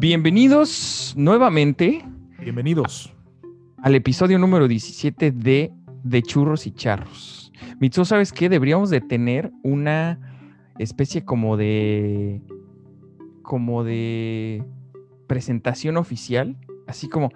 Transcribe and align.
Bienvenidos 0.00 1.12
nuevamente 1.14 2.02
Bienvenidos. 2.40 3.14
al 3.82 3.94
episodio 3.94 4.38
número 4.38 4.66
17 4.66 5.30
de 5.30 5.74
De 6.04 6.22
Churros 6.22 6.66
y 6.66 6.72
Charros. 6.72 7.52
Mitsu, 7.80 8.06
¿sabes 8.06 8.32
qué? 8.32 8.48
Deberíamos 8.48 8.88
de 8.88 9.02
tener 9.02 9.52
una 9.62 10.18
especie 10.78 11.26
como 11.26 11.58
de... 11.58 12.40
como 13.42 13.84
de 13.84 14.64
presentación 15.26 15.98
oficial, 15.98 16.56
así 16.86 17.10
como 17.10 17.30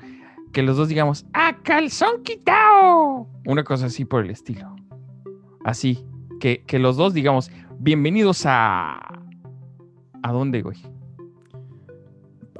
que 0.50 0.62
los 0.62 0.78
dos 0.78 0.88
digamos, 0.88 1.26
¡a 1.34 1.58
calzón 1.62 2.22
quitado! 2.22 3.28
Una 3.44 3.62
cosa 3.62 3.86
así 3.86 4.06
por 4.06 4.24
el 4.24 4.30
estilo. 4.30 4.74
Así, 5.64 6.02
que, 6.40 6.62
que 6.66 6.78
los 6.78 6.96
dos 6.96 7.12
digamos, 7.12 7.50
bienvenidos 7.78 8.44
a... 8.46 9.20
¿A 10.22 10.32
dónde, 10.32 10.62
güey? 10.62 10.93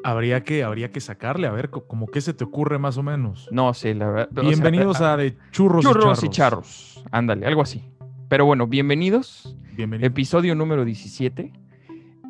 Habría 0.05 0.45
que, 0.45 0.63
habría 0.63 0.93
que 0.93 1.01
sacarle, 1.01 1.47
a 1.47 1.51
ver, 1.51 1.71
co- 1.71 1.87
como 1.87 2.07
qué 2.07 2.21
se 2.21 2.35
te 2.35 2.45
ocurre 2.45 2.79
más 2.79 2.99
o 2.99 3.03
menos. 3.03 3.49
No 3.51 3.73
sé, 3.73 3.95
la 3.95 4.07
verdad. 4.09 4.29
o 4.33 4.35
sea, 4.43 4.43
Bienvenidos 4.51 5.01
a 5.01 5.17
De 5.17 5.35
Churros, 5.51 5.83
Churros 5.83 6.23
y 6.23 6.27
y 6.27 6.29
Charros. 6.29 6.95
charros. 6.97 7.05
Ándale, 7.11 7.47
algo 7.47 7.63
así. 7.63 7.83
Pero 8.29 8.45
bueno, 8.45 8.67
bienvenidos. 8.67 9.57
Bienvenidos. 9.75 10.07
Episodio 10.11 10.55
número 10.55 10.85
17. 10.85 11.53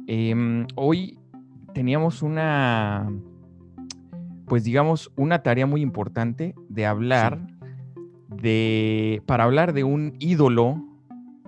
Em, 0.07 0.67
hoy 0.77 1.19
teníamos 1.73 2.23
una, 2.23 3.11
pues 4.47 4.63
digamos, 4.63 5.11
una 5.17 5.43
tarea 5.43 5.67
muy 5.67 5.81
importante 5.83 6.55
de 6.69 6.87
hablar 6.87 7.41
de, 8.29 9.21
para 9.27 9.45
hablar 9.45 9.73
de 9.73 9.83
un 9.83 10.15
ídolo 10.21 10.81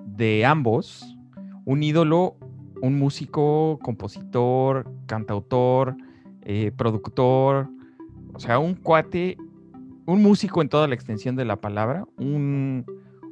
de 0.04 0.44
ambos, 0.44 1.16
un 1.64 1.84
ídolo, 1.84 2.36
un 2.82 2.98
músico, 2.98 3.78
compositor, 3.82 4.90
cantautor, 5.06 5.96
eh, 6.48 6.70
productor, 6.76 7.68
o 8.32 8.38
sea, 8.38 8.58
un 8.60 8.74
cuate, 8.74 9.36
un 10.06 10.22
músico 10.22 10.62
en 10.62 10.68
toda 10.68 10.86
la 10.88 10.94
extensión 10.94 11.34
de 11.36 11.44
la 11.44 11.56
palabra, 11.56 12.06
un, 12.16 12.84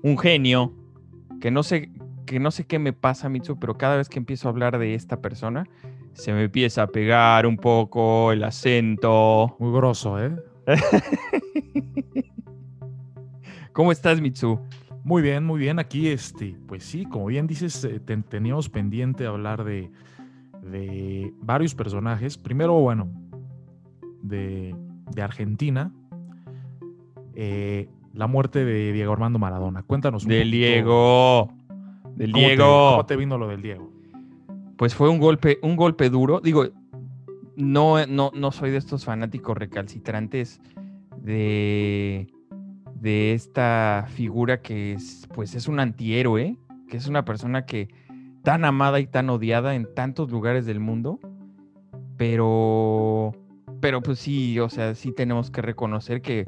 un 0.03 0.19
genio, 0.19 0.73
que 1.41 1.51
no 1.53 1.63
sé, 1.63 1.91
que 2.27 2.41
no 2.41 2.51
sé 2.51 2.67
qué 2.67 2.79
me 2.79 2.93
pasa, 2.93 3.29
Mitsu, 3.29 3.57
pero 3.59 3.79
cada 3.79 3.97
vez 3.97 4.09
que 4.09 4.19
empiezo 4.19 4.49
a 4.49 4.51
hablar 4.51 4.79
de 4.79 4.95
esta 4.95 5.21
persona, 5.21 5.65
se 6.15 6.33
me 6.33 6.45
empieza 6.45 6.83
a 6.83 6.87
pegar 6.89 7.47
un 7.47 7.57
poco 7.57 8.33
el 8.33 8.43
acento. 8.45 9.57
Muy 9.59 9.73
grosso, 9.73 10.23
¿eh? 10.23 10.35
¿Cómo 13.73 13.93
estás, 13.93 14.21
Mitsu? 14.21 14.61
Muy 15.05 15.23
bien, 15.23 15.45
muy 15.45 15.59
bien. 15.61 15.79
Aquí, 15.79 16.09
este, 16.09 16.57
pues 16.67 16.85
sí, 16.85 17.05
como 17.05 17.27
bien 17.27 17.47
dices, 17.47 17.85
eh, 17.85 18.01
ten- 18.01 18.23
teníamos 18.23 18.69
pendiente 18.69 19.27
hablar 19.27 19.65
de, 19.65 19.91
de 20.71 21.33
varios 21.41 21.75
personajes. 21.75 22.39
Primero, 22.39 22.75
bueno, 22.75 23.09
de, 24.23 24.75
de 25.15 25.23
Argentina. 25.23 25.93
eh, 27.35 27.89
la 28.13 28.27
muerte 28.29 28.65
de 28.65 28.93
Diego 28.93 29.13
Armando 29.13 29.39
Maradona. 29.41 29.83
Cuéntanos 29.83 30.23
un 30.25 30.29
Del 30.31 30.43
poquito, 30.43 30.57
Diego. 30.57 31.49
Del 32.15 32.31
¿cómo 32.33 32.43
te- 32.45 32.49
Diego. 32.49 32.91
¿Cómo 32.93 33.07
te 33.07 33.17
vino 33.17 33.39
lo 33.39 33.49
del 33.49 33.61
Diego? 33.63 33.91
Pues 34.77 34.95
fue 34.95 35.09
un 35.09 35.19
golpe, 35.19 35.59
un 35.63 35.75
golpe 35.75 36.11
duro. 36.11 36.41
Digo, 36.41 36.67
no, 37.57 38.07
no, 38.07 38.31
no 38.35 38.53
soy 38.53 38.71
de 38.71 38.77
estos 38.77 39.05
fanáticos 39.05 39.57
recalcitrantes 39.59 40.61
de, 41.23 42.29
de 42.95 43.35
esta 43.35 44.07
figura 44.11 44.61
que 44.63 44.93
es, 44.93 45.27
pues 45.35 45.57
es 45.57 45.67
un 45.67 45.81
antihéroe, 45.81 46.57
que 46.89 46.97
es 46.97 47.09
una 47.09 47.25
persona 47.25 47.67
que 47.67 47.89
tan 48.45 48.65
amada 48.65 49.01
y 49.01 49.07
tan 49.07 49.31
odiada 49.31 49.75
en 49.75 49.93
tantos 49.93 50.31
lugares 50.31 50.67
del 50.67 50.79
mundo. 50.79 51.19
Pero, 52.17 53.33
pero 53.81 54.03
pues 54.03 54.21
sí, 54.21 54.61
o 54.61 54.69
sea, 54.69 54.95
sí 54.95 55.13
tenemos 55.13 55.51
que 55.51 55.63
reconocer 55.63 56.23
que, 56.23 56.47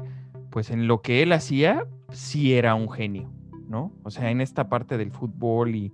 pues 0.49 0.69
en 0.69 0.87
lo 0.87 1.01
que 1.01 1.23
él 1.23 1.33
hacía, 1.33 1.85
sí 2.11 2.53
era 2.53 2.75
un 2.75 2.89
genio, 2.89 3.29
¿no? 3.67 3.91
O 4.03 4.11
sea, 4.11 4.31
en 4.31 4.39
esta 4.39 4.69
parte 4.69 4.97
del 4.97 5.11
fútbol 5.11 5.75
y 5.75 5.91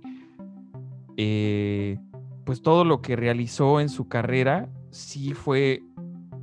eh, 1.16 1.98
pues 2.44 2.62
todo 2.62 2.84
lo 2.84 3.00
que 3.00 3.16
realizó 3.16 3.80
en 3.80 3.88
su 3.88 4.06
carrera 4.06 4.68
sí 4.90 5.32
fue 5.32 5.82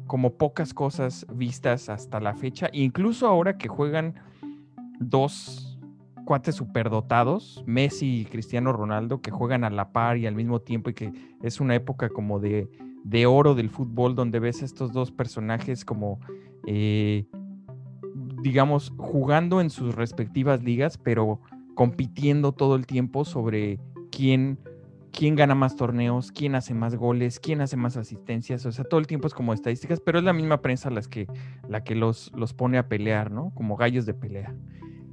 como 0.08 0.34
pocas 0.34 0.74
cosas 0.74 1.26
vistas 1.34 1.88
hasta 1.88 2.20
la 2.20 2.34
fecha, 2.34 2.70
incluso 2.74 3.28
ahora 3.28 3.58
que 3.58 3.70
juegan 3.70 4.16
dos 5.00 5.71
cuates 6.26 6.56
superdotados, 6.56 7.64
Messi 7.66 8.22
y 8.22 8.26
Cristiano 8.26 8.74
Ronaldo, 8.74 9.22
que 9.22 9.32
juegan 9.32 9.64
a 9.64 9.70
la 9.70 9.92
par 9.92 10.18
y 10.18 10.28
al 10.28 10.36
mismo 10.36 10.62
tiempo 10.62 10.90
y 10.90 10.94
que 10.94 11.12
es 11.42 11.60
una 11.60 11.76
época 11.76 12.10
como 12.10 12.40
de, 12.40 12.70
de 13.04 13.26
oro 13.26 13.56
del 13.56 13.70
fútbol 13.70 14.16
donde 14.16 14.40
ves 14.40 14.62
a 14.62 14.66
estos 14.66 14.92
dos 14.94 15.12
personajes 15.12 15.86
como, 15.86 16.20
eh, 16.68 17.26
digamos, 18.42 18.94
jugando 18.98 19.62
en 19.62 19.70
sus 19.70 19.96
respectivas 19.96 20.64
ligas, 20.64 20.98
pero 20.98 21.42
compitiendo 21.76 22.52
todo 22.52 22.76
el 22.76 22.86
tiempo 22.86 23.26
sobre 23.26 23.80
quién 24.12 24.60
quién 25.12 25.36
gana 25.36 25.56
más 25.56 25.76
torneos, 25.76 26.32
quién 26.32 26.56
hace 26.56 26.74
más 26.74 26.96
goles, 26.96 27.40
quién 27.40 27.62
hace 27.62 27.78
más 27.78 27.98
asistencias, 27.98 28.66
o 28.66 28.72
sea, 28.72 28.86
todo 28.86 29.00
el 29.00 29.08
tiempo 29.08 29.28
es 29.28 29.34
como 29.34 29.54
estadísticas, 29.54 30.00
pero 30.00 30.20
es 30.20 30.24
la 30.24 30.34
misma 30.34 30.62
prensa 30.62 30.90
que, 31.10 31.28
la 31.68 31.84
que 31.84 31.96
los, 31.96 32.32
los 32.36 32.54
pone 32.54 32.78
a 32.78 32.88
pelear, 32.88 33.32
¿no? 33.32 33.52
Como 33.54 33.76
gallos 33.76 34.06
de 34.06 34.14
pelea. 34.14 34.56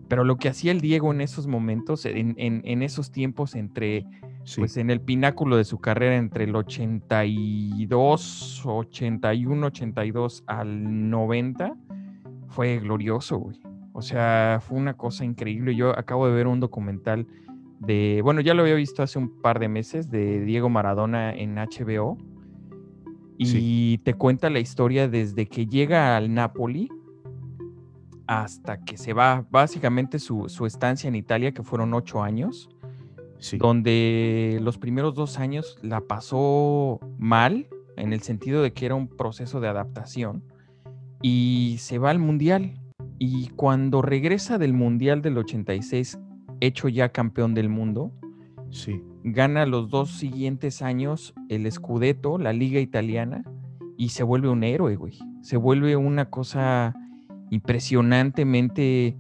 Pero 0.09 0.25
lo 0.25 0.37
que 0.37 0.49
hacía 0.49 0.73
el 0.73 0.81
Diego 0.81 1.13
en 1.13 1.21
esos 1.21 1.47
momentos, 1.47 2.05
en, 2.07 2.35
en- 2.39 2.63
en 2.65 2.83
esos 2.83 3.13
tiempos 3.13 3.55
entre, 3.55 4.07
Sí. 4.45 4.61
pues 4.63 4.77
en 4.79 4.89
el 4.91 5.01
pináculo 5.03 5.57
de 5.59 5.65
su 5.65 5.79
carrera, 5.79 6.17
entre 6.17 6.45
el 6.45 6.57
82, 6.57 8.63
81, 8.65 9.67
82 9.67 10.45
al 10.47 11.11
90, 11.11 11.75
fue 12.49 12.79
glorioso, 12.79 13.39
güey. 13.39 13.61
O 13.93 14.03
sea, 14.03 14.61
fue 14.63 14.79
una 14.79 14.95
cosa 14.95 15.25
increíble. 15.25 15.75
Yo 15.75 15.99
acabo 15.99 16.27
de 16.29 16.35
ver 16.35 16.47
un 16.47 16.61
documental 16.61 17.27
de, 17.81 18.21
bueno, 18.23 18.41
ya 18.41 18.55
lo 18.55 18.63
había 18.63 18.75
visto 18.75 19.03
hace 19.03 19.19
un 19.19 19.41
par 19.43 19.59
de 19.59 19.69
meses, 19.69 20.11
de 20.11 20.45
Diego 20.45 20.69
Maradona 20.69 21.35
en 21.35 21.57
HBO. 21.59 22.17
Y 23.37 23.47
Sí. 23.47 24.01
te 24.05 24.15
cuenta 24.15 24.51
la 24.51 24.61
historia 24.61 25.09
desde 25.09 25.47
que 25.47 25.67
llega 25.67 26.17
al 26.17 26.33
Napoli 26.35 26.89
hasta 28.29 28.85
que 28.85 28.99
se 28.99 29.15
va, 29.15 29.47
básicamente 29.51 30.19
su, 30.19 30.49
su 30.51 30.67
estancia 30.67 31.09
en 31.09 31.17
Italia, 31.17 31.53
que 31.53 31.63
fueron 31.63 31.95
ocho 31.95 32.23
años, 32.23 32.69
sí. 33.39 33.57
donde 33.57 34.59
los 34.63 34.77
primeros 34.77 35.15
dos 35.15 35.39
años 35.39 35.79
la 35.83 36.03
pasó 36.03 37.01
mal, 37.19 37.67
en 37.97 38.13
el 38.13 38.21
sentido 38.21 38.63
de 38.63 38.73
que 38.73 38.85
era 38.87 38.95
un 38.95 39.09
proceso 39.09 39.61
de 39.61 39.69
adaptación, 39.69 40.45
y 41.23 41.77
se 41.81 41.99
va 41.99 42.11
al 42.11 42.19
Mundial. 42.19 42.79
Y 43.19 43.49
cuando 43.57 44.03
regresa 44.03 44.59
del 44.59 44.75
Mundial 44.75 45.23
del 45.23 45.39
86, 45.39 46.19
hecho 46.61 46.89
ya 46.89 47.09
campeón 47.09 47.55
del 47.55 47.69
mundo, 47.71 48.13
Sí. 48.71 49.03
gana 49.25 49.65
los 49.65 49.89
dos 49.89 50.11
siguientes 50.11 50.83
años 50.83 51.33
el 51.49 51.71
Scudetto, 51.73 52.37
la 52.37 52.53
liga 52.53 52.79
italiana, 52.79 53.43
y 53.97 54.11
se 54.11 54.23
vuelve 54.23 54.51
un 54.51 54.63
héroe, 54.63 54.97
güey. 54.97 55.19
Se 55.41 55.57
vuelve 55.57 55.97
una 55.97 56.29
cosa 56.29 56.95
impresionantemente 57.51 59.17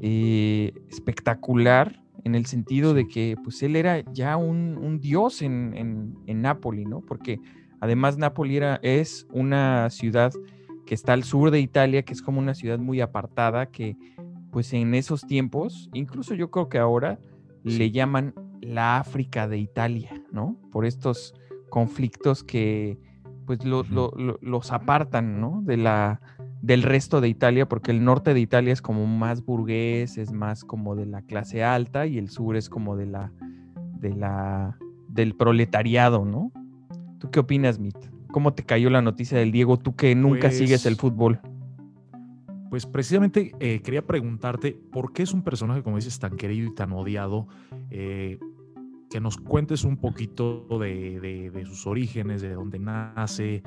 eh, 0.00 0.72
espectacular 0.90 2.02
en 2.24 2.34
el 2.34 2.46
sentido 2.46 2.94
de 2.94 3.08
que 3.08 3.36
pues 3.42 3.62
él 3.62 3.76
era 3.76 4.00
ya 4.12 4.36
un, 4.36 4.78
un 4.78 5.00
dios 5.00 5.42
en, 5.42 5.74
en, 5.76 6.14
en 6.26 6.42
Nápoli, 6.42 6.84
¿no? 6.84 7.00
Porque 7.00 7.40
además 7.80 8.16
Nápoli 8.18 8.56
era, 8.56 8.78
es 8.82 9.26
una 9.32 9.90
ciudad 9.90 10.32
que 10.86 10.94
está 10.94 11.12
al 11.14 11.24
sur 11.24 11.50
de 11.50 11.60
Italia, 11.60 12.02
que 12.02 12.12
es 12.12 12.22
como 12.22 12.38
una 12.38 12.54
ciudad 12.54 12.78
muy 12.78 13.00
apartada, 13.00 13.66
que 13.66 13.96
pues 14.50 14.72
en 14.72 14.94
esos 14.94 15.22
tiempos, 15.26 15.88
incluso 15.94 16.34
yo 16.34 16.50
creo 16.50 16.68
que 16.68 16.78
ahora, 16.78 17.18
Sí. 17.64 17.78
le 17.78 17.92
llaman 17.92 18.34
la 18.60 18.98
África 18.98 19.46
de 19.46 19.56
Italia, 19.58 20.20
¿no? 20.32 20.56
Por 20.72 20.84
estos 20.84 21.32
conflictos 21.70 22.42
que 22.42 22.98
pues 23.46 23.64
lo- 23.64 23.82
lo- 23.90 24.12
lo- 24.16 24.38
los 24.40 24.72
apartan, 24.72 25.40
¿no? 25.40 25.62
De 25.62 25.76
la, 25.76 26.20
del 26.60 26.82
resto 26.82 27.20
de 27.20 27.28
Italia, 27.28 27.68
porque 27.68 27.90
el 27.90 28.04
norte 28.04 28.34
de 28.34 28.40
Italia 28.40 28.72
es 28.72 28.80
como 28.82 29.06
más 29.06 29.44
burgués, 29.44 30.16
es 30.18 30.32
más 30.32 30.64
como 30.64 30.94
de 30.94 31.06
la 31.06 31.22
clase 31.22 31.64
alta 31.64 32.06
y 32.06 32.18
el 32.18 32.28
sur 32.28 32.56
es 32.56 32.68
como 32.68 32.96
de 32.96 33.06
la, 33.06 33.32
de 33.98 34.14
la, 34.14 34.76
del 35.08 35.34
proletariado, 35.34 36.24
¿no? 36.24 36.52
¿Tú 37.18 37.30
qué 37.30 37.40
opinas, 37.40 37.78
Mit? 37.78 37.96
¿Cómo 38.32 38.54
te 38.54 38.62
cayó 38.62 38.90
la 38.90 39.02
noticia 39.02 39.38
del 39.38 39.52
Diego? 39.52 39.76
Tú 39.78 39.94
que 39.94 40.14
nunca 40.14 40.50
sigues 40.50 40.86
el 40.86 40.94
Pues, 40.96 41.00
fútbol. 41.12 41.40
Pues 42.70 42.86
precisamente 42.86 43.52
eh, 43.60 43.82
quería 43.82 44.06
preguntarte 44.06 44.72
por 44.90 45.12
qué 45.12 45.22
es 45.24 45.34
un 45.34 45.42
personaje, 45.42 45.82
como 45.82 45.96
dices, 45.96 46.18
tan 46.18 46.36
querido 46.36 46.68
y 46.68 46.74
tan 46.74 46.92
odiado. 46.92 47.46
eh, 47.90 48.38
que 49.12 49.20
nos 49.20 49.36
cuentes 49.36 49.84
un 49.84 49.98
poquito 49.98 50.66
de, 50.80 51.20
de- 51.20 51.50
de 51.50 51.64
sus 51.66 51.86
orígenes, 51.86 52.40
de 52.40 52.54
dónde 52.54 52.78
nace, 52.78 53.62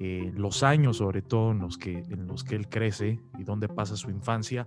eh, 0.00 0.32
los 0.34 0.62
años 0.64 0.96
sobre 0.96 1.22
todo 1.22 1.52
en 1.52 1.60
los, 1.60 1.78
que, 1.78 1.98
en 1.98 2.26
los 2.26 2.42
que 2.42 2.56
él 2.56 2.68
crece 2.68 3.20
y 3.38 3.44
dónde 3.44 3.68
pasa 3.68 3.96
su 3.96 4.10
infancia. 4.10 4.66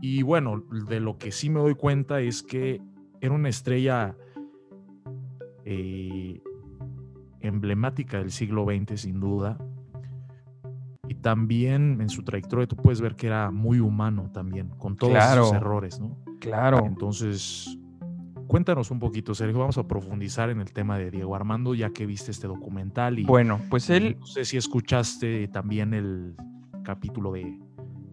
Y 0.00 0.22
bueno, 0.22 0.62
de 0.88 1.00
lo 1.00 1.16
que 1.16 1.32
sí 1.32 1.48
me 1.48 1.60
doy 1.60 1.74
cuenta 1.74 2.20
es 2.20 2.42
que 2.42 2.82
era 3.20 3.34
una 3.34 3.48
estrella 3.48 4.14
eh, 5.64 6.40
emblemática 7.40 8.18
del 8.18 8.30
siglo 8.30 8.64
XX, 8.66 9.00
sin 9.00 9.20
duda. 9.20 9.58
Y 11.08 11.14
también 11.16 12.00
en 12.00 12.08
su 12.08 12.22
trayectoria 12.24 12.66
tú 12.66 12.76
puedes 12.76 13.00
ver 13.00 13.16
que 13.16 13.26
era 13.26 13.50
muy 13.50 13.80
humano 13.80 14.30
también, 14.32 14.68
con 14.78 14.96
todos 14.96 15.12
sus 15.46 15.52
errores, 15.56 16.00
¿no? 16.00 16.16
Claro. 16.40 16.84
Entonces, 16.86 17.78
cuéntanos 18.46 18.90
un 18.90 18.98
poquito, 18.98 19.34
Sergio. 19.34 19.58
Vamos 19.58 19.78
a 19.78 19.86
profundizar 19.86 20.50
en 20.50 20.60
el 20.60 20.72
tema 20.72 20.98
de 20.98 21.10
Diego 21.10 21.34
Armando, 21.34 21.74
ya 21.74 21.90
que 21.90 22.06
viste 22.06 22.30
este 22.30 22.46
documental. 22.46 23.18
Y, 23.18 23.24
bueno, 23.24 23.60
pues 23.70 23.90
él. 23.90 24.16
No 24.20 24.26
sé 24.26 24.44
si 24.44 24.56
escuchaste 24.56 25.48
también 25.48 25.94
el 25.94 26.34
capítulo 26.82 27.32
de 27.32 27.58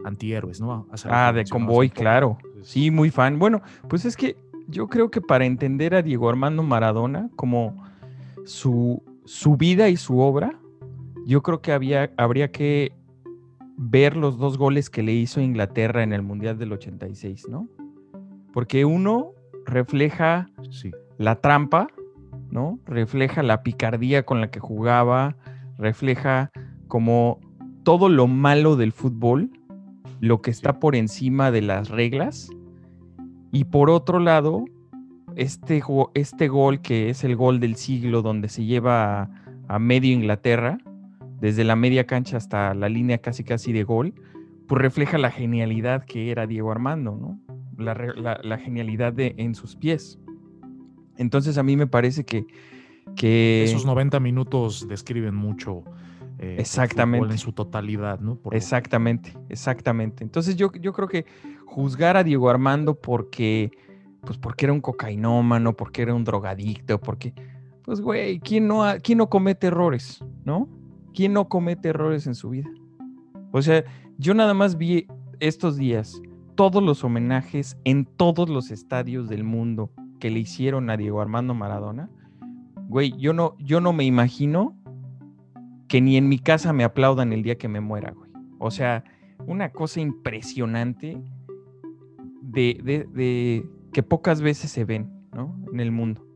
Antihéroes, 0.05 0.61
¿no? 0.61 0.87
ah, 1.05 1.31
de 1.33 1.45
Convoy, 1.45 1.89
claro. 1.89 2.37
Sí, 2.61 2.91
muy 2.91 3.09
fan. 3.09 3.39
Bueno, 3.39 3.61
pues 3.87 4.05
es 4.05 4.15
que 4.15 4.37
yo 4.67 4.87
creo 4.87 5.09
que 5.09 5.21
para 5.21 5.45
entender 5.45 5.95
a 5.95 6.01
Diego 6.01 6.29
Armando 6.29 6.63
Maradona 6.63 7.29
como 7.35 7.83
su, 8.45 9.01
su 9.25 9.57
vida 9.57 9.89
y 9.89 9.97
su 9.97 10.19
obra, 10.19 10.59
yo 11.25 11.41
creo 11.41 11.61
que 11.61 11.71
había, 11.71 12.11
habría 12.17 12.51
que 12.51 12.93
ver 13.77 14.17
los 14.17 14.37
dos 14.37 14.57
goles 14.57 14.89
que 14.89 15.03
le 15.03 15.13
hizo 15.13 15.41
Inglaterra 15.41 16.03
en 16.03 16.13
el 16.13 16.21
Mundial 16.21 16.57
del 16.57 16.73
86, 16.73 17.47
¿no? 17.49 17.67
Porque 18.51 18.83
uno 18.83 19.31
refleja 19.69 20.49
la 21.17 21.35
trampa, 21.35 21.87
¿no? 22.51 22.79
Refleja 22.85 23.43
la 23.43 23.63
picardía 23.63 24.23
con 24.23 24.41
la 24.41 24.49
que 24.51 24.59
jugaba, 24.59 25.35
refleja 25.77 26.51
como 26.87 27.39
todo 27.83 28.09
lo 28.09 28.27
malo 28.27 28.75
del 28.75 28.91
fútbol, 28.91 29.51
lo 30.19 30.41
que 30.41 30.51
está 30.51 30.79
por 30.79 30.95
encima 30.95 31.51
de 31.51 31.61
las 31.61 31.89
reglas. 31.89 32.49
Y 33.51 33.65
por 33.65 33.89
otro 33.89 34.19
lado, 34.19 34.65
este, 35.35 35.81
este 36.13 36.47
gol 36.47 36.81
que 36.81 37.09
es 37.09 37.23
el 37.23 37.35
gol 37.35 37.59
del 37.59 37.75
siglo, 37.75 38.21
donde 38.21 38.49
se 38.49 38.65
lleva 38.65 39.29
a, 39.67 39.79
medio 39.79 40.13
Inglaterra, 40.13 40.79
desde 41.39 41.63
la 41.63 41.75
media 41.75 42.05
cancha 42.05 42.37
hasta 42.37 42.73
la 42.73 42.89
línea 42.89 43.19
casi 43.19 43.43
casi 43.43 43.71
de 43.71 43.83
gol, 43.83 44.13
pues 44.67 44.81
refleja 44.81 45.17
la 45.17 45.31
genialidad 45.31 46.03
que 46.03 46.31
era 46.31 46.45
Diego 46.45 46.71
Armando, 46.71 47.15
¿no? 47.15 47.39
La, 47.79 48.57
genialidad 48.57 49.13
de, 49.13 49.35
en 49.37 49.55
sus 49.55 49.75
pies. 49.75 50.19
Entonces 51.17 51.57
a 51.57 51.63
mí 51.63 51.75
me 51.75 51.87
parece 51.87 52.25
que... 52.25 52.45
que 53.15 53.63
Esos 53.63 53.85
90 53.85 54.19
minutos 54.19 54.87
describen 54.87 55.35
mucho 55.35 55.83
eh, 56.41 56.55
exactamente. 56.57 57.31
en 57.31 57.37
su 57.37 57.51
totalidad, 57.51 58.21
¿no? 58.21 58.39
exactamente, 58.51 59.33
exactamente. 59.49 60.23
Entonces 60.23 60.55
yo, 60.55 60.71
yo 60.71 60.93
creo 60.93 61.09
que 61.09 61.25
juzgar 61.65 62.15
a 62.15 62.23
Diego 62.23 62.49
Armando 62.49 62.95
porque, 62.95 63.71
pues 64.21 64.37
porque 64.37 64.65
era 64.65 64.73
un 64.73 64.79
cocainómano, 64.79 65.75
porque 65.75 66.01
era 66.01 66.13
un 66.13 66.23
drogadicto, 66.23 66.99
porque, 67.01 67.33
pues 67.83 67.99
güey, 67.99 68.39
¿quién 68.39 68.69
no, 68.69 68.83
¿quién 69.03 69.17
no 69.17 69.29
comete 69.29 69.67
errores, 69.67 70.23
no? 70.45 70.69
¿Quién 71.13 71.33
no 71.33 71.49
comete 71.49 71.89
errores 71.89 72.25
en 72.25 72.35
su 72.35 72.51
vida? 72.51 72.69
O 73.51 73.61
sea, 73.61 73.83
yo 74.17 74.33
nada 74.33 74.53
más 74.53 74.77
vi 74.77 75.07
estos 75.41 75.75
días 75.75 76.21
todos 76.59 76.83
los 76.83 77.05
homenajes 77.05 77.77
en 77.85 78.03
todos 78.03 78.49
los 78.49 78.69
estadios 78.69 79.29
del 79.29 79.45
mundo 79.45 79.93
que 80.19 80.29
le 80.29 80.39
hicieron 80.39 80.89
a 80.89 80.97
Diego 80.97 81.21
Armando 81.21 81.53
Maradona. 81.53 82.09
Güey, 82.89 83.15
yo 83.17 83.31
no, 83.31 83.55
yo 83.59 83.79
no 83.79 83.93
me 83.93 84.03
imagino 84.03 84.75
que 85.87 86.01
ni 86.01 86.17
en 86.17 86.27
mi 86.27 86.37
casa 86.37 86.73
me 86.73 86.83
aplaudan 86.83 87.31
el 87.31 87.43
día 87.43 87.57
que 87.57 87.69
me 87.69 87.79
muera, 87.79 88.11
güey. 88.11 88.29
O 88.57 88.71
sea, 88.71 89.05
una 89.47 89.69
cosa 89.69 90.01
impresionante 90.01 91.23
de, 92.41 93.63
que 93.93 94.03
pocas 94.03 94.41
veces 94.41 94.69
se 94.69 94.83
ven, 94.83 95.09
¿no? 95.31 95.57
En 95.71 95.79
el 95.79 95.93
mundo. 95.93 96.27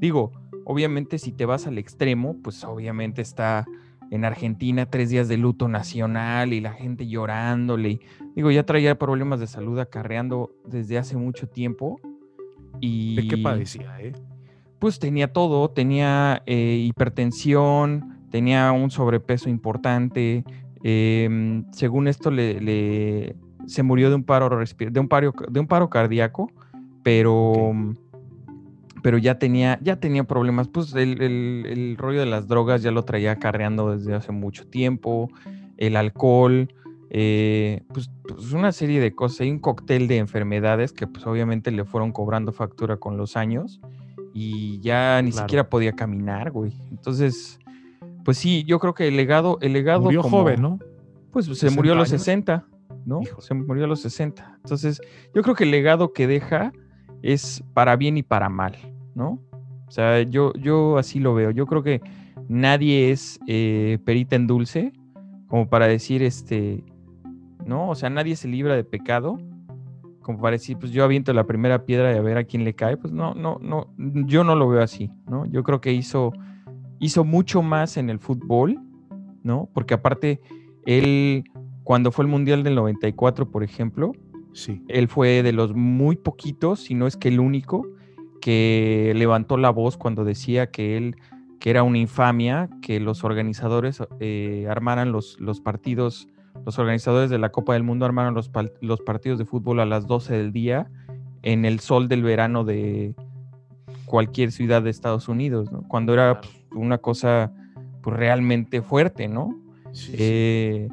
Digo, 0.00 0.32
obviamente 0.64 1.16
si 1.16 1.30
te 1.30 1.46
vas 1.46 1.68
al 1.68 1.78
extremo, 1.78 2.38
pues 2.42 2.64
obviamente 2.64 3.22
está 3.22 3.68
en 4.10 4.24
Argentina 4.24 4.86
tres 4.86 5.10
días 5.10 5.28
de 5.28 5.36
luto 5.36 5.68
nacional 5.68 6.52
y 6.52 6.60
la 6.60 6.72
gente 6.72 7.06
llorándole. 7.06 8.00
Digo, 8.40 8.50
ya 8.50 8.64
traía 8.64 8.98
problemas 8.98 9.38
de 9.38 9.46
salud 9.46 9.78
acarreando 9.78 10.50
desde 10.64 10.96
hace 10.96 11.14
mucho 11.14 11.46
tiempo. 11.46 12.00
Y, 12.80 13.14
¿De 13.16 13.28
qué 13.28 13.36
padecía, 13.36 14.00
eh? 14.00 14.14
Pues 14.78 14.98
tenía 14.98 15.30
todo, 15.30 15.68
tenía 15.68 16.42
eh, 16.46 16.82
hipertensión, 16.82 18.18
tenía 18.30 18.72
un 18.72 18.90
sobrepeso 18.90 19.50
importante. 19.50 20.42
Em, 20.82 21.70
según 21.70 22.08
esto, 22.08 22.30
le, 22.30 23.36
se 23.66 23.82
murió 23.82 24.08
de 24.08 24.14
un 24.14 24.24
paro 24.24 24.48
de 24.48 25.00
un 25.00 25.08
paro, 25.08 25.34
de 25.46 25.60
un 25.60 25.66
paro 25.66 25.90
cardíaco, 25.90 26.50
pero, 27.02 27.74
pero 29.02 29.18
ya 29.18 29.38
tenía, 29.38 29.78
ya 29.82 29.96
tenía 29.96 30.24
problemas. 30.24 30.66
Pues 30.68 30.94
el, 30.94 31.94
rollo 31.98 32.20
de 32.20 32.26
las 32.26 32.48
drogas 32.48 32.80
ya 32.80 32.90
lo 32.90 33.04
traía 33.04 33.32
acarreando 33.32 33.94
desde 33.94 34.14
hace 34.14 34.32
mucho 34.32 34.66
tiempo. 34.66 35.28
El 35.76 35.94
alcohol, 35.96 36.72
eh, 37.10 37.82
pues, 37.92 38.08
pues, 38.26 38.52
una 38.52 38.72
serie 38.72 39.00
de 39.00 39.14
cosas. 39.14 39.40
Hay 39.40 39.50
un 39.50 39.58
cóctel 39.58 40.06
de 40.06 40.18
enfermedades 40.18 40.92
que 40.92 41.06
pues 41.06 41.26
obviamente 41.26 41.70
le 41.72 41.84
fueron 41.84 42.12
cobrando 42.12 42.52
factura 42.52 42.96
con 42.96 43.16
los 43.16 43.36
años 43.36 43.80
y 44.32 44.80
ya 44.80 45.20
ni 45.20 45.32
siquiera 45.32 45.68
podía 45.68 45.92
caminar, 45.92 46.52
güey. 46.52 46.72
Entonces, 46.90 47.58
pues 48.24 48.38
sí, 48.38 48.64
yo 48.64 48.78
creo 48.78 48.94
que 48.94 49.08
el 49.08 49.16
legado, 49.16 49.58
el 49.60 49.72
legado. 49.72 50.02
Murió 50.02 50.22
joven, 50.22 50.62
¿no? 50.62 50.78
Pues 51.32 51.46
se 51.46 51.70
murió 51.70 51.92
a 51.92 51.96
los 51.96 52.08
60, 52.08 52.66
¿no? 53.04 53.20
Se 53.38 53.54
murió 53.54 53.84
a 53.84 53.88
los 53.88 54.00
60. 54.00 54.58
Entonces, 54.62 55.00
yo 55.34 55.42
creo 55.42 55.54
que 55.54 55.64
el 55.64 55.70
legado 55.70 56.12
que 56.12 56.26
deja 56.26 56.72
es 57.22 57.62
para 57.74 57.96
bien 57.96 58.16
y 58.18 58.22
para 58.22 58.48
mal, 58.48 58.76
¿no? 59.14 59.40
O 59.86 59.90
sea, 59.90 60.22
yo, 60.22 60.52
yo 60.54 60.98
así 60.98 61.18
lo 61.18 61.34
veo. 61.34 61.50
Yo 61.50 61.66
creo 61.66 61.82
que 61.82 62.00
nadie 62.48 63.10
es 63.10 63.40
eh, 63.48 63.98
perita 64.04 64.36
en 64.36 64.46
dulce, 64.46 64.92
como 65.48 65.68
para 65.68 65.88
decir, 65.88 66.22
este, 66.22 66.84
¿no? 67.66 67.88
O 67.88 67.94
sea, 67.94 68.10
nadie 68.10 68.36
se 68.36 68.48
libra 68.48 68.76
de 68.76 68.84
pecado, 68.84 69.38
como 70.22 70.40
para 70.40 70.52
decir, 70.52 70.76
pues 70.78 70.92
yo 70.92 71.04
aviento 71.04 71.32
la 71.32 71.44
primera 71.44 71.84
piedra 71.84 72.12
y 72.12 72.16
a 72.16 72.22
ver 72.22 72.38
a 72.38 72.44
quién 72.44 72.64
le 72.64 72.74
cae. 72.74 72.96
Pues 72.96 73.12
no, 73.12 73.34
no, 73.34 73.58
no, 73.60 73.92
yo 73.96 74.44
no 74.44 74.54
lo 74.54 74.68
veo 74.68 74.82
así, 74.82 75.10
¿no? 75.26 75.46
Yo 75.46 75.62
creo 75.62 75.80
que 75.80 75.92
hizo 75.92 76.32
hizo 77.00 77.24
mucho 77.24 77.62
más 77.62 77.96
en 77.96 78.10
el 78.10 78.20
fútbol, 78.20 78.78
¿no? 79.42 79.68
Porque 79.72 79.94
aparte, 79.94 80.40
él, 80.86 81.44
cuando 81.82 82.12
fue 82.12 82.24
el 82.24 82.30
Mundial 82.30 82.62
del 82.62 82.76
94, 82.76 83.50
por 83.50 83.64
ejemplo, 83.64 84.12
sí. 84.52 84.82
él 84.86 85.08
fue 85.08 85.42
de 85.42 85.52
los 85.52 85.74
muy 85.74 86.16
poquitos, 86.16 86.80
si 86.80 86.94
no 86.94 87.06
es 87.06 87.16
que 87.16 87.28
el 87.28 87.40
único, 87.40 87.88
que 88.40 89.12
levantó 89.16 89.56
la 89.56 89.70
voz 89.70 89.96
cuando 89.96 90.24
decía 90.24 90.70
que 90.70 90.96
él 90.96 91.16
que 91.58 91.68
era 91.68 91.82
una 91.82 91.98
infamia 91.98 92.70
que 92.80 93.00
los 93.00 93.22
organizadores 93.22 94.02
eh, 94.18 94.66
armaran 94.70 95.12
los, 95.12 95.38
los 95.38 95.60
partidos, 95.60 96.26
los 96.64 96.78
organizadores 96.78 97.30
de 97.30 97.38
la 97.38 97.50
Copa 97.50 97.74
del 97.74 97.82
Mundo 97.82 98.04
armaran 98.06 98.34
los, 98.34 98.50
los 98.80 99.00
partidos 99.00 99.38
de 99.38 99.44
fútbol 99.44 99.80
a 99.80 99.86
las 99.86 100.06
12 100.06 100.36
del 100.36 100.52
día 100.52 100.90
en 101.42 101.64
el 101.64 101.80
sol 101.80 102.08
del 102.08 102.22
verano 102.22 102.64
de 102.64 103.14
cualquier 104.04 104.50
ciudad 104.50 104.82
de 104.82 104.90
Estados 104.90 105.28
Unidos, 105.28 105.70
¿no? 105.70 105.82
Cuando 105.86 106.12
era 106.12 106.40
pues, 106.40 106.52
una 106.72 106.98
cosa 106.98 107.52
pues, 108.02 108.16
realmente 108.16 108.82
fuerte, 108.82 109.28
¿no? 109.28 109.56
Eh, 110.12 110.88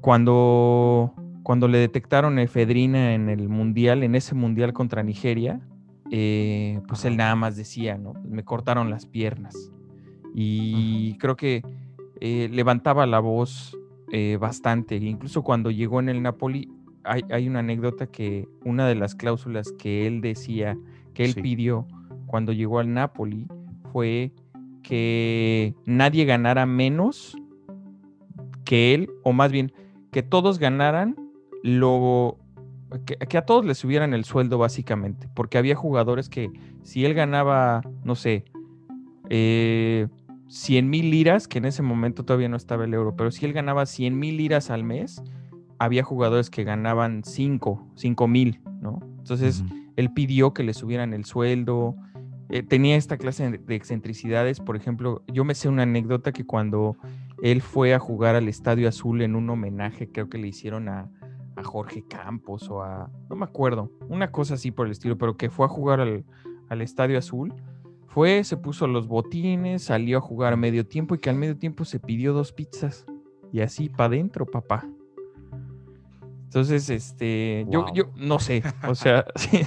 cuando, 0.00 1.14
cuando 1.42 1.68
le 1.68 1.78
detectaron 1.78 2.38
efedrina 2.38 3.14
en 3.14 3.28
el 3.28 3.48
mundial, 3.48 4.02
en 4.02 4.14
ese 4.14 4.34
mundial 4.34 4.72
contra 4.72 5.02
Nigeria, 5.02 5.60
eh, 6.10 6.80
pues 6.86 7.04
él 7.04 7.16
nada 7.16 7.34
más 7.34 7.56
decía, 7.56 7.96
¿no? 7.96 8.14
Me 8.24 8.44
cortaron 8.44 8.90
las 8.90 9.06
piernas. 9.06 9.70
Y 10.34 11.16
creo 11.18 11.36
que 11.36 11.62
eh, 12.20 12.48
levantaba 12.52 13.06
la 13.06 13.20
voz 13.20 13.77
bastante. 14.38 14.96
Incluso 14.96 15.42
cuando 15.42 15.70
llegó 15.70 16.00
en 16.00 16.08
el 16.08 16.22
Napoli, 16.22 16.70
hay, 17.04 17.22
hay, 17.30 17.48
una 17.48 17.60
anécdota 17.60 18.06
que 18.06 18.48
una 18.64 18.86
de 18.86 18.94
las 18.94 19.14
cláusulas 19.14 19.72
que 19.72 20.06
él 20.06 20.20
decía, 20.20 20.76
que 21.14 21.24
él 21.24 21.34
pidió 21.34 21.86
cuando 22.26 22.52
llegó 22.52 22.78
al 22.78 22.92
Napoli, 22.92 23.46
fue 23.92 24.32
que 24.82 25.74
nadie 25.84 26.24
ganara 26.24 26.66
menos 26.66 27.36
que 28.64 28.94
él, 28.94 29.10
o 29.22 29.32
más 29.32 29.50
bien, 29.50 29.72
que 30.10 30.22
todos 30.22 30.58
ganaran 30.58 31.16
lo... 31.62 32.38
Que, 33.04 33.36
a 33.36 33.42
todos 33.42 33.64
les 33.64 33.78
subieran 33.78 34.14
el 34.14 34.24
sueldo 34.24 34.56
básicamente, 34.56 35.28
porque 35.34 35.58
había 35.58 35.74
jugadores 35.74 36.28
que 36.28 36.50
si 36.82 37.04
él 37.04 37.12
ganaba, 37.12 37.82
no 38.02 38.14
sé, 38.14 38.44
eh, 39.28 40.08
100 40.48 40.88
mil 40.90 41.10
liras, 41.10 41.48
que 41.48 41.58
en 41.58 41.66
ese 41.66 41.82
momento 41.82 42.24
todavía 42.24 42.48
no 42.48 42.56
estaba 42.56 42.84
el 42.84 42.94
euro, 42.94 43.14
pero 43.16 43.30
si 43.30 43.44
él 43.44 43.52
ganaba 43.52 43.86
100 43.86 44.18
mil 44.18 44.36
liras 44.36 44.70
al 44.70 44.84
mes, 44.84 45.22
había 45.78 46.02
jugadores 46.02 46.50
que 46.50 46.64
ganaban 46.64 47.22
5, 47.24 47.92
5 47.94 48.28
mil, 48.28 48.60
¿no? 48.80 49.00
Entonces, 49.18 49.62
él 49.96 50.12
pidió 50.12 50.54
que 50.54 50.62
le 50.62 50.74
subieran 50.74 51.12
el 51.12 51.24
sueldo, 51.24 51.96
eh, 52.50 52.62
tenía 52.62 52.96
esta 52.96 53.18
clase 53.18 53.58
de 53.58 53.74
excentricidades. 53.74 54.60
Por 54.60 54.76
ejemplo, 54.76 55.22
yo 55.26 55.44
me 55.44 55.54
sé 55.54 55.68
una 55.68 55.82
anécdota 55.82 56.32
que 56.32 56.46
cuando 56.46 56.96
él 57.42 57.60
fue 57.60 57.94
a 57.94 57.98
jugar 57.98 58.36
al 58.36 58.48
Estadio 58.48 58.88
Azul 58.88 59.22
en 59.22 59.36
un 59.36 59.50
homenaje, 59.50 60.10
creo 60.10 60.28
que 60.28 60.38
le 60.38 60.48
hicieron 60.48 60.88
a, 60.88 61.10
Jorge 61.64 62.04
Campos 62.08 62.70
o 62.70 62.84
a, 62.84 63.10
no 63.28 63.34
me 63.34 63.44
acuerdo, 63.44 63.90
una 64.08 64.30
cosa 64.30 64.54
así 64.54 64.70
por 64.70 64.86
el 64.86 64.92
estilo, 64.92 65.18
pero 65.18 65.36
que 65.36 65.50
fue 65.50 65.66
a 65.66 65.68
jugar 65.68 65.98
al, 65.98 66.24
Estadio 66.80 67.18
Azul, 67.18 67.52
Fue, 68.08 68.42
se 68.44 68.56
puso 68.56 68.86
los 68.86 69.06
botines, 69.06 69.84
salió 69.84 70.18
a 70.18 70.20
jugar 70.20 70.52
a 70.54 70.56
medio 70.56 70.84
tiempo 70.86 71.14
y 71.14 71.18
que 71.18 71.30
al 71.30 71.36
medio 71.36 71.56
tiempo 71.56 71.84
se 71.84 72.00
pidió 72.00 72.32
dos 72.32 72.52
pizzas. 72.52 73.06
Y 73.52 73.60
así 73.60 73.88
para 73.88 74.06
adentro, 74.06 74.44
papá. 74.46 74.86
Entonces, 76.44 76.88
este, 76.88 77.66
yo, 77.70 77.84
yo 77.94 78.04
no 78.16 78.38
sé, 78.38 78.62
o 78.88 78.94
sea, 78.94 79.26
sí, 79.36 79.58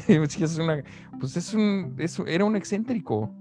es 0.43 0.57
una, 0.57 0.83
pues 1.19 1.37
es 1.37 1.53
un, 1.53 1.95
es- 1.99 2.19
era 2.25 2.43
un 2.43 2.55
excéntrico, 2.55 3.31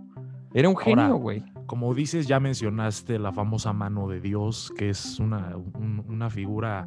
era 0.52 0.68
un 0.68 0.76
genio, 0.76 1.16
güey. 1.16 1.42
Como 1.66 1.94
dices, 1.94 2.26
ya 2.26 2.38
mencionaste 2.38 3.18
la 3.18 3.32
famosa 3.32 3.72
mano 3.72 4.08
de 4.08 4.20
Dios, 4.20 4.70
que 4.76 4.90
es 4.90 5.18
una, 5.18 5.56
un- 5.56 6.04
una 6.06 6.28
figura 6.28 6.86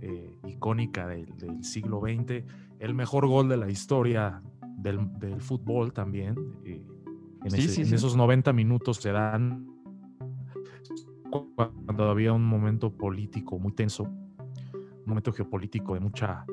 eh, 0.00 0.34
icónica 0.48 1.06
del, 1.06 1.36
del 1.36 1.62
siglo 1.62 2.00
XX. 2.00 2.44
El 2.78 2.94
mejor 2.94 3.26
gol 3.26 3.48
de 3.50 3.58
la 3.58 3.68
historia 3.68 4.40
del, 4.78 5.06
del 5.18 5.42
fútbol 5.42 5.92
también. 5.92 6.34
eh, 6.64 6.82
en, 7.44 7.50
Sí, 7.50 7.60
ese- 7.62 7.68
sí, 7.74 7.80
en 7.82 7.86
sí. 7.88 7.94
esos 7.94 8.16
90 8.16 8.52
minutos 8.52 8.98
se 8.98 9.12
dan 9.12 9.66
cuando 11.54 12.10
había 12.10 12.32
un 12.32 12.44
momento 12.44 12.92
político 12.92 13.58
muy 13.58 13.72
tenso, 13.72 14.04
un 14.04 15.02
momento 15.06 15.32
geopolítico 15.32 15.94
de 15.94 16.00
mucha... 16.00 16.44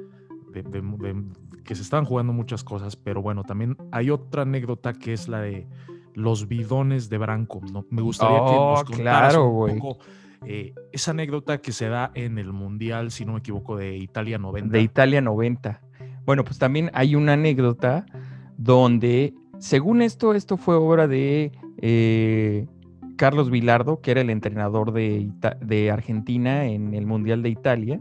de- 0.54 0.64
de- 0.64 0.82
de- 0.82 1.24
que 1.64 1.76
se 1.76 1.82
estaban 1.82 2.06
jugando 2.06 2.32
muchas 2.32 2.64
cosas, 2.64 2.96
pero 2.96 3.22
bueno, 3.22 3.44
también 3.44 3.76
hay 3.92 4.10
otra 4.10 4.44
anécdota 4.44 4.94
que 4.94 5.12
es 5.14 5.28
la 5.28 5.42
de 5.42 5.68
los 6.14 6.48
bidones 6.48 7.10
de 7.10 7.18
Branco. 7.18 7.60
¿no? 7.74 7.86
Me 7.90 8.02
gustaría 8.02 8.40
que 8.46 8.56
Oh, 8.56 8.70
nos 8.72 8.84
contaras 8.86 9.34
claro, 9.34 9.50
un 9.50 9.78
poco 9.80 9.98
eh, 10.46 10.74
esa 10.94 11.12
anécdota 11.12 11.58
que 11.60 11.74
se 11.74 11.90
da 11.90 12.12
en 12.14 12.38
el 12.38 12.54
Mundial, 12.54 13.12
si 13.12 13.26
no 13.26 13.34
me 13.34 13.40
equivoco, 13.40 13.76
de 13.76 13.98
Italia 13.98 14.38
90. 14.38 14.72
De 14.72 14.82
Italia 14.82 15.20
90. 15.22 15.82
Bueno, 16.26 16.44
pues 16.46 16.58
también 16.58 16.90
hay 16.94 17.16
una 17.16 17.34
anécdota 17.34 18.06
donde, 18.58 19.34
según 19.60 20.02
esto, 20.02 20.34
esto 20.34 20.58
fue 20.58 20.76
obra 20.76 21.08
de 21.08 21.52
eh, 21.82 22.68
Carlos 23.16 23.50
Vilardo, 23.50 24.02
que 24.02 24.12
era 24.12 24.22
el 24.22 24.30
entrenador 24.30 24.92
de, 24.94 25.20
Ita- 25.20 25.58
de 25.62 25.92
Argentina 25.92 26.66
en 26.66 26.94
el 26.94 27.06
Mundial 27.06 27.42
de 27.44 27.50
Italia. 27.50 28.00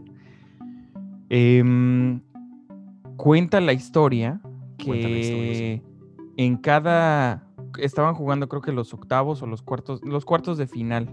Em, 1.29 2.21
cuenta 3.17 3.59
la 3.59 3.73
historia 3.73 4.39
que 4.77 4.89
la 4.91 5.17
historia, 5.19 5.81
en 6.37 6.57
cada 6.57 7.43
estaban 7.79 8.13
jugando 8.15 8.47
creo 8.47 8.61
que 8.61 8.71
los 8.71 8.93
octavos 8.93 9.41
o 9.41 9.47
los 9.47 9.61
cuartos 9.61 10.01
los 10.03 10.23
cuartos 10.25 10.57
de 10.57 10.67
final 10.67 11.09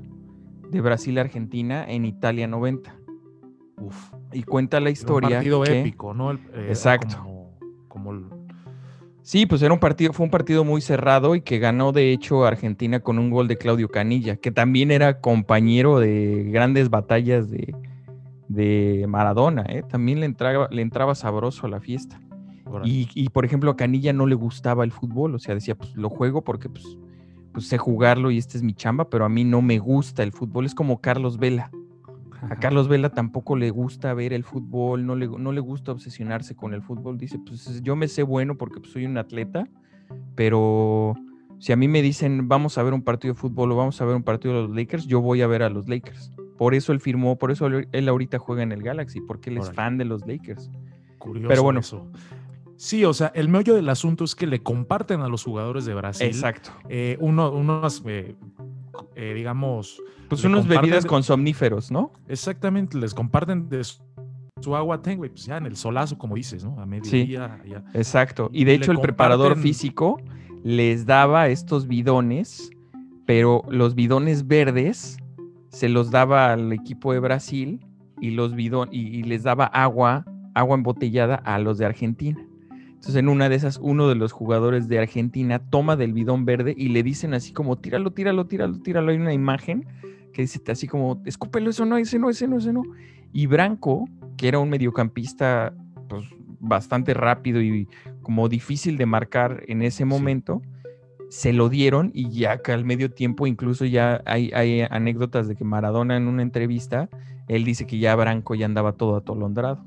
de 0.70 0.80
Brasil 0.80 1.18
Argentina 1.18 1.84
en 1.86 2.04
Italia 2.04 2.46
90 2.46 2.94
Uf, 3.80 4.12
y 4.32 4.44
cuenta 4.44 4.78
la 4.78 4.84
era 4.84 4.90
un 4.90 4.92
historia 4.92 5.28
partido 5.36 5.62
que- 5.62 5.80
épico, 5.80 6.14
¿no? 6.14 6.30
El- 6.30 6.38
eh, 6.54 6.66
Exacto. 6.68 7.16
Como, 7.88 8.14
Sí, 9.24 9.46
pues 9.46 9.62
era 9.62 9.72
un 9.72 9.80
partido, 9.80 10.12
fue 10.12 10.24
un 10.24 10.30
partido 10.30 10.64
muy 10.64 10.82
cerrado 10.82 11.34
y 11.34 11.40
que 11.40 11.58
ganó 11.58 11.92
de 11.92 12.12
hecho 12.12 12.44
Argentina 12.44 13.00
con 13.00 13.18
un 13.18 13.30
gol 13.30 13.48
de 13.48 13.56
Claudio 13.56 13.88
Canilla, 13.88 14.36
que 14.36 14.50
también 14.50 14.90
era 14.90 15.22
compañero 15.22 15.98
de 15.98 16.50
grandes 16.52 16.90
batallas 16.90 17.50
de, 17.50 17.74
de 18.48 19.06
Maradona, 19.08 19.64
¿eh? 19.70 19.82
también 19.88 20.20
le 20.20 20.26
entraba, 20.26 20.68
le 20.70 20.82
entraba 20.82 21.14
sabroso 21.14 21.66
a 21.66 21.70
la 21.70 21.80
fiesta. 21.80 22.20
Y, 22.84 23.08
y, 23.14 23.30
por 23.30 23.46
ejemplo 23.46 23.70
a 23.70 23.76
Canilla 23.76 24.12
no 24.12 24.26
le 24.26 24.34
gustaba 24.34 24.84
el 24.84 24.92
fútbol, 24.92 25.34
o 25.34 25.38
sea, 25.38 25.54
decía, 25.54 25.74
pues 25.74 25.96
lo 25.96 26.10
juego 26.10 26.44
porque 26.44 26.68
pues, 26.68 26.84
pues 27.54 27.66
sé 27.66 27.78
jugarlo 27.78 28.30
y 28.30 28.36
esta 28.36 28.58
es 28.58 28.62
mi 28.62 28.74
chamba, 28.74 29.08
pero 29.08 29.24
a 29.24 29.30
mí 29.30 29.42
no 29.42 29.62
me 29.62 29.78
gusta 29.78 30.22
el 30.22 30.32
fútbol, 30.32 30.66
es 30.66 30.74
como 30.74 31.00
Carlos 31.00 31.38
Vela. 31.38 31.70
A 32.50 32.56
Carlos 32.56 32.88
Vela 32.88 33.10
tampoco 33.10 33.56
le 33.56 33.70
gusta 33.70 34.12
ver 34.14 34.32
el 34.32 34.44
fútbol, 34.44 35.06
no 35.06 35.16
le, 35.16 35.26
no 35.26 35.52
le 35.52 35.60
gusta 35.60 35.92
obsesionarse 35.92 36.54
con 36.54 36.74
el 36.74 36.82
fútbol. 36.82 37.18
Dice, 37.18 37.38
pues 37.38 37.82
yo 37.82 37.96
me 37.96 38.08
sé 38.08 38.22
bueno 38.22 38.56
porque 38.56 38.80
pues, 38.80 38.92
soy 38.92 39.06
un 39.06 39.16
atleta, 39.16 39.68
pero 40.34 41.14
si 41.58 41.72
a 41.72 41.76
mí 41.76 41.88
me 41.88 42.02
dicen 42.02 42.48
vamos 42.48 42.76
a 42.78 42.82
ver 42.82 42.92
un 42.92 43.02
partido 43.02 43.34
de 43.34 43.40
fútbol 43.40 43.72
o 43.72 43.76
vamos 43.76 44.00
a 44.00 44.04
ver 44.04 44.16
un 44.16 44.22
partido 44.22 44.54
de 44.54 44.68
los 44.68 44.76
Lakers, 44.76 45.06
yo 45.06 45.20
voy 45.20 45.42
a 45.42 45.46
ver 45.46 45.62
a 45.62 45.70
los 45.70 45.88
Lakers. 45.88 46.32
Por 46.58 46.74
eso 46.74 46.92
él 46.92 47.00
firmó, 47.00 47.36
por 47.36 47.50
eso 47.50 47.66
él 47.66 48.08
ahorita 48.08 48.38
juega 48.38 48.62
en 48.62 48.72
el 48.72 48.82
Galaxy, 48.82 49.20
porque 49.20 49.50
él 49.50 49.58
es 49.58 49.72
fan 49.72 49.98
de 49.98 50.04
los 50.04 50.26
Lakers. 50.26 50.70
curioso 51.18 51.48
pero 51.48 51.62
bueno. 51.62 51.80
eso. 51.80 52.06
Sí, 52.76 53.04
o 53.04 53.14
sea, 53.14 53.30
el 53.34 53.48
meollo 53.48 53.74
del 53.74 53.88
asunto 53.88 54.24
es 54.24 54.34
que 54.34 54.46
le 54.46 54.62
comparten 54.62 55.20
a 55.20 55.28
los 55.28 55.44
jugadores 55.44 55.84
de 55.84 55.94
Brasil 55.94 56.26
Exacto. 56.26 56.70
eh, 56.88 57.16
uno, 57.20 57.50
unos, 57.52 58.02
eh, 58.06 58.34
eh, 59.14 59.32
digamos, 59.34 60.02
Pues 60.28 60.44
unos 60.44 60.66
bebidas 60.66 61.06
con 61.06 61.22
somníferos, 61.22 61.90
¿no? 61.90 62.12
exactamente, 62.28 62.98
les 62.98 63.14
comparten 63.14 63.68
de 63.68 63.84
su, 63.84 64.02
su 64.60 64.74
agua 64.74 65.02
tengo, 65.02 65.26
pues 65.28 65.46
ya 65.46 65.56
en 65.58 65.66
el 65.66 65.76
solazo, 65.76 66.16
como 66.18 66.34
dices, 66.34 66.64
¿no? 66.64 66.80
A 66.80 66.86
mediodía, 66.86 67.60
ya. 67.66 67.84
Exacto. 67.94 68.50
Y 68.52 68.62
Y 68.62 68.64
de 68.64 68.74
hecho 68.74 68.92
el 68.92 69.00
preparador 69.00 69.56
físico 69.56 70.20
les 70.62 71.04
daba 71.06 71.48
estos 71.48 71.86
bidones, 71.86 72.70
pero 73.26 73.62
los 73.68 73.94
bidones 73.94 74.46
verdes 74.46 75.18
se 75.68 75.88
los 75.88 76.10
daba 76.10 76.52
al 76.52 76.72
equipo 76.72 77.12
de 77.12 77.20
Brasil 77.20 77.84
y 78.20 78.30
los 78.30 78.54
y, 78.56 78.86
y 78.92 79.22
les 79.24 79.42
daba 79.42 79.66
agua, 79.66 80.24
agua 80.54 80.76
embotellada 80.76 81.34
a 81.34 81.58
los 81.58 81.78
de 81.78 81.84
Argentina. 81.84 82.38
Entonces 83.04 83.20
en 83.20 83.28
una 83.28 83.50
de 83.50 83.56
esas 83.56 83.78
uno 83.82 84.08
de 84.08 84.14
los 84.14 84.32
jugadores 84.32 84.88
de 84.88 84.98
Argentina 84.98 85.58
toma 85.58 85.94
del 85.94 86.14
bidón 86.14 86.46
verde 86.46 86.74
y 86.74 86.88
le 86.88 87.02
dicen 87.02 87.34
así 87.34 87.52
como 87.52 87.76
tíralo, 87.76 88.12
tíralo, 88.12 88.46
tíralo, 88.46 88.78
tíralo. 88.80 89.10
Hay 89.10 89.18
una 89.18 89.34
imagen 89.34 89.84
que 90.32 90.40
dice 90.40 90.58
así 90.68 90.88
como 90.88 91.20
escúpelo, 91.26 91.68
eso 91.68 91.84
no, 91.84 91.98
ese 91.98 92.18
no, 92.18 92.30
ese 92.30 92.48
no, 92.48 92.56
ese 92.56 92.72
no. 92.72 92.82
Y 93.30 93.44
Branco, 93.44 94.08
que 94.38 94.48
era 94.48 94.58
un 94.58 94.70
mediocampista 94.70 95.74
pues 96.08 96.24
bastante 96.60 97.12
rápido 97.12 97.60
y 97.60 97.88
como 98.22 98.48
difícil 98.48 98.96
de 98.96 99.04
marcar 99.04 99.64
en 99.68 99.82
ese 99.82 100.06
momento, 100.06 100.62
se 101.28 101.52
lo 101.52 101.68
dieron 101.68 102.10
y 102.14 102.30
ya 102.30 102.62
que 102.62 102.72
al 102.72 102.86
medio 102.86 103.10
tiempo 103.10 103.46
incluso 103.46 103.84
ya 103.84 104.22
hay, 104.24 104.50
hay 104.54 104.80
anécdotas 104.80 105.46
de 105.46 105.56
que 105.56 105.64
Maradona 105.64 106.16
en 106.16 106.26
una 106.26 106.40
entrevista, 106.40 107.10
él 107.48 107.64
dice 107.64 107.86
que 107.86 107.98
ya 107.98 108.16
Branco 108.16 108.54
ya 108.54 108.64
andaba 108.64 108.92
todo 108.92 109.16
atolondrado 109.16 109.84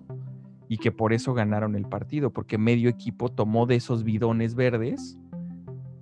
y 0.70 0.78
que 0.78 0.92
por 0.92 1.14
eso 1.14 1.34
ganaron 1.34 1.76
el 1.76 1.86
partido, 1.86 2.32
porque 2.32 2.58
medio 2.58 2.90
equipo 2.90 3.30
tomó 3.30 3.66
de 3.66 3.76
esos 3.76 4.04
bidones 4.04 4.56
verdes 4.56 5.18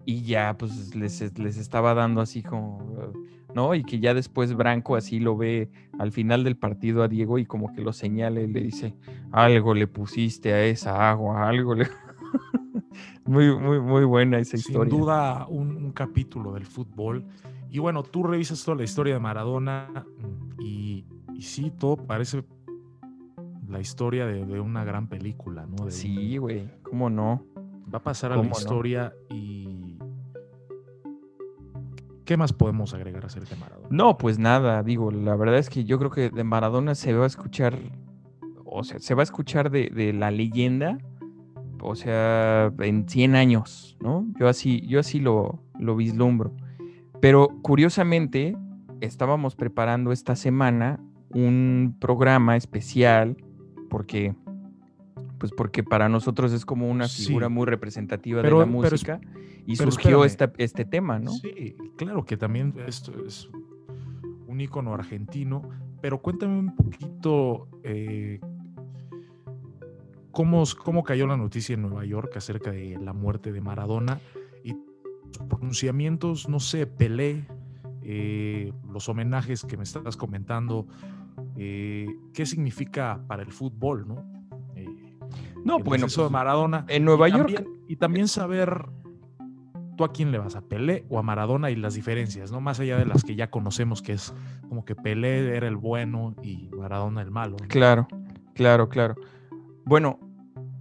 y 0.06 0.24
ya 0.24 0.56
pues 0.58 0.96
les, 0.96 1.38
les 1.38 1.58
estaba 1.58 1.94
dando 1.94 2.22
así 2.22 2.44
como, 2.44 3.14
¿no? 3.54 3.74
Y 3.76 3.84
que 3.84 4.00
ya 4.00 4.14
después 4.14 4.54
Branco 4.54 4.96
así 4.96 5.20
lo 5.20 5.38
ve 5.38 5.70
al 6.00 6.12
final 6.12 6.44
del 6.44 6.58
partido 6.58 7.04
a 7.04 7.08
Diego 7.08 7.38
y 7.40 7.46
como 7.46 7.74
que 7.74 7.82
lo 7.82 7.94
señala 7.94 8.42
y 8.42 8.48
le 8.48 8.62
dice, 8.62 8.96
algo 9.32 9.74
le 9.74 9.88
pusiste 9.88 10.54
a 10.54 10.64
esa 10.66 11.10
agua, 11.10 11.48
algo 11.48 11.76
le... 11.76 11.88
muy, 13.26 13.56
muy, 13.58 13.80
muy 13.80 14.04
buena 14.04 14.40
esa 14.40 14.58
Sin 14.58 14.72
historia. 14.72 14.94
duda, 14.96 15.48
un, 15.48 15.76
un 15.76 15.92
capítulo 15.92 16.54
del 16.54 16.66
fútbol. 16.66 17.26
Y 17.70 17.80
bueno, 17.80 18.04
tú 18.04 18.24
revisas 18.24 18.64
toda 18.64 18.78
la 18.78 18.84
historia 18.84 19.16
de 19.16 19.20
Maradona 19.20 19.90
mm, 20.18 20.62
y, 20.62 21.06
y 21.34 21.42
sí, 21.42 21.72
todo 21.78 21.98
parece 21.98 22.44
la 23.70 23.80
historia 23.80 24.26
de, 24.26 24.46
de 24.46 24.60
una 24.60 24.84
gran 24.84 25.08
película, 25.08 25.66
¿no? 25.66 25.86
De 25.86 25.92
Sí, 25.92 26.38
güey, 26.38 26.70
¿cómo 26.84 27.10
no? 27.10 27.44
va 27.94 28.00
a 28.00 28.04
pasar 28.04 28.32
a 28.32 28.38
la 28.38 28.46
historia 28.46 29.14
y... 29.30 29.98
¿Qué 32.26 32.38
más 32.38 32.54
podemos 32.54 32.94
agregar 32.96 33.26
acerca 33.26 33.54
de 33.54 33.62
Maradona? 33.62 33.88
No, 33.92 34.18
pues 34.18 34.40
nada, 34.40 34.82
digo, 34.82 35.12
la 35.12 35.36
verdad 35.36 35.60
es 35.60 35.70
que 35.70 35.84
yo 35.84 36.00
creo 36.00 36.10
que 36.10 36.30
de 36.32 36.44
Maradona 36.44 36.96
se 36.96 37.14
va 37.14 37.26
a 37.26 37.28
escuchar, 37.28 37.78
o 38.66 38.84
sea, 38.84 39.00
se 39.00 39.14
va 39.14 39.22
a 39.22 39.24
escuchar 39.24 39.70
de, 39.70 39.90
de 39.90 40.12
la 40.12 40.32
leyenda, 40.32 40.98
o 41.82 41.96
sea, 41.96 42.74
en 42.80 43.08
100 43.08 43.36
años, 43.36 43.96
¿no? 44.02 44.26
Yo 44.40 44.48
así, 44.48 44.82
yo 44.88 45.00
así 45.00 45.20
lo, 45.20 45.60
lo 45.78 45.96
vislumbro. 45.96 46.52
Pero 47.22 47.50
curiosamente, 47.62 48.58
estábamos 49.02 49.56
preparando 49.56 50.12
esta 50.12 50.36
semana 50.36 51.00
un 51.30 51.96
programa 52.00 52.56
especial, 52.56 53.38
porque, 53.90 54.36
pues 55.38 55.52
porque 55.56 55.84
para 55.84 56.10
nosotros 56.10 56.52
es 56.54 56.66
como 56.66 56.90
una 56.90 57.08
figura 57.08 57.48
Sí. 57.48 57.54
muy 57.54 57.66
representativa 57.66 58.42
Pero- 58.42 58.60
de 58.60 58.66
la 58.66 58.72
pero 58.72 58.82
música, 58.92 59.20
y 59.66 59.76
pero 59.78 59.92
surgió 59.92 60.26
esta- 60.26 60.52
este 60.58 60.86
tema, 60.86 61.20
¿no? 61.20 61.32
Sí, 61.32 61.76
claro 61.98 62.26
que 62.26 62.38
también 62.38 62.74
esto 62.88 63.12
es 63.26 63.50
un 64.48 64.62
ícono 64.62 64.94
argentino, 64.94 65.64
pero 66.02 66.22
cuéntame 66.22 66.58
un 66.60 66.76
poquito 66.76 67.68
eh, 67.84 68.40
cómo, 70.32 70.64
cómo 70.84 71.04
cayó 71.04 71.28
la 71.28 71.38
noticia 71.38 71.74
en 71.74 71.82
Nueva 71.84 72.06
York 72.06 72.36
acerca 72.38 72.72
de 72.72 72.98
la 73.00 73.14
muerte 73.14 73.52
de 73.52 73.62
Maradona 73.62 74.20
y 74.64 74.72
sus 75.32 75.46
pronunciamientos, 75.48 76.50
no 76.50 76.60
sé, 76.60 76.88
Pelé, 76.88 77.48
eh, 78.02 78.72
los 78.92 79.10
homenajes 79.10 79.64
que 79.64 79.78
me 79.78 79.84
estás 79.84 80.16
comentando, 80.18 80.86
eh, 81.58 82.08
¿qué 82.34 82.46
significa 82.46 83.22
para 83.28 83.44
el 83.44 83.52
fútbol, 83.52 84.08
no? 84.08 84.24
Eh, 84.76 84.88
No, 85.64 85.78
el 85.78 85.84
bueno, 85.84 86.08
de 86.08 86.14
pues, 86.16 86.32
Maradona. 86.32 86.86
en 86.88 87.06
Nueva 87.06 87.30
y 87.30 87.32
York, 87.32 87.54
también- 87.54 87.80
y 87.88 87.96
también 87.96 88.28
saber 88.28 88.86
tú 89.98 90.04
a 90.04 90.12
quién 90.12 90.32
le 90.32 90.38
vas, 90.40 90.56
a 90.56 90.62
Pelé 90.62 91.06
o 91.10 91.18
a 91.20 91.24
Maradona 91.24 91.72
y 91.72 91.76
las 91.78 91.94
diferencias, 91.94 92.52
¿no? 92.52 92.60
Más 92.60 92.80
allá 92.82 92.98
de 92.98 93.06
las 93.06 93.24
que 93.24 93.36
ya 93.36 93.50
conocemos, 93.50 94.02
que 94.02 94.12
es 94.14 94.34
como 94.68 94.84
que 94.84 94.94
Pelé 94.96 95.56
era 95.56 95.68
el 95.68 95.78
bueno 95.78 96.36
y 96.44 96.70
Maradona 96.78 97.22
el 97.22 97.32
malo. 97.32 97.56
¿no? 97.62 97.68
Claro, 97.70 98.08
claro, 98.54 98.90
claro. 98.90 99.16
Bueno, 99.86 100.20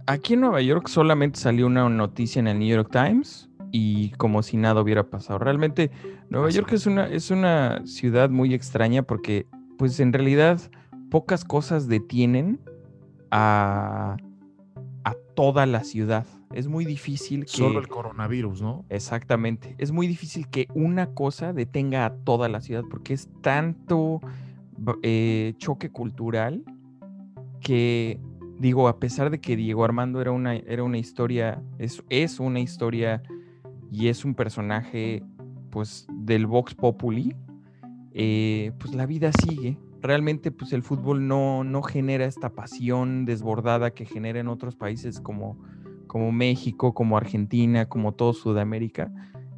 aquí 0.05 0.33
en 0.33 0.41
Nueva 0.41 0.61
York 0.61 0.87
solamente 0.89 1.39
salió 1.39 1.65
una 1.67 1.87
noticia 1.87 2.41
en 2.41 2.47
el 2.47 2.59
New 2.59 2.67
York 2.67 2.89
Times 2.91 3.49
y 3.71 4.09
como 4.11 4.43
si 4.43 4.57
nada 4.57 4.81
hubiera 4.81 5.09
pasado. 5.09 5.39
Realmente 5.39 5.91
Nueva 6.29 6.49
York 6.49 6.73
es 6.73 6.85
una, 6.85 7.07
es 7.07 7.31
una 7.31 7.85
ciudad 7.85 8.29
muy 8.29 8.53
extraña 8.53 9.03
porque 9.03 9.47
pues 9.77 9.99
en 9.99 10.13
realidad 10.13 10.59
pocas 11.09 11.45
cosas 11.45 11.87
detienen 11.87 12.59
a, 13.31 14.17
a 15.03 15.15
toda 15.35 15.65
la 15.65 15.83
ciudad. 15.83 16.25
Es 16.53 16.67
muy 16.67 16.85
difícil 16.85 17.41
que... 17.41 17.51
Solo 17.51 17.79
el 17.79 17.87
coronavirus, 17.87 18.61
¿no? 18.61 18.85
Exactamente. 18.89 19.75
Es 19.77 19.91
muy 19.91 20.07
difícil 20.07 20.47
que 20.47 20.67
una 20.73 21.07
cosa 21.07 21.51
detenga 21.51 22.05
a 22.05 22.15
toda 22.15 22.47
la 22.47 22.61
ciudad 22.61 22.83
porque 22.89 23.13
es 23.13 23.29
tanto 23.41 24.21
eh, 25.03 25.53
choque 25.57 25.89
cultural 25.89 26.63
que, 27.59 28.19
digo, 28.59 28.87
a 28.87 28.99
pesar 28.99 29.31
de 29.31 29.41
que 29.41 29.55
Diego 29.55 29.83
Armando 29.83 30.21
era 30.21 30.31
una, 30.31 30.55
era 30.55 30.83
una 30.83 30.97
historia, 30.97 31.61
es, 31.77 32.03
es 32.09 32.39
una 32.39 32.59
historia 32.59 33.21
y 33.91 34.07
es 34.07 34.23
un 34.23 34.35
personaje, 34.35 35.23
pues, 35.71 36.07
del 36.09 36.45
Vox 36.45 36.73
Populi, 36.75 37.35
eh, 38.15 38.71
pues 38.79 38.95
la 38.95 39.05
vida 39.05 39.31
sigue. 39.31 39.77
Realmente, 40.01 40.51
pues 40.51 40.73
el 40.73 40.81
fútbol 40.81 41.27
no, 41.27 41.63
no 41.63 41.81
genera 41.81 42.25
esta 42.25 42.49
pasión 42.49 43.25
desbordada 43.25 43.91
que 43.91 44.05
genera 44.05 44.39
en 44.39 44.47
otros 44.47 44.75
países 44.75 45.19
como, 45.19 45.59
como 46.07 46.31
México, 46.31 46.93
como 46.93 47.17
Argentina, 47.17 47.87
como 47.87 48.13
todo 48.13 48.33
Sudamérica 48.33 49.11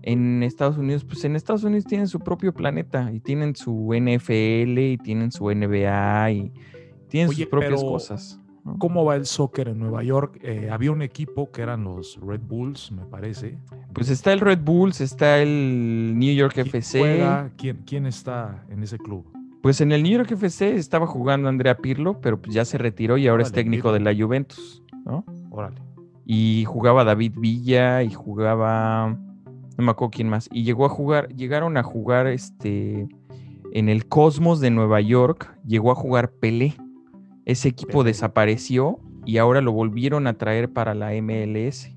en 0.08 0.42
Estados 0.42 0.78
Unidos, 0.78 1.04
pues 1.04 1.26
en 1.26 1.36
Estados 1.36 1.66
Unidos 1.66 1.84
tienen 1.84 2.08
su 2.08 2.22
propio 2.22 2.54
planeta 2.54 3.12
y 3.12 3.20
tienen 3.20 3.58
su 3.58 3.90
NFL 3.94 4.80
y 4.80 4.98
tienen 5.04 5.34
su 5.34 5.50
NBA 5.52 6.32
y 6.32 6.54
tienen 7.10 7.30
sus 7.34 7.46
propias 7.48 7.84
cosas. 7.84 8.40
¿Cómo 8.80 9.06
va 9.06 9.16
el 9.16 9.26
soccer 9.26 9.70
en 9.70 9.80
Nueva 9.80 10.04
York? 10.04 10.40
Eh, 10.44 10.70
había 10.72 10.92
un 10.92 11.02
equipo 11.02 11.52
que 11.52 11.62
eran 11.62 11.84
los 11.84 12.20
Red 12.22 12.42
Bulls, 12.42 12.92
me 12.92 13.06
parece. 13.06 13.58
Pues 13.94 14.10
está 14.10 14.34
el 14.34 14.40
Red 14.40 14.60
Bulls, 14.60 15.02
está 15.02 15.40
el 15.40 16.14
New 16.18 16.34
York 16.36 16.54
¿Quién 16.54 16.68
FC. 16.68 17.00
juega? 17.00 17.52
¿Quién, 17.58 17.84
¿Quién 17.86 18.06
está 18.06 18.66
en 18.70 18.84
ese 18.84 18.98
club? 18.98 19.26
Pues 19.62 19.82
en 19.82 19.92
el 19.92 20.04
New 20.04 20.12
York 20.12 20.32
FC 20.32 20.76
estaba 20.76 21.08
jugando 21.08 21.50
Andrea 21.50 21.78
Pirlo, 21.78 22.22
pero 22.22 22.42
pues 22.42 22.54
ya 22.54 22.66
se 22.66 22.78
retiró 22.78 23.18
y 23.18 23.28
ahora 23.28 23.44
es 23.44 23.52
técnico 23.52 23.92
de 23.92 24.00
la 24.00 24.16
Juventus, 24.16 24.84
¿no? 25.06 25.26
Órale. 25.50 25.82
Y 26.26 26.66
jugaba 26.66 27.04
David 27.04 27.34
Villa 27.38 28.04
y 28.04 28.12
jugaba, 28.12 29.18
no 29.78 29.84
me 29.84 29.92
acuerdo 29.92 30.12
quién 30.12 30.30
más. 30.30 30.48
Y 30.52 30.64
llegó 30.64 30.86
a 30.86 30.90
jugar, 30.90 31.30
llegaron 31.36 31.78
a 31.78 31.84
jugar 31.84 32.28
este 32.28 33.08
en 33.74 33.90
el 33.90 34.08
Cosmos 34.08 34.60
de 34.60 34.72
Nueva 34.72 35.02
York, 35.02 35.54
llegó 35.66 35.92
a 35.92 35.96
jugar 35.96 36.32
Pelé. 36.32 36.76
Ese 37.48 37.70
equipo 37.70 38.04
desapareció 38.04 39.00
y 39.26 39.38
ahora 39.38 39.62
lo 39.62 39.72
volvieron 39.72 40.28
a 40.28 40.38
traer 40.38 40.74
para 40.74 40.94
la 40.94 41.14
MLS. 41.22 41.90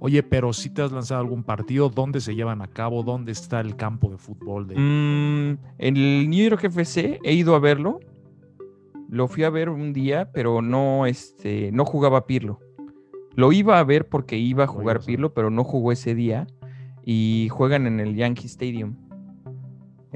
Oye, 0.00 0.24
pero 0.24 0.52
si 0.52 0.70
te 0.70 0.82
has 0.82 0.90
lanzado 0.90 1.20
algún 1.20 1.44
partido, 1.44 1.88
¿dónde 1.88 2.20
se 2.20 2.34
llevan 2.34 2.62
a 2.62 2.66
cabo? 2.66 3.04
¿Dónde 3.04 3.30
está 3.30 3.60
el 3.60 3.76
campo 3.76 4.10
de 4.10 4.18
fútbol? 4.18 4.66
De... 4.66 4.74
Mm, 4.74 5.58
en 5.78 5.96
el 5.96 6.28
New 6.28 6.50
York 6.50 6.64
FC 6.64 7.20
he 7.22 7.32
ido 7.32 7.54
a 7.54 7.60
verlo. 7.60 8.00
Lo 9.08 9.28
fui 9.28 9.44
a 9.44 9.50
ver 9.50 9.68
un 9.68 9.92
día, 9.92 10.32
pero 10.32 10.62
no, 10.62 11.06
este, 11.06 11.70
no 11.70 11.84
jugaba 11.84 12.26
Pirlo. 12.26 12.58
Lo 13.36 13.52
iba 13.52 13.78
a 13.78 13.84
ver 13.84 14.08
porque 14.08 14.36
iba 14.36 14.64
a 14.64 14.66
jugar. 14.66 14.98
Pirlo, 15.06 15.32
pero 15.32 15.48
no 15.48 15.62
jugó 15.62 15.92
ese 15.92 16.16
día. 16.16 16.48
Y 17.04 17.46
juegan 17.52 17.86
en 17.86 18.00
el 18.00 18.16
Yankee 18.16 18.46
Stadium. 18.46 18.96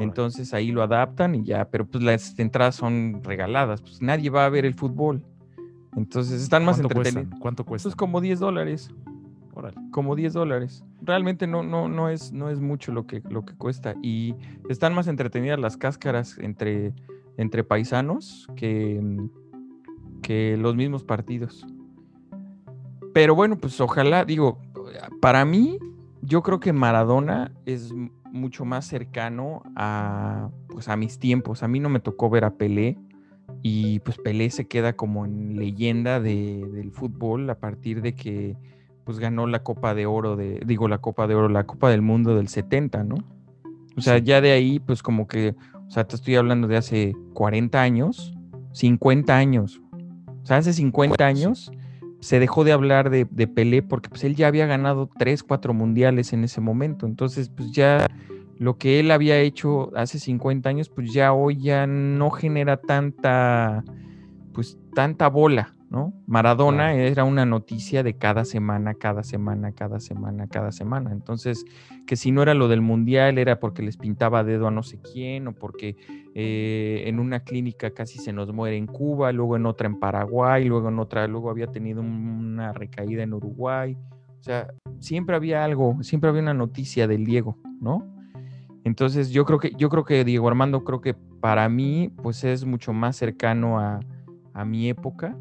Entonces 0.02 0.52
ahí 0.54 0.72
lo 0.72 0.82
adaptan 0.82 1.34
y 1.34 1.44
ya, 1.44 1.68
pero 1.70 1.86
pues 1.86 2.02
las 2.02 2.38
entradas 2.38 2.74
son 2.74 3.20
regaladas. 3.22 3.80
Pues 3.80 4.02
nadie 4.02 4.30
va 4.30 4.44
a 4.44 4.48
ver 4.48 4.64
el 4.64 4.74
fútbol. 4.74 5.24
Entonces 5.96 6.42
están 6.42 6.64
más 6.64 6.76
¿Cuánto 6.76 6.98
entretenidos. 6.98 7.40
¿Cuánto 7.40 7.64
cuesta? 7.64 7.88
Pues 7.88 7.96
como 7.96 8.20
10 8.20 8.40
dólares 8.40 8.90
Órale. 9.54 9.76
como 9.90 10.16
10 10.16 10.32
dólares. 10.32 10.84
Realmente 11.02 11.46
no, 11.46 11.62
no, 11.62 11.88
no, 11.88 12.08
es, 12.08 12.32
no 12.32 12.48
es 12.48 12.60
mucho 12.60 12.92
lo 12.92 13.06
que, 13.06 13.22
lo 13.28 13.44
que 13.44 13.54
cuesta. 13.54 13.94
Y 14.02 14.34
están 14.68 14.94
más 14.94 15.06
entretenidas 15.06 15.58
las 15.58 15.76
cáscaras 15.76 16.38
entre, 16.38 16.94
entre 17.36 17.62
paisanos 17.64 18.48
que, 18.56 19.00
que 20.22 20.56
los 20.56 20.74
mismos 20.74 21.04
partidos. 21.04 21.66
Pero 23.12 23.34
bueno, 23.34 23.58
pues 23.58 23.78
ojalá, 23.80 24.24
digo, 24.24 24.58
para 25.20 25.44
mí, 25.44 25.78
yo 26.22 26.42
creo 26.42 26.60
que 26.60 26.72
Maradona 26.72 27.52
es 27.66 27.92
mucho 28.32 28.64
más 28.64 28.86
cercano 28.86 29.62
a, 29.76 30.48
pues, 30.68 30.88
a 30.88 30.96
mis 30.96 31.18
tiempos. 31.18 31.62
A 31.62 31.68
mí 31.68 31.78
no 31.78 31.88
me 31.88 32.00
tocó 32.00 32.30
ver 32.30 32.44
a 32.44 32.54
Pelé. 32.54 32.98
Y 33.62 34.00
pues 34.00 34.16
Pelé 34.18 34.50
se 34.50 34.66
queda 34.66 34.94
como 34.94 35.24
en 35.24 35.56
leyenda 35.56 36.18
de- 36.20 36.66
del 36.72 36.90
fútbol 36.90 37.48
a 37.50 37.54
partir 37.60 38.02
de 38.02 38.14
que 38.14 38.56
pues 39.04 39.18
ganó 39.18 39.46
la 39.46 39.62
Copa 39.62 39.94
de 39.94 40.06
Oro 40.06 40.36
de, 40.36 40.60
digo 40.64 40.88
la 40.88 40.98
Copa 40.98 41.26
de 41.26 41.34
Oro, 41.34 41.48
la 41.48 41.64
Copa 41.64 41.90
del 41.90 42.02
Mundo 42.02 42.34
del 42.36 42.48
70, 42.48 43.02
¿no? 43.04 43.16
O 43.96 44.00
sea, 44.00 44.18
ya 44.18 44.40
de 44.40 44.52
ahí, 44.52 44.78
pues 44.80 45.02
como 45.02 45.26
que, 45.26 45.54
o 45.86 45.90
sea, 45.90 46.04
te 46.04 46.14
estoy 46.16 46.36
hablando 46.36 46.66
de 46.68 46.76
hace 46.76 47.12
40 47.34 47.82
años, 47.82 48.32
50 48.72 49.36
años. 49.36 49.80
O 50.42 50.46
sea, 50.46 50.56
hace 50.58 50.72
50 50.72 51.26
años 51.26 51.70
se 52.22 52.38
dejó 52.38 52.62
de 52.62 52.70
hablar 52.70 53.10
de, 53.10 53.26
de 53.28 53.48
Pelé 53.48 53.82
porque 53.82 54.08
pues 54.08 54.22
él 54.22 54.36
ya 54.36 54.46
había 54.46 54.64
ganado 54.66 55.10
3, 55.18 55.42
4 55.42 55.74
mundiales 55.74 56.32
en 56.32 56.44
ese 56.44 56.60
momento. 56.60 57.04
Entonces, 57.04 57.48
pues 57.48 57.72
ya 57.72 58.06
lo 58.58 58.78
que 58.78 59.00
él 59.00 59.10
había 59.10 59.40
hecho 59.40 59.90
hace 59.96 60.20
50 60.20 60.68
años, 60.68 60.88
pues 60.88 61.12
ya 61.12 61.32
hoy 61.32 61.60
ya 61.60 61.88
no 61.88 62.30
genera 62.30 62.76
tanta, 62.76 63.82
pues 64.54 64.78
tanta 64.94 65.26
bola, 65.28 65.74
¿no? 65.92 66.14
Maradona 66.26 66.94
era 66.94 67.22
una 67.24 67.44
noticia 67.44 68.02
de 68.02 68.16
cada 68.16 68.46
semana, 68.46 68.94
cada 68.94 69.22
semana, 69.22 69.72
cada 69.72 70.00
semana, 70.00 70.46
cada 70.48 70.72
semana. 70.72 71.12
Entonces, 71.12 71.66
que 72.06 72.16
si 72.16 72.32
no 72.32 72.42
era 72.42 72.54
lo 72.54 72.66
del 72.68 72.80
mundial, 72.80 73.36
era 73.36 73.60
porque 73.60 73.82
les 73.82 73.98
pintaba 73.98 74.42
dedo 74.42 74.66
a 74.66 74.70
no 74.70 74.82
sé 74.82 75.00
quién, 75.02 75.48
o 75.48 75.52
porque 75.52 75.96
eh, 76.34 77.02
en 77.06 77.20
una 77.20 77.40
clínica 77.40 77.90
casi 77.90 78.18
se 78.18 78.32
nos 78.32 78.54
muere 78.54 78.78
en 78.78 78.86
Cuba, 78.86 79.32
luego 79.32 79.54
en 79.56 79.66
otra 79.66 79.86
en 79.86 80.00
Paraguay, 80.00 80.64
luego 80.64 80.88
en 80.88 80.98
otra, 80.98 81.26
luego 81.28 81.50
había 81.50 81.66
tenido 81.66 82.00
un- 82.00 82.08
una 82.54 82.72
recaída 82.72 83.22
en 83.22 83.34
Uruguay. 83.34 83.94
O 84.40 84.42
sea, 84.42 84.68
siempre 84.98 85.36
había 85.36 85.62
algo, 85.62 85.98
siempre 86.02 86.30
había 86.30 86.40
una 86.40 86.54
noticia 86.54 87.06
del 87.06 87.26
Diego, 87.26 87.58
¿no? 87.82 88.06
Entonces 88.84 89.28
yo 89.30 89.44
creo 89.44 89.58
que, 89.58 89.72
yo 89.76 89.90
creo 89.90 90.04
que 90.06 90.24
Diego 90.24 90.48
Armando, 90.48 90.84
creo 90.84 91.02
que 91.02 91.12
para 91.12 91.68
mí, 91.68 92.10
pues 92.22 92.44
es 92.44 92.64
mucho 92.64 92.94
más 92.94 93.14
cercano 93.16 93.78
a, 93.78 94.00
a 94.54 94.64
mi 94.64 94.88
época. 94.88 95.36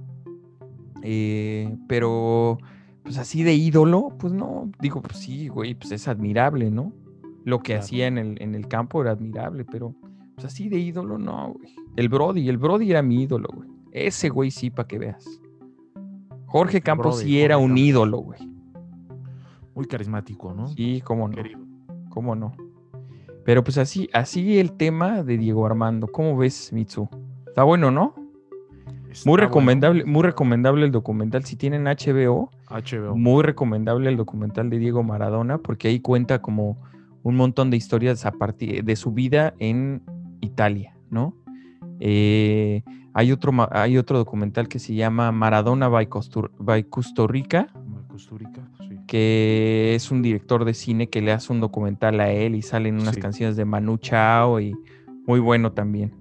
Eh, 1.04 1.76
pero, 1.88 2.58
pues 3.04 3.18
así 3.18 3.44
de 3.44 3.54
ídolo, 3.54 4.10
pues 4.20 4.34
no, 4.34 4.70
digo, 4.80 5.02
pues 5.02 5.18
sí, 5.18 5.48
güey, 5.48 5.74
pues 5.76 5.92
es 5.92 6.08
admirable, 6.08 6.70
¿no? 6.72 6.94
Lo 7.44 7.60
que 7.60 7.74
Claro. 7.74 7.84
hacía 7.84 8.08
en 8.08 8.18
el, 8.18 8.42
en 8.42 8.54
el 8.56 8.68
campo 8.68 9.02
era 9.02 9.12
admirable, 9.12 9.66
pero 9.66 9.96
pues 10.36 10.46
así 10.46 10.70
de 10.70 10.78
ídolo, 10.78 11.18
no, 11.18 11.54
güey. 11.54 11.74
El 11.96 12.08
Brody, 12.10 12.48
el 12.50 12.58
Brody 12.58 12.90
era 12.92 13.02
mi 13.02 13.24
ídolo, 13.24 13.50
güey. 13.54 13.70
Ese 13.92 14.30
güey 14.30 14.52
sí, 14.52 14.70
para 14.70 14.88
que 14.88 14.98
veas. 15.00 15.42
Jorge 16.46 16.82
Campos 16.82 17.18
Brody, 17.18 17.26
sí 17.26 17.42
era 17.42 17.58
un 17.58 17.68
Campos. 17.70 17.80
ídolo, 17.82 18.18
güey. 18.20 18.40
Muy 19.76 19.86
carismático, 19.86 20.54
¿no? 20.54 20.68
Sí, 20.68 21.02
cómo 21.04 21.28
no. 21.28 21.36
Querido. 21.36 21.60
¿Cómo 22.10 22.36
no? 22.36 22.54
Pero 23.46 23.64
pues 23.64 23.78
así, 23.78 24.10
así 24.14 24.60
el 24.60 24.74
tema 24.74 25.24
de 25.24 25.38
Diego 25.38 25.66
Armando. 25.66 26.08
¿Cómo 26.08 26.38
ves, 26.38 26.72
Mitsu? 26.74 27.10
Está 27.48 27.64
bueno, 27.64 27.90
¿no? 27.90 28.14
Está 29.12 29.30
Muy 29.30 29.34
bueno. 29.34 29.48
recomendable, 29.48 30.06
muy 30.06 30.24
recomendable 30.24 30.86
el 30.86 30.92
documental. 30.92 31.44
Si 31.44 31.56
tienen 31.56 31.84
HBO, 31.86 32.50
HBO. 32.70 33.16
muy 33.16 33.44
recomendable 33.44 34.10
el 34.10 34.18
documental 34.18 34.70
de 34.70 34.80
Diego 34.80 35.04
Maradona, 35.04 35.58
porque 35.58 35.90
ahí 35.90 36.00
cuenta 36.00 36.42
como 36.42 36.78
un 37.24 37.36
montón 37.36 37.70
de 37.70 37.78
historias 37.78 38.26
a 38.26 38.32
partir 38.32 38.84
de 38.84 38.96
su 38.96 39.12
vida 39.12 39.54
en 39.60 40.02
Italia, 40.40 40.96
¿no? 41.10 41.36
Eh, 42.00 42.82
hay, 43.14 43.32
otro, 43.32 43.52
hay 43.72 43.98
otro 43.98 44.18
documental 44.18 44.68
que 44.68 44.80
se 44.80 44.96
llama 44.96 45.32
Maradona 45.32 45.88
by, 45.90 46.08
Costur- 46.08 46.52
by 46.58 46.84
Costa 46.86 47.28
Rica, 47.28 47.68
sí. 48.88 48.98
que 49.08 49.94
es 49.96 50.10
un 50.10 50.22
director 50.22 50.64
de 50.66 50.74
cine 50.74 51.10
que 51.10 51.22
le 51.22 51.32
hace 51.32 51.52
un 51.54 51.60
documental 51.60 52.20
a 52.22 52.32
él 52.32 52.56
y 52.56 52.62
salen 52.62 52.96
unas 53.00 53.16
Sí. 53.16 53.22
canciones 53.22 53.56
de 53.58 53.66
Manu 53.66 53.98
Chao 53.98 54.60
y 54.62 54.74
muy 55.28 55.40
bueno 55.40 55.74
también. 55.74 56.14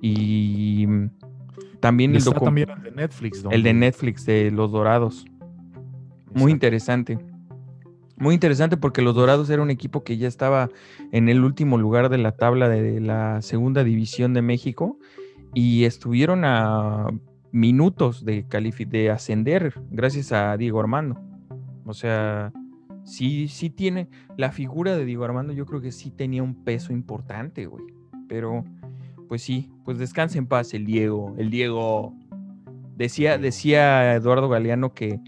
Y 0.00 0.86
también 1.82 2.14
el, 2.14 2.24
también 2.24 2.70
el 2.70 2.82
de 2.84 2.90
Netflix. 2.92 3.44
el 3.50 3.62
de 3.64 3.74
Netflix 3.74 4.24
de 4.24 4.52
Los 4.52 4.70
Dorados. 4.70 5.26
Muy 6.32 6.52
interesante. 6.52 7.18
Muy 8.16 8.34
interesante 8.34 8.76
porque 8.76 9.02
los 9.02 9.16
Dorados 9.16 9.50
era 9.50 9.60
un 9.62 9.70
equipo 9.70 10.04
que 10.04 10.16
ya 10.16 10.28
estaba 10.28 10.70
en 11.10 11.28
el 11.28 11.42
último 11.42 11.78
lugar 11.78 12.08
de 12.08 12.18
la 12.18 12.32
tabla 12.32 12.68
de 12.68 13.00
la 13.00 13.42
segunda 13.42 13.82
división 13.82 14.32
de 14.32 14.42
México 14.42 14.96
y 15.54 15.82
estuvieron 15.82 16.44
a 16.44 17.08
minutos 17.50 18.24
de, 18.24 18.46
de 18.88 19.10
ascender 19.10 19.74
gracias 19.90 20.30
a 20.30 20.56
Diego 20.56 20.78
Armando. 20.78 21.20
O 21.84 21.94
sea, 21.94 22.52
sí, 23.02 23.48
sí 23.48 23.70
tiene, 23.70 24.08
la 24.36 24.52
figura 24.52 24.96
de 24.96 25.04
Diego 25.04 25.24
Armando 25.24 25.52
yo 25.52 25.66
creo 25.66 25.80
que 25.80 25.90
sí 25.90 26.12
tenía 26.12 26.44
un 26.44 26.62
peso 26.62 26.92
importante, 26.92 27.66
güey. 27.66 27.84
Pero, 28.28 28.64
pues 29.32 29.40
sí, 29.40 29.70
pues 29.86 29.96
descanse 29.96 30.36
en 30.36 30.46
paz 30.46 30.74
el 30.74 30.84
Diego, 30.84 31.34
el 31.38 31.48
Diego. 31.48 32.12
Decía, 32.98 33.38
decía 33.38 34.14
Eduardo 34.14 34.46
Galeano 34.50 34.92
que, 34.92 35.20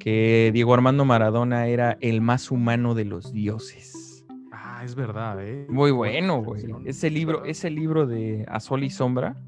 que 0.00 0.50
Diego 0.52 0.74
Armando 0.74 1.04
Maradona 1.04 1.68
era 1.68 1.96
el 2.00 2.20
más 2.22 2.50
humano 2.50 2.96
de 2.96 3.04
los 3.04 3.32
dioses. 3.32 4.26
Ah, 4.50 4.82
es 4.84 4.96
verdad, 4.96 5.46
¿eh? 5.46 5.68
Muy 5.68 5.92
bueno, 5.92 6.42
güey. 6.42 6.64
Ese 6.86 7.08
libro, 7.08 7.44
ese 7.44 7.70
libro 7.70 8.08
de 8.08 8.44
A 8.48 8.58
Sol 8.58 8.82
y 8.82 8.90
Sombra 8.90 9.40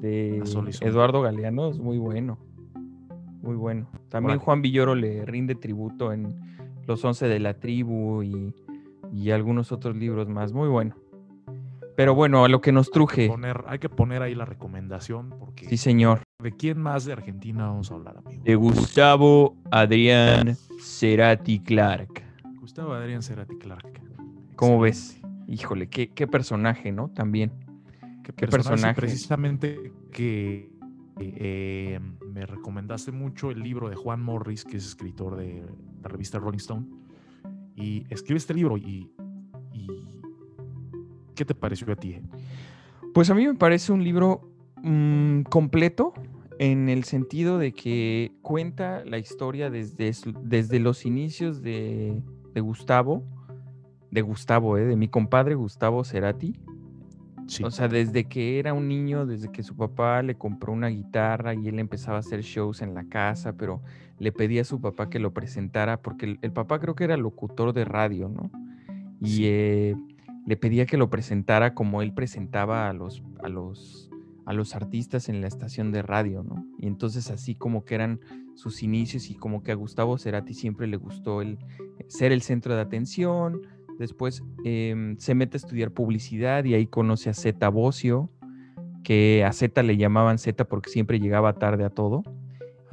de 0.00 0.42
Eduardo 0.80 1.20
Galeano 1.20 1.68
es 1.68 1.78
muy 1.78 1.98
bueno. 1.98 2.38
Muy 3.42 3.56
bueno. 3.56 3.86
También 4.08 4.38
Juan 4.38 4.62
Villoro 4.62 4.94
le 4.94 5.26
rinde 5.26 5.54
tributo 5.56 6.10
en 6.10 6.34
Los 6.86 7.04
Once 7.04 7.28
de 7.28 7.38
la 7.38 7.52
Tribu 7.60 8.22
y, 8.22 8.54
y 9.12 9.30
algunos 9.30 9.72
otros 9.72 9.94
libros 9.94 10.26
más. 10.26 10.54
Muy 10.54 10.70
bueno. 10.70 10.94
Pero 11.96 12.14
bueno, 12.14 12.44
a 12.44 12.48
lo 12.48 12.60
que 12.60 12.72
nos 12.72 12.90
truje. 12.90 13.22
Hay 13.22 13.28
que, 13.28 13.32
poner, 13.32 13.64
hay 13.66 13.78
que 13.78 13.88
poner 13.88 14.22
ahí 14.22 14.34
la 14.34 14.44
recomendación 14.44 15.30
porque. 15.38 15.66
Sí, 15.68 15.78
señor. 15.78 16.22
¿De 16.42 16.52
quién 16.52 16.78
más 16.78 17.06
de 17.06 17.14
Argentina 17.14 17.66
vamos 17.68 17.90
a 17.90 17.94
hablar, 17.94 18.18
amigo? 18.18 18.42
De 18.44 18.54
Gustavo 18.54 19.56
Adrián 19.70 20.56
Cerati 20.80 21.60
Clark. 21.60 22.22
Gustavo 22.60 22.92
Adrián 22.92 23.22
Cerati 23.22 23.56
Clark. 23.56 24.02
¿Cómo 24.56 24.78
ves? 24.80 25.18
Híjole, 25.48 25.88
qué, 25.88 26.10
qué, 26.12 26.26
personaje, 26.26 26.92
¿no? 26.92 27.08
También. 27.08 27.52
Qué, 28.22 28.46
personaje. 28.46 28.94
Precisamente 28.94 29.92
que 30.12 30.70
eh, 31.18 31.98
me 32.28 32.44
recomendaste 32.44 33.12
mucho 33.12 33.50
el 33.50 33.60
libro 33.60 33.88
de 33.88 33.96
Juan 33.96 34.20
Morris, 34.22 34.64
que 34.64 34.76
es 34.76 34.86
escritor 34.86 35.36
de 35.36 35.64
la 36.02 36.08
revista 36.08 36.38
Rolling 36.38 36.58
Stone. 36.58 36.86
Y 37.74 38.04
escribe 38.10 38.38
este 38.38 38.52
libro 38.52 38.76
y 38.76 39.10
¿Qué 41.36 41.44
te 41.44 41.54
pareció 41.54 41.92
a 41.92 41.96
ti? 41.96 42.18
Pues 43.14 43.30
a 43.30 43.34
mí 43.34 43.46
me 43.46 43.54
parece 43.54 43.92
un 43.92 44.02
libro 44.02 44.50
mm, 44.82 45.42
completo 45.42 46.14
en 46.58 46.88
el 46.88 47.04
sentido 47.04 47.58
de 47.58 47.72
que 47.72 48.32
cuenta 48.42 49.04
la 49.04 49.18
historia 49.18 49.70
desde, 49.70 50.12
desde 50.42 50.80
los 50.80 51.04
inicios 51.04 51.62
de, 51.62 52.22
Gustavo, 52.56 53.22
de 54.10 54.22
Gustavo, 54.22 54.78
¿eh? 54.78 54.86
de 54.86 54.96
mi 54.96 55.08
compadre 55.08 55.54
Gustavo 55.54 56.04
Cerati. 56.04 56.58
O 57.62 57.70
sea, 57.70 57.86
desde 57.86 58.24
que 58.24 58.58
era 58.58 58.74
un 58.74 58.88
niño, 58.88 59.24
desde 59.24 59.52
que 59.52 59.62
su 59.62 59.76
papá 59.76 60.20
le 60.22 60.34
compró 60.34 60.72
una 60.72 60.88
guitarra 60.88 61.54
y 61.54 61.68
él 61.68 61.78
empezaba 61.78 62.16
a 62.16 62.20
hacer 62.20 62.40
shows 62.40 62.82
en 62.82 62.92
la 62.92 63.04
casa, 63.04 63.52
pero 63.56 63.82
le 64.18 64.32
pedía 64.32 64.62
a 64.62 64.64
su 64.64 64.80
papá 64.80 65.08
que 65.08 65.20
lo 65.20 65.32
presentara, 65.32 66.02
porque 66.02 66.38
el, 66.42 66.52
papá 66.52 66.80
creo 66.80 66.96
que 66.96 67.04
era 67.04 67.16
locutor 67.16 67.72
de 67.72 67.84
radio, 67.84 68.28
¿no? 68.28 68.50
Y 69.20 69.44
eh, 69.44 69.94
le 70.46 70.56
pedía 70.56 70.86
que 70.86 70.96
lo 70.96 71.10
presentara 71.10 71.74
como 71.74 72.02
él 72.02 72.14
presentaba 72.14 72.88
a 72.88 72.92
los, 72.92 73.22
a 73.42 73.48
los, 73.48 74.10
a 74.46 74.52
los 74.52 74.76
artistas 74.76 75.28
en 75.28 75.40
la 75.40 75.48
estación 75.48 75.90
de 75.90 76.02
radio, 76.02 76.44
¿no? 76.44 76.64
Y 76.78 76.86
entonces 76.86 77.30
así 77.30 77.56
como 77.56 77.84
que 77.84 77.96
eran 77.96 78.20
sus 78.54 78.82
inicios 78.82 79.28
y 79.28 79.34
como 79.34 79.62
que 79.62 79.72
a 79.72 79.74
Gustavo 79.74 80.16
Cerati 80.18 80.54
siempre 80.54 80.86
le 80.86 80.96
gustó 80.96 81.42
el 81.42 81.58
ser 82.06 82.30
el 82.30 82.42
centro 82.42 82.76
de 82.76 82.80
atención. 82.80 83.60
Después 83.98 84.44
em, 84.64 85.16
se 85.18 85.34
mete 85.34 85.56
a 85.56 85.58
estudiar 85.58 85.90
publicidad 85.90 86.64
y 86.64 86.74
ahí 86.74 86.86
conoce 86.86 87.28
a 87.28 87.34
Zeta 87.34 87.68
Bocio, 87.68 88.30
que 89.02 89.44
a 89.44 89.52
Zeta 89.52 89.82
le 89.82 89.96
llamaban 89.96 90.38
Zeta 90.38 90.64
porque 90.64 90.90
siempre 90.90 91.18
llegaba 91.18 91.54
tarde 91.54 91.84
a 91.84 91.90
todo. 91.90 92.22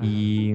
Y, 0.02 0.54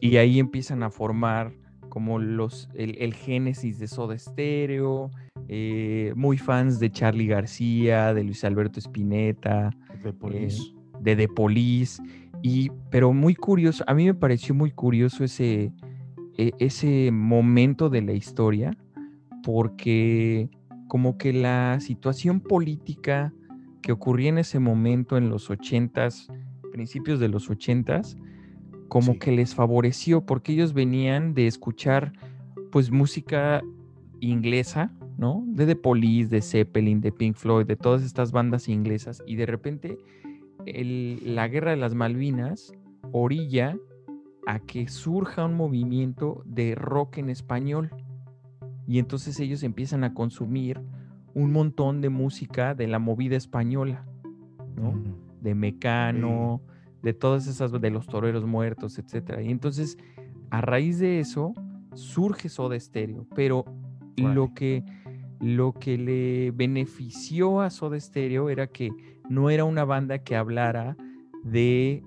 y 0.00 0.16
ahí 0.16 0.38
empiezan 0.38 0.82
a 0.82 0.90
formar 0.90 1.52
como 1.90 2.18
los, 2.18 2.70
el, 2.74 2.96
el 2.98 3.12
génesis 3.12 3.78
de 3.78 3.86
Soda 3.86 4.18
Stereo, 4.18 5.10
eh, 5.48 6.12
muy 6.16 6.38
fans 6.38 6.78
de 6.78 6.90
Charlie 6.90 7.26
García, 7.26 8.14
de 8.14 8.24
Luis 8.24 8.44
Alberto 8.44 8.80
Spinetta, 8.80 9.70
de 10.02 10.12
Police. 10.12 10.72
de 11.00 11.16
The 11.16 11.28
Police, 11.28 12.02
y, 12.42 12.70
pero 12.90 13.12
muy 13.12 13.34
curioso, 13.34 13.84
a 13.86 13.94
mí 13.94 14.04
me 14.04 14.14
pareció 14.14 14.54
muy 14.54 14.70
curioso 14.70 15.24
ese, 15.24 15.72
e, 16.36 16.52
ese 16.58 17.10
momento 17.10 17.88
de 17.88 18.02
la 18.02 18.12
historia, 18.12 18.76
porque 19.42 20.50
como 20.88 21.18
que 21.18 21.32
la 21.32 21.78
situación 21.80 22.40
política 22.40 23.32
que 23.82 23.92
ocurría 23.92 24.30
en 24.30 24.38
ese 24.38 24.58
momento 24.58 25.16
en 25.16 25.28
los 25.28 25.50
ochentas, 25.50 26.28
principios 26.72 27.20
de 27.20 27.28
los 27.28 27.50
ochentas, 27.50 28.16
como 28.88 29.18
que 29.18 29.32
les 29.32 29.54
favoreció 29.54 30.24
porque 30.24 30.52
ellos 30.52 30.72
venían 30.72 31.34
de 31.34 31.46
escuchar 31.46 32.12
pues 32.70 32.90
música 32.90 33.62
inglesa, 34.20 34.92
¿no? 35.16 35.44
De 35.46 35.66
The 35.66 35.76
Police, 35.76 36.28
de 36.28 36.42
Zeppelin, 36.42 37.00
de 37.00 37.12
Pink 37.12 37.36
Floyd, 37.36 37.66
de 37.66 37.76
todas 37.76 38.02
estas 38.02 38.32
bandas 38.32 38.68
inglesas, 38.68 39.22
y 39.26 39.36
de 39.36 39.46
repente 39.46 39.98
la 40.66 41.48
guerra 41.48 41.72
de 41.72 41.76
las 41.76 41.94
Malvinas 41.94 42.72
orilla 43.12 43.76
a 44.46 44.60
que 44.60 44.88
surja 44.88 45.44
un 45.44 45.54
movimiento 45.54 46.42
de 46.46 46.74
rock 46.74 47.18
en 47.18 47.30
español. 47.30 47.90
Y 48.86 48.98
entonces 48.98 49.40
ellos 49.40 49.62
empiezan 49.62 50.04
a 50.04 50.14
consumir 50.14 50.80
un 51.34 51.52
montón 51.52 52.00
de 52.00 52.10
música 52.10 52.74
de 52.74 52.86
la 52.86 52.98
movida 52.98 53.36
española, 53.36 54.06
¿no? 54.76 55.02
De 55.40 55.54
Mecano, 55.54 56.60
de 57.02 57.12
todas 57.12 57.46
esas, 57.46 57.72
de 57.72 57.90
los 57.90 58.06
toreros 58.06 58.46
muertos, 58.46 58.98
etc. 58.98 59.40
Y 59.42 59.50
entonces, 59.50 59.98
a 60.50 60.60
raíz 60.60 60.98
de 60.98 61.20
eso, 61.20 61.52
surge 61.94 62.48
Soda 62.48 62.78
Stereo, 62.78 63.26
pero 63.34 63.64
lo 64.16 64.54
que 64.54 64.84
lo 65.40 65.72
que 65.72 65.98
le 65.98 66.50
benefició 66.52 67.60
a 67.60 67.70
Soda 67.70 67.98
Stereo 67.98 68.48
era 68.50 68.66
que 68.66 68.90
no 69.28 69.50
era 69.50 69.64
una 69.64 69.84
banda 69.84 70.18
que 70.18 70.36
hablara 70.36 70.96
de 71.42 72.02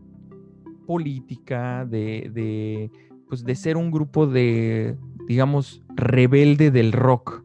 política, 0.85 1.85
de, 1.85 2.91
pues 3.27 3.43
de 3.43 3.55
ser 3.55 3.77
un 3.77 3.91
grupo 3.91 4.25
de, 4.25 4.97
digamos, 5.27 5.83
rebelde 5.95 6.71
del 6.71 6.91
rock, 6.93 7.43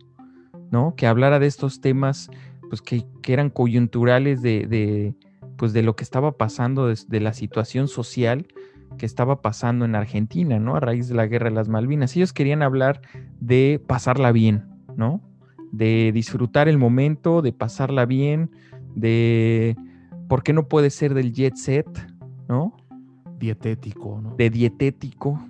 ¿no? 0.71 0.95
Que 0.97 1.07
hablara 1.07 1.39
de 1.39 1.47
estos 1.47 1.81
temas, 1.81 2.31
pues 2.69 2.81
que, 2.81 3.05
eran 3.27 3.51
coyunturales 3.51 4.43
de, 4.43 5.15
pues 5.57 5.73
de 5.73 5.83
lo 5.83 5.97
que 5.97 6.05
estaba 6.05 6.33
pasando, 6.39 6.87
de, 6.87 6.99
de, 7.09 7.21
la 7.21 7.33
situación 7.33 7.89
social 7.89 8.47
que 8.99 9.07
estaba 9.07 9.43
pasando 9.43 9.85
en 9.85 9.95
Argentina, 9.95 10.59
¿no? 10.59 10.77
A 10.77 10.81
raíz 10.81 11.09
de 11.09 11.15
la 11.15 11.27
guerra 11.27 11.49
de 11.49 11.57
las 11.57 11.69
Malvinas. 11.69 12.17
Ellos 12.17 12.33
querían 12.33 12.63
hablar 12.63 13.01
de 13.41 13.83
pasarla 13.87 14.33
bien, 14.33 14.65
¿no? 14.97 15.21
De 15.73 16.13
disfrutar 16.13 16.69
el 16.69 16.79
momento, 16.79 17.43
de 17.43 17.53
pasarla 17.53 18.07
bien, 18.07 18.51
de 18.95 19.77
por 20.29 20.43
qué 20.43 20.53
no 20.53 20.69
puede 20.69 20.91
ser 20.91 21.15
del 21.15 21.33
jet 21.33 21.57
set, 21.57 21.89
¿no? 22.49 22.77
Dietético, 23.39 24.21
¿no? 24.21 24.37
De 24.37 24.51
dietético. 24.51 25.45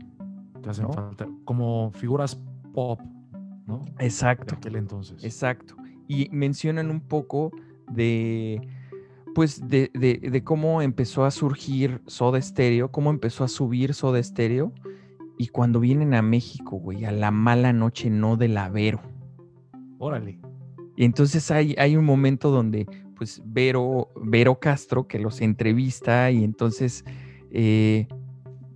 Te 0.63 0.71
hacen 0.71 0.91
falta 0.93 1.29
como 1.45 1.91
figuras 1.93 2.41
pop, 2.73 3.01
¿no? 3.67 3.85
Exacto. 3.99 4.55
De 4.55 4.57
aquel 4.59 4.77
entonces. 4.77 5.23
Exacto. 5.25 5.75
Y 6.07 6.29
mencionan 6.31 6.91
un 6.91 7.01
poco 7.01 7.51
de, 7.91 8.61
pues, 9.35 9.69
de, 9.69 9.91
de, 9.93 10.45
cómo 10.45 10.83
empezó 10.83 11.25
a 11.25 11.31
surgir 11.33 12.01
Soda 12.07 12.41
Stereo, 12.41 12.93
cómo 12.93 13.11
empezó 13.11 13.43
a 13.43 13.49
subir 13.49 13.93
Soda 13.93 14.23
Stereo. 14.23 14.73
Y 15.37 15.49
cuando 15.49 15.81
vienen 15.81 16.15
a 16.15 16.23
México, 16.23 16.77
güey, 16.77 17.05
a 17.05 17.11
la 17.11 17.33
mala 17.33 17.73
noche 17.73 18.09
no 18.09 18.37
del 18.37 18.57
Avero. 18.57 19.01
Órale. 20.05 20.37
Y 20.97 21.05
entonces 21.05 21.53
hay, 21.53 21.77
hay 21.79 21.97
un 21.97 22.05
momento 22.05 22.51
donde, 22.51 22.87
pues, 23.15 23.41
Vero, 23.45 24.11
Vero 24.21 24.59
Castro, 24.59 25.07
que 25.07 25.21
los 25.21 25.41
entrevista, 25.41 26.29
y 26.33 26.43
entonces, 26.43 27.05
eh, 27.53 28.09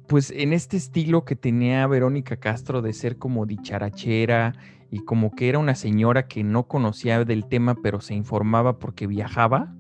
pues, 0.07 0.31
en 0.31 0.53
este 0.53 0.77
estilo 0.77 1.25
que 1.25 1.35
tenía 1.35 1.85
Verónica 1.89 2.37
Castro 2.37 2.81
de 2.81 2.93
ser 2.93 3.19
como 3.19 3.45
dicharachera 3.45 4.53
y 4.89 5.01
como 5.01 5.35
que 5.35 5.49
era 5.49 5.59
una 5.59 5.75
señora 5.75 6.29
que 6.29 6.45
no 6.45 6.69
conocía 6.69 7.25
del 7.25 7.47
tema, 7.47 7.75
pero 7.75 8.01
se 8.01 8.15
informaba 8.15 8.79
porque 8.79 9.09
viajaba, 9.09 9.75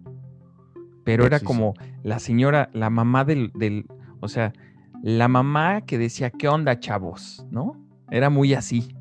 pero 1.04 1.26
era 1.26 1.38
como 1.38 1.74
la 2.02 2.18
señora, 2.18 2.70
la 2.72 2.90
mamá 2.90 3.24
del, 3.24 3.52
del, 3.54 3.86
o 4.18 4.26
sea, 4.26 4.52
la 5.00 5.28
mamá 5.28 5.82
que 5.82 5.96
decía, 5.96 6.30
¿qué 6.30 6.48
onda, 6.48 6.80
chavos? 6.80 7.46
¿No? 7.52 7.80
Era 8.10 8.30
muy 8.30 8.52
así. 8.52 8.95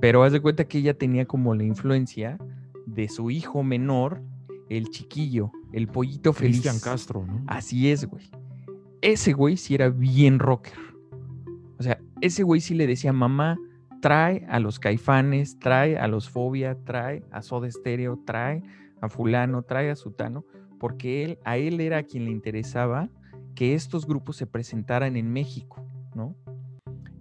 Pero 0.00 0.22
haz 0.22 0.32
de 0.32 0.40
cuenta 0.40 0.64
que 0.64 0.78
ella 0.78 0.94
tenía 0.94 1.26
como 1.26 1.54
la 1.54 1.64
influencia 1.64 2.38
de 2.86 3.08
su 3.08 3.30
hijo 3.30 3.62
menor, 3.62 4.22
el 4.68 4.90
chiquillo, 4.90 5.52
el 5.72 5.88
pollito 5.88 6.32
feliz. 6.32 6.60
Cristian 6.60 6.80
Castro, 6.80 7.26
¿no? 7.26 7.42
Así 7.46 7.90
es, 7.90 8.06
güey. 8.06 8.30
Ese 9.00 9.32
güey 9.32 9.56
sí 9.56 9.74
era 9.74 9.88
bien 9.90 10.38
rocker. 10.38 10.78
O 11.78 11.82
sea, 11.82 11.98
ese 12.20 12.42
güey 12.42 12.60
sí 12.60 12.74
le 12.74 12.86
decía, 12.86 13.12
mamá, 13.12 13.58
trae 14.00 14.46
a 14.48 14.60
los 14.60 14.78
caifanes, 14.78 15.58
trae 15.58 15.98
a 15.98 16.06
los 16.08 16.28
fobia, 16.28 16.76
trae 16.84 17.24
a 17.30 17.42
Soda 17.42 17.70
Stereo, 17.70 18.20
trae 18.24 18.62
a 19.00 19.08
fulano, 19.08 19.62
trae 19.62 19.90
a 19.90 19.96
sutano, 19.96 20.44
porque 20.78 21.24
él, 21.24 21.38
a 21.44 21.56
él 21.56 21.80
era 21.80 21.98
a 21.98 22.02
quien 22.02 22.26
le 22.26 22.30
interesaba 22.30 23.08
que 23.54 23.74
estos 23.74 24.06
grupos 24.06 24.36
se 24.36 24.46
presentaran 24.46 25.16
en 25.16 25.32
México, 25.32 25.82
¿no? 26.14 26.34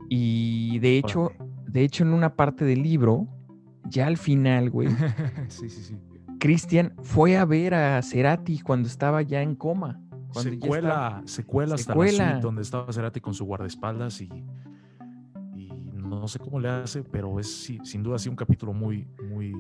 Y 0.10 0.80
de 0.80 0.98
hecho, 0.98 1.32
de 1.74 1.84
hecho, 1.84 2.04
en 2.04 2.14
una 2.14 2.36
parte 2.36 2.66
del 2.66 2.84
libro, 2.84 3.28
ya 3.90 4.06
al 4.06 4.18
final, 4.18 4.70
güey, 4.70 4.90
sí, 5.48 5.70
sí, 5.70 5.82
sí. 5.82 5.98
Cristian 6.40 6.94
fue 7.02 7.36
a 7.36 7.46
ver 7.46 7.74
a 7.74 8.00
Cerati 8.04 8.60
cuando 8.60 8.88
estaba 8.88 9.24
ya 9.24 9.42
en 9.42 9.56
coma. 9.56 10.00
Secuela, 10.34 11.24
secuela 11.26 11.76
hasta 11.76 11.96
la 11.96 12.10
suite 12.10 12.40
donde 12.42 12.62
estaba 12.62 12.92
Cerati 12.94 13.20
con 13.22 13.34
su 13.34 13.46
guardaespaldas 13.46 14.22
y 14.22 14.30
no 15.96 16.28
sé 16.28 16.38
cómo 16.38 16.60
le 16.60 16.70
hace, 16.70 17.04
pero 17.04 17.40
es 17.40 17.52
sí, 17.52 17.80
sin 17.84 18.04
duda 18.04 18.20
sí 18.20 18.30
un 18.30 18.36
capítulo 18.36 18.72
muy, 18.72 19.08
muy 19.28 19.56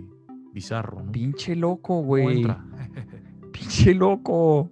bizarro, 0.51 1.01
¿no? 1.03 1.11
Pinche 1.11 1.55
loco, 1.55 2.01
güey. 2.03 2.45
Pinche 3.51 3.93
loco. 3.95 4.71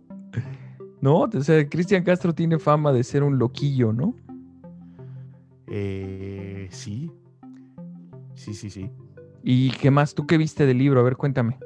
No, 1.02 1.22
o 1.22 1.42
sea, 1.42 1.68
Cristian 1.68 2.04
Castro 2.04 2.36
tiene 2.36 2.60
fama 2.60 2.94
de 2.94 3.04
ser 3.04 3.24
un 3.24 3.40
loquillo, 3.40 3.94
¿no? 3.94 4.14
Eh, 5.66 6.68
sí. 6.70 7.12
Sí, 8.42 8.56
sí, 8.56 8.72
sí. 8.72 8.90
¿Y 9.44 9.70
qué 9.70 9.92
más? 9.92 10.16
¿Tú 10.16 10.26
qué 10.26 10.36
viste 10.40 10.66
del 10.66 10.80
libro? 10.80 11.00
A 11.00 11.04
ver, 11.04 11.16
cuéntame. 11.16 11.60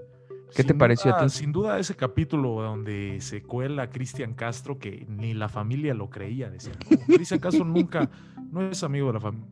¿Qué 0.54 0.66
te 0.66 0.74
pareció 0.74 1.16
a 1.16 1.24
ti? 1.24 1.30
Sin 1.30 1.54
duda 1.54 1.80
ese 1.80 1.96
capítulo 1.96 2.62
donde 2.62 3.18
se 3.22 3.42
cuela 3.44 3.90
Cristian 3.90 4.34
Castro, 4.34 4.78
que 4.78 5.06
ni 5.08 5.34
la 5.34 5.48
familia 5.48 5.94
lo 5.94 6.10
creía, 6.10 6.50
decían, 6.50 6.76
"No, 6.92 6.98
Cristian 7.16 7.40
Castro 7.40 7.64
nunca, 7.64 8.10
no 8.52 8.62
es 8.70 8.84
amigo 8.84 9.08
de 9.08 9.14
la 9.14 9.20
familia, 9.22 9.48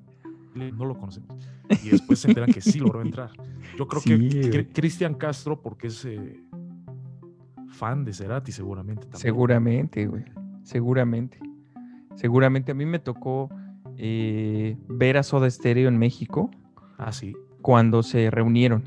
no 0.53 0.83
lo 0.85 0.97
conocemos. 0.97 1.37
Y 1.81 1.89
después 1.89 2.19
se 2.19 2.27
enteran 2.27 2.51
que 2.51 2.59
sí 2.59 2.79
logró 2.79 3.01
entrar. 3.01 3.31
Yo 3.77 3.87
creo 3.87 4.01
Sí, 4.01 4.29
que 4.51 4.67
Cristian 4.67 5.13
Castro, 5.13 5.61
porque 5.61 5.87
es 5.87 6.03
eh, 6.03 6.41
fan 7.69 8.03
de 8.03 8.13
Cerati 8.13 8.51
seguramente 8.51 9.03
también. 9.03 9.21
Seguramente, 9.21 10.07
güey. 10.07 10.25
Seguramente. 10.63 11.39
Seguramente. 12.15 12.73
A 12.73 12.75
mí 12.75 12.85
me 12.85 12.99
tocó 12.99 13.49
eh, 13.97 14.77
ver 14.89 15.17
a 15.17 15.23
Soda 15.23 15.49
Stereo 15.49 15.87
en 15.87 15.97
México 15.97 16.51
Ah, 17.03 17.11
sí. 17.11 17.35
cuando 17.61 18.03
se 18.03 18.29
reunieron. 18.31 18.83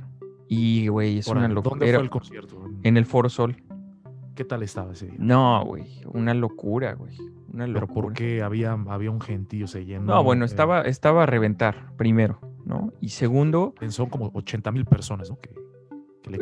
Y, 0.49 0.89
güey, 0.89 1.19
es 1.19 1.29
Órale, 1.29 1.47
una 1.47 1.55
¿Dónde 1.55 1.71
locura. 1.71 1.93
fue 1.95 2.05
el 2.05 2.11
concierto? 2.11 2.65
En 2.83 2.97
el 2.97 3.05
Foro 3.07 3.29
Sol. 3.29 3.57
¿Qué 4.35 4.45
tal 4.45 4.63
estaba 4.63 4.93
ese 4.93 5.07
día? 5.07 5.17
No, 5.19 5.65
güey. 5.65 6.03
Una 6.07 6.35
locura, 6.35 6.95
güey. 6.95 7.17
Una 7.53 7.65
Pero 7.67 7.81
locura. 7.81 8.03
¿por 8.09 8.13
qué 8.13 8.43
había, 8.43 8.73
había 8.73 9.11
un 9.11 9.21
gentío 9.21 9.67
se 9.67 9.85
llenó? 9.87 10.05
No, 10.05 10.23
bueno, 10.23 10.45
eh, 10.45 10.47
estaba, 10.47 10.83
estaba 10.83 11.23
a 11.23 11.27
reventar, 11.27 11.91
primero, 11.97 12.39
¿no? 12.65 12.93
Y 13.01 13.09
segundo, 13.09 13.75
Son 13.89 14.09
como 14.11 14.31
80 14.35 14.71
mil 14.73 14.85
personas, 14.85 15.31
¿no? 15.31 15.39
Que, 15.41 15.51
que 16.23 16.31
le 16.31 16.39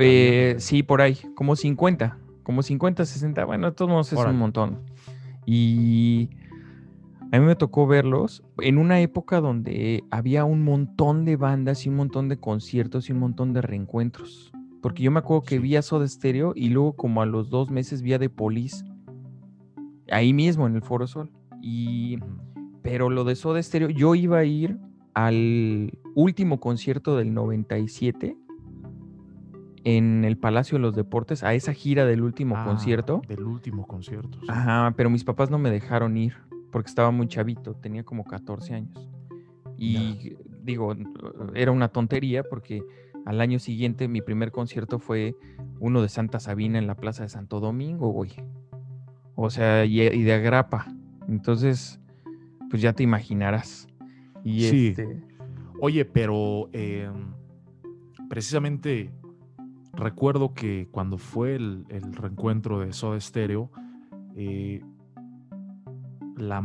eh, 0.53 0.61
sí, 0.61 0.83
por 0.83 1.01
ahí, 1.03 1.17
como 1.37 1.55
50, 1.55 2.19
como 2.43 2.63
50, 2.63 3.05
60, 3.05 3.45
bueno, 3.45 3.73
todos 3.73 3.91
modos 3.91 4.13
es 4.13 4.19
Órale. 4.19 4.35
un 4.35 4.41
montón. 4.41 4.81
Y 5.47 6.31
a 7.35 7.41
mí 7.41 7.47
me 7.47 7.57
tocó 7.57 7.87
verlos 7.87 8.43
en 8.59 8.79
una 8.79 9.01
época 9.01 9.41
donde 9.41 10.05
había 10.11 10.45
un 10.45 10.63
montón 10.63 11.25
de 11.25 11.37
bandas 11.37 11.85
y 11.85 11.89
un 11.89 11.97
montón 11.97 12.29
de 12.29 12.37
conciertos 12.39 13.09
y 13.09 13.13
un 13.13 13.19
montón 13.19 13.53
de 13.53 13.61
reencuentros. 13.63 14.53
Porque 14.83 15.03
yo 15.03 15.11
me 15.11 15.19
acuerdo 15.19 15.43
que 15.43 15.59
vi 15.59 15.77
a 15.77 15.83
Soda 15.83 16.07
Stereo 16.07 16.53
y 16.55 16.69
luego 16.69 16.95
como 16.95 17.23
a 17.23 17.27
los 17.27 17.51
dos 17.51 17.71
meses 17.71 18.03
vi 18.03 18.13
a 18.13 18.19
The 18.19 18.29
Police 18.31 18.85
ahí 20.11 20.33
mismo 20.33 20.67
en 20.67 20.77
el 20.77 20.83
Foro 20.83 21.07
Sol. 21.07 21.31
Y 21.63 22.19
pero 22.83 23.09
lo 23.11 23.25
de 23.25 23.35
Soda 23.35 23.63
Stereo, 23.63 23.89
yo 23.89 24.15
iba 24.15 24.39
a 24.39 24.45
ir 24.45 24.79
al 25.15 25.99
último 26.15 26.61
concierto 26.61 27.17
del 27.17 27.33
97 27.33 28.37
en 29.85 30.25
el 30.25 30.39
Palacio 30.39 30.77
de 30.79 30.83
los 30.83 30.95
Deportes, 30.95 31.43
a 31.43 31.53
esa 31.55 31.73
gira 31.73 32.07
del 32.07 32.23
último 32.23 32.55
Ah, 32.57 32.65
concierto. 32.65 33.23
Del 33.29 33.43
último 33.45 33.87
concierto. 33.87 34.39
sí. 34.41 34.47
Ajá, 34.49 34.93
pero 34.97 35.11
mis 35.11 35.25
papás 35.25 35.51
no 35.51 35.59
me 35.59 35.71
dejaron 35.71 36.17
ir 36.17 36.35
porque 36.75 36.89
estaba 36.89 37.13
muy 37.13 37.29
chavito, 37.29 37.75
tenía 37.75 38.03
como 38.03 38.25
14 38.25 38.75
años. 38.75 39.09
Y 39.79 40.35
digo, 40.65 40.93
era 41.55 41.71
una 41.71 41.87
tontería 41.87 42.43
porque 42.43 42.83
al 43.27 43.41
año 43.41 43.61
siguiente 43.61 44.09
mi 44.09 44.21
primer 44.21 44.51
concierto 44.51 44.99
fue 44.99 45.37
uno 45.79 46.03
de 46.03 46.09
Santa 46.09 46.41
Sabina 46.41 46.81
en 46.81 46.89
la 46.89 46.97
Plaza 46.97 47.23
de 47.23 47.29
Santo 47.29 47.61
Domingo, 47.61 48.09
güey. 48.09 48.33
O 49.37 49.51
sea, 49.51 49.85
y, 49.85 50.01
y 50.01 50.23
de 50.25 50.33
agrapa. 50.33 50.93
Entonces, 51.29 52.01
pues 52.71 52.83
ya 52.83 52.93
te 52.93 53.05
imaginarás. 53.05 53.87
Y 54.43 54.63
Sí. 54.63 54.89
este, 54.89 55.23
Oye, 55.81 56.05
pero 56.05 56.71
eh, 56.73 57.09
precisamente 58.29 59.13
recuerdo 59.93 60.55
que 60.55 60.89
cuando 60.91 61.19
fue 61.19 61.55
el, 61.55 61.85
el 61.89 62.13
reencuentro 62.15 62.81
de 62.81 62.93
Soda 62.93 63.21
Stereo, 63.21 63.71
eh, 64.35 64.83
la, 66.37 66.63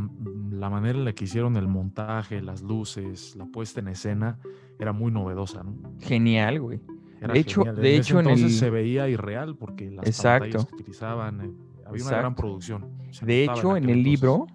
la 0.51 0.69
manera 0.69 0.97
en 0.97 1.05
la 1.05 1.13
que 1.13 1.25
hicieron 1.25 1.55
el 1.57 1.67
montaje, 1.67 2.41
las 2.41 2.61
luces, 2.61 3.35
la 3.35 3.45
puesta 3.45 3.79
en 3.79 3.89
escena, 3.89 4.39
era 4.79 4.93
muy 4.93 5.11
novedosa, 5.11 5.63
¿no? 5.63 5.75
genial, 5.99 6.59
güey. 6.61 6.79
Era 7.21 7.33
De 7.33 7.39
hecho- 7.41 7.61
genial. 7.63 7.81
de 7.81 7.95
hecho, 7.97 8.13
en 8.19 8.25
entonces 8.27 8.53
el- 8.53 8.57
se 8.59 8.69
veía 8.69 9.09
irreal 9.09 9.55
porque 9.57 9.91
las 9.91 10.07
Exacto. 10.07 10.45
pantallas 10.45 10.65
que 10.67 10.75
utilizaban, 10.75 11.41
eh, 11.41 11.51
había 11.85 12.03
una 12.05 12.17
gran 12.17 12.35
producción. 12.35 12.85
se 13.11 13.25
De 13.25 13.43
hecho, 13.43 13.75
en 13.75 13.83
el 13.85 13.89
entonces. 13.89 14.03
libro, 14.21 14.47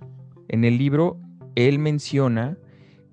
en 0.49 0.65
el 0.65 0.79
libro, 0.79 1.19
él 1.57 1.79
menciona 1.79 2.57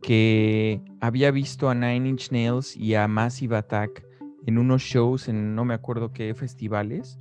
que 0.01 0.81
había 0.99 1.31
visto 1.31 1.69
a 1.69 1.75
Nine 1.75 2.09
Inch 2.09 2.31
Nails 2.31 2.75
y 2.75 2.95
a 2.95 3.07
Massive 3.07 3.55
Attack 3.57 4.05
en 4.45 4.57
unos 4.57 4.81
shows 4.81 5.27
en 5.27 5.53
no 5.55 5.65
me 5.65 5.73
acuerdo 5.73 6.11
qué 6.11 6.33
festivales 6.33 7.19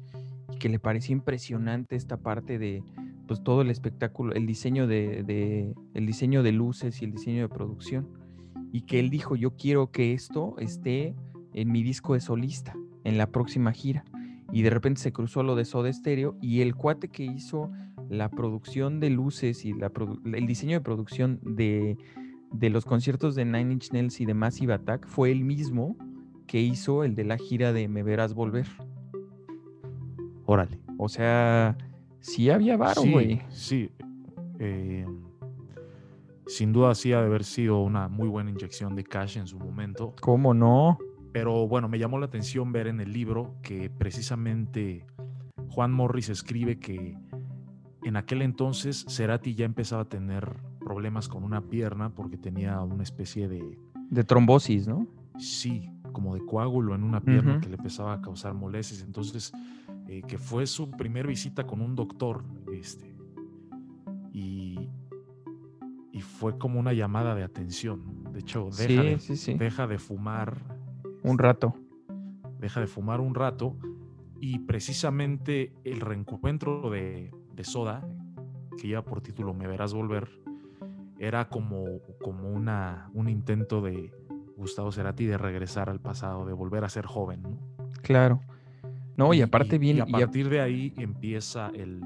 y 0.52 0.56
que 0.58 0.68
le 0.68 0.78
parecía 0.78 1.12
impresionante 1.14 1.96
esta 1.96 2.16
parte 2.16 2.58
de 2.58 2.82
pues 3.30 3.44
todo 3.44 3.62
el 3.62 3.70
espectáculo, 3.70 4.34
el 4.34 4.44
diseño 4.44 4.88
de, 4.88 5.22
de- 5.22 5.72
el 5.94 6.04
diseño 6.04 6.42
de 6.42 6.50
luces 6.50 7.00
y 7.00 7.04
el 7.04 7.12
diseño 7.12 7.42
de 7.42 7.48
producción 7.48 8.08
y 8.72 8.80
que 8.80 8.98
él 8.98 9.08
dijo 9.08 9.36
yo 9.36 9.54
quiero 9.54 9.92
que 9.92 10.12
esto 10.14 10.56
esté 10.58 11.14
en 11.54 11.70
mi 11.70 11.84
disco 11.84 12.14
de 12.14 12.20
solista 12.20 12.74
en 13.04 13.18
la 13.18 13.28
próxima 13.28 13.70
gira 13.70 14.04
y 14.50 14.62
de 14.62 14.70
repente 14.70 15.00
se 15.00 15.12
cruzó 15.12 15.44
lo 15.44 15.54
de 15.54 15.64
Soda 15.64 15.92
Stereo 15.92 16.36
y 16.42 16.60
el 16.62 16.74
cuate 16.74 17.06
que 17.06 17.22
hizo 17.22 17.70
la 18.08 18.30
producción 18.30 18.98
de 18.98 19.10
luces 19.10 19.64
y 19.64 19.74
la 19.74 19.92
el 20.24 20.46
diseño 20.48 20.72
de 20.78 20.80
producción 20.80 21.38
de, 21.44 21.96
de 22.52 22.68
los 22.68 22.84
conciertos 22.84 23.36
de 23.36 23.44
Nine 23.44 23.74
Inch 23.74 23.92
Nails 23.92 24.20
y 24.20 24.24
de 24.26 24.34
Massive 24.34 24.72
Attack 24.74 25.06
fue 25.06 25.30
el 25.30 25.44
mismo 25.44 25.96
que 26.48 26.60
hizo 26.60 27.04
el 27.04 27.14
de 27.14 27.22
la 27.22 27.38
gira 27.38 27.72
de 27.72 27.86
Me 27.86 28.02
Verás 28.02 28.34
Volver. 28.34 28.66
Órale. 30.46 30.80
O 30.98 31.08
sea, 31.08 31.76
sí 32.20 32.50
había 32.50 32.76
varo, 32.76 33.02
Sí, 33.02 33.12
güey. 33.12 33.42
sí. 33.50 33.90
eh, 34.58 35.06
sin 36.46 36.72
duda 36.72 36.94
sí 36.94 37.12
ha 37.12 37.20
de 37.20 37.26
haber 37.26 37.44
sido 37.44 37.80
una 37.82 38.08
muy 38.08 38.28
buena 38.28 38.50
inyección 38.50 38.96
de 38.96 39.04
cash 39.04 39.36
en 39.38 39.46
su 39.46 39.58
momento. 39.58 40.14
¿Cómo 40.20 40.52
no? 40.54 40.98
Pero 41.32 41.68
bueno, 41.68 41.88
me 41.88 41.98
llamó 41.98 42.18
la 42.18 42.26
atención 42.26 42.72
ver 42.72 42.88
en 42.88 43.00
el 43.00 43.12
libro 43.12 43.54
que 43.62 43.88
precisamente 43.88 45.06
Juan 45.68 45.92
Morris 45.92 46.28
escribe 46.28 46.78
que 46.80 47.16
en 48.02 48.16
aquel 48.16 48.42
entonces 48.42 49.06
Cerati 49.08 49.54
ya 49.54 49.64
empezaba 49.64 50.02
a 50.02 50.08
tener 50.08 50.56
problemas 50.80 51.28
con 51.28 51.44
una 51.44 51.60
pierna 51.68 52.10
porque 52.14 52.36
tenía 52.36 52.80
una 52.80 53.04
especie 53.04 53.46
de, 53.46 53.78
De 54.10 54.24
trombosis, 54.24 54.88
¿no? 54.88 55.06
sí, 55.38 55.88
como 56.12 56.34
de 56.34 56.44
coágulo 56.44 56.96
en 56.96 57.04
una 57.04 57.20
pierna 57.20 57.60
que 57.60 57.68
le 57.68 57.76
empezaba 57.76 58.14
a 58.14 58.20
causar 58.20 58.52
molestias. 58.54 59.02
Entonces, 59.02 59.52
eh, 60.10 60.22
que 60.26 60.38
fue 60.38 60.66
su 60.66 60.90
primer 60.90 61.28
visita 61.28 61.66
con 61.68 61.80
un 61.80 61.94
doctor, 61.94 62.42
este, 62.72 63.14
y, 64.32 64.90
y 66.10 66.20
fue 66.20 66.58
como 66.58 66.80
una 66.80 66.92
llamada 66.92 67.36
de 67.36 67.44
atención. 67.44 68.24
De 68.32 68.40
hecho, 68.40 68.70
deja, 68.76 68.86
Sí, 68.88 68.96
de, 68.96 69.18
sí, 69.20 69.36
sí. 69.36 69.54
deja 69.54 69.86
de 69.86 69.98
fumar. 69.98 70.64
Un 71.22 71.30
este, 71.32 71.42
rato. 71.42 71.74
deja 72.58 72.80
de 72.80 72.88
fumar 72.88 73.20
un 73.20 73.36
rato 73.36 73.76
y 74.40 74.58
precisamente 74.60 75.72
el 75.84 76.00
reencuentro 76.00 76.90
de, 76.90 77.30
de 77.54 77.64
Soda, 77.64 78.04
que 78.78 78.88
lleva 78.88 79.04
por 79.04 79.20
título 79.20 79.54
Me 79.54 79.68
verás 79.68 79.94
volver, 79.94 80.28
era 81.20 81.48
como, 81.48 81.84
como 82.20 82.48
una, 82.50 83.10
un 83.14 83.28
intento 83.28 83.80
de 83.80 84.12
Gustavo 84.56 84.90
Cerati 84.90 85.26
de 85.26 85.38
regresar 85.38 85.88
al 85.88 86.00
pasado, 86.00 86.46
de 86.46 86.52
volver 86.52 86.82
a 86.82 86.88
ser 86.88 87.06
joven. 87.06 87.42
¿no? 87.42 87.58
Claro. 88.02 88.40
No, 89.20 89.34
y, 89.34 89.42
aparte 89.42 89.78
bien. 89.78 90.00
a 90.02 90.06
y 90.08 90.14
a- 90.14 90.18
partir 90.26 90.48
de 90.48 90.60
ahí 90.60 90.92
empieza 90.96 91.68
el 91.74 92.00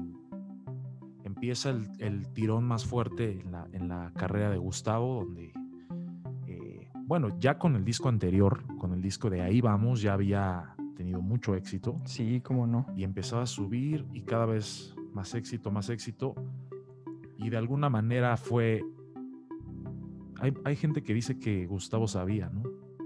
empieza 1.23 1.69
el, 1.71 1.87
el 1.99 2.27
tirón 2.33 2.63
más 2.65 2.85
fuerte 2.85 3.39
en 3.41 3.51
la, 3.51 3.67
en 3.73 3.87
la 3.87 4.11
carrera 4.15 4.49
de 4.49 4.57
Gustavo, 4.57 5.23
donde 5.23 5.51
eh, 6.47 6.87
bueno, 7.05 7.29
ya 7.39 7.57
con 7.57 7.75
el 7.75 7.83
disco 7.83 8.09
anterior, 8.09 8.63
con 8.77 8.93
el 8.93 9.01
disco 9.01 9.29
de 9.29 9.41
Ahí 9.41 9.59
vamos, 9.61 10.01
ya 10.01 10.13
había 10.13 10.75
tenido 10.95 11.21
mucho 11.21 11.55
éxito 11.55 11.99
Sí, 12.05 12.41
cómo 12.41 12.67
no. 12.67 12.85
y 12.95 13.03
empezaba 13.03 13.41
a 13.43 13.47
subir 13.47 14.05
y 14.13 14.21
cada 14.21 14.45
vez 14.45 14.95
más 15.13 15.33
éxito, 15.35 15.71
más 15.71 15.89
éxito. 15.89 16.35
Y 17.37 17.49
de 17.49 17.57
alguna 17.57 17.89
manera 17.89 18.37
fue... 18.37 18.81
Hay, 20.39 20.53
hay 20.63 20.75
gente 20.75 21.01
que 21.03 21.13
dice 21.13 21.37
que 21.39 21.65
Gustavo 21.65 22.07
sabía, 22.07 22.49
¿no? 22.49 22.63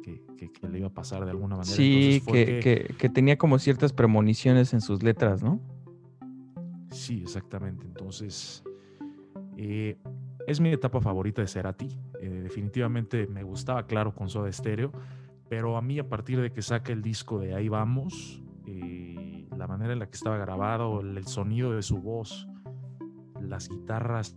Que, 0.09 0.21
que- 0.37 0.51
que 0.51 0.67
le 0.67 0.79
iba 0.79 0.87
a 0.87 0.93
pasar 0.93 1.23
de 1.25 1.31
alguna 1.31 1.55
manera. 1.57 1.75
Sí, 1.75 2.21
que, 2.25 2.59
que- 2.59 2.95
que 2.97 3.09
tenía 3.09 3.37
como 3.37 3.59
ciertas 3.59 3.93
premoniciones 3.93 4.73
en 4.73 4.81
sus 4.81 5.03
letras, 5.03 5.43
¿no? 5.43 5.59
Sí, 6.91 7.21
exactamente. 7.21 7.85
Entonces, 7.85 8.63
eh, 9.57 9.97
es 10.47 10.59
mi 10.59 10.69
etapa 10.69 11.01
favorita 11.01 11.41
de 11.41 11.47
Cerati. 11.47 11.87
Eh, 12.21 12.29
definitivamente 12.41 13.27
me 13.27 13.43
gustaba, 13.43 13.85
claro, 13.85 14.13
con 14.13 14.29
Soda 14.29 14.51
Stereo, 14.51 14.91
pero 15.49 15.77
a 15.77 15.81
mí 15.81 15.99
a 15.99 16.07
partir 16.07 16.39
de 16.41 16.51
que 16.51 16.61
saca 16.61 16.91
el 16.91 17.01
disco 17.01 17.39
de 17.39 17.53
Ahí 17.53 17.69
Vamos, 17.69 18.41
eh, 18.65 19.45
la 19.57 19.67
manera 19.67 19.93
en 19.93 19.99
la 19.99 20.07
que 20.07 20.15
estaba 20.15 20.37
grabado, 20.37 21.01
el, 21.01 21.17
el 21.17 21.27
sonido 21.27 21.73
de 21.73 21.81
su 21.83 21.97
voz, 22.01 22.47
las 23.41 23.69
guitarras, 23.69 24.35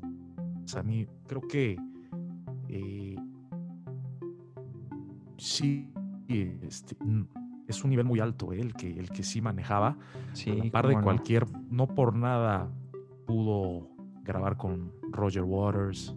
a 0.76 0.82
mí 0.82 1.06
creo 1.26 1.40
que 1.42 1.76
eh, 2.68 3.11
sí, 5.42 5.92
este, 6.62 6.96
es 7.66 7.84
un 7.84 7.90
nivel 7.90 8.06
muy 8.06 8.20
alto 8.20 8.52
¿eh? 8.52 8.60
el, 8.60 8.74
que, 8.74 8.98
el 8.98 9.10
que 9.10 9.22
sí 9.22 9.40
manejaba. 9.40 9.96
Sí, 10.32 10.68
a 10.68 10.70
par 10.70 10.88
de 10.88 11.00
cualquier, 11.00 11.46
no 11.70 11.88
por 11.88 12.14
nada 12.14 12.70
pudo 13.26 13.88
grabar 14.22 14.56
con 14.56 14.92
Roger 15.10 15.42
Waters. 15.42 16.14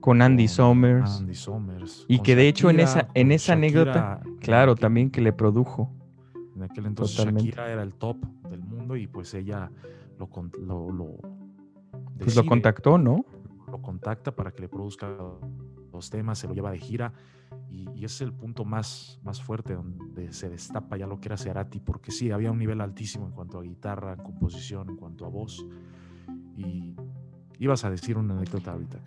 Con 0.00 0.20
Andy 0.20 0.48
Somers. 0.48 1.20
Andy 1.20 1.34
Somers. 1.34 2.04
Y 2.08 2.18
que 2.20 2.34
de 2.34 2.48
hecho 2.48 2.70
en 2.70 2.80
esa, 2.80 3.08
en 3.14 3.30
esa 3.30 3.52
anécdota, 3.52 4.20
claro, 4.40 4.74
también 4.74 5.10
que 5.10 5.20
le 5.20 5.32
produjo. 5.32 5.92
En 6.56 6.64
aquel 6.64 6.86
entonces 6.86 7.24
Shakira 7.24 7.70
era 7.70 7.82
el 7.82 7.94
top 7.94 8.16
del 8.50 8.62
mundo 8.62 8.96
y 8.96 9.06
pues 9.06 9.32
ella 9.34 9.70
lo, 10.18 10.28
lo, 10.92 11.16
pues 12.18 12.36
lo 12.36 12.44
contactó, 12.44 12.98
¿no? 12.98 13.24
Lo 13.70 13.80
contacta 13.80 14.34
para 14.34 14.50
que 14.50 14.62
le 14.62 14.68
produzca 14.68 15.16
los 15.92 16.10
temas, 16.10 16.38
se 16.38 16.48
lo 16.48 16.54
lleva 16.54 16.70
de 16.70 16.78
gira 16.78 17.12
y, 17.70 18.04
ese 18.04 18.06
es 18.06 18.20
el 18.22 18.32
punto 18.32 18.64
más, 18.64 19.20
más 19.22 19.42
fuerte 19.42 19.74
donde 19.74 20.32
se 20.32 20.48
destapa 20.48 20.96
ya 20.96 21.06
lo 21.06 21.20
que 21.20 21.28
era 21.28 21.36
Cerati, 21.36 21.80
porque 21.80 22.10
sí, 22.10 22.30
había 22.30 22.50
un 22.50 22.58
nivel 22.58 22.80
altísimo 22.80 23.26
en 23.26 23.32
cuanto 23.32 23.58
a 23.58 23.62
guitarra, 23.62 24.16
composición, 24.16 24.90
en 24.90 24.96
cuanto 24.96 25.24
a 25.24 25.28
voz. 25.28 25.64
Y 26.56 26.94
ibas 27.58 27.84
a 27.84 27.90
decir 27.90 28.18
una 28.18 28.34
anécdota 28.34 28.72
ahorita, 28.72 28.98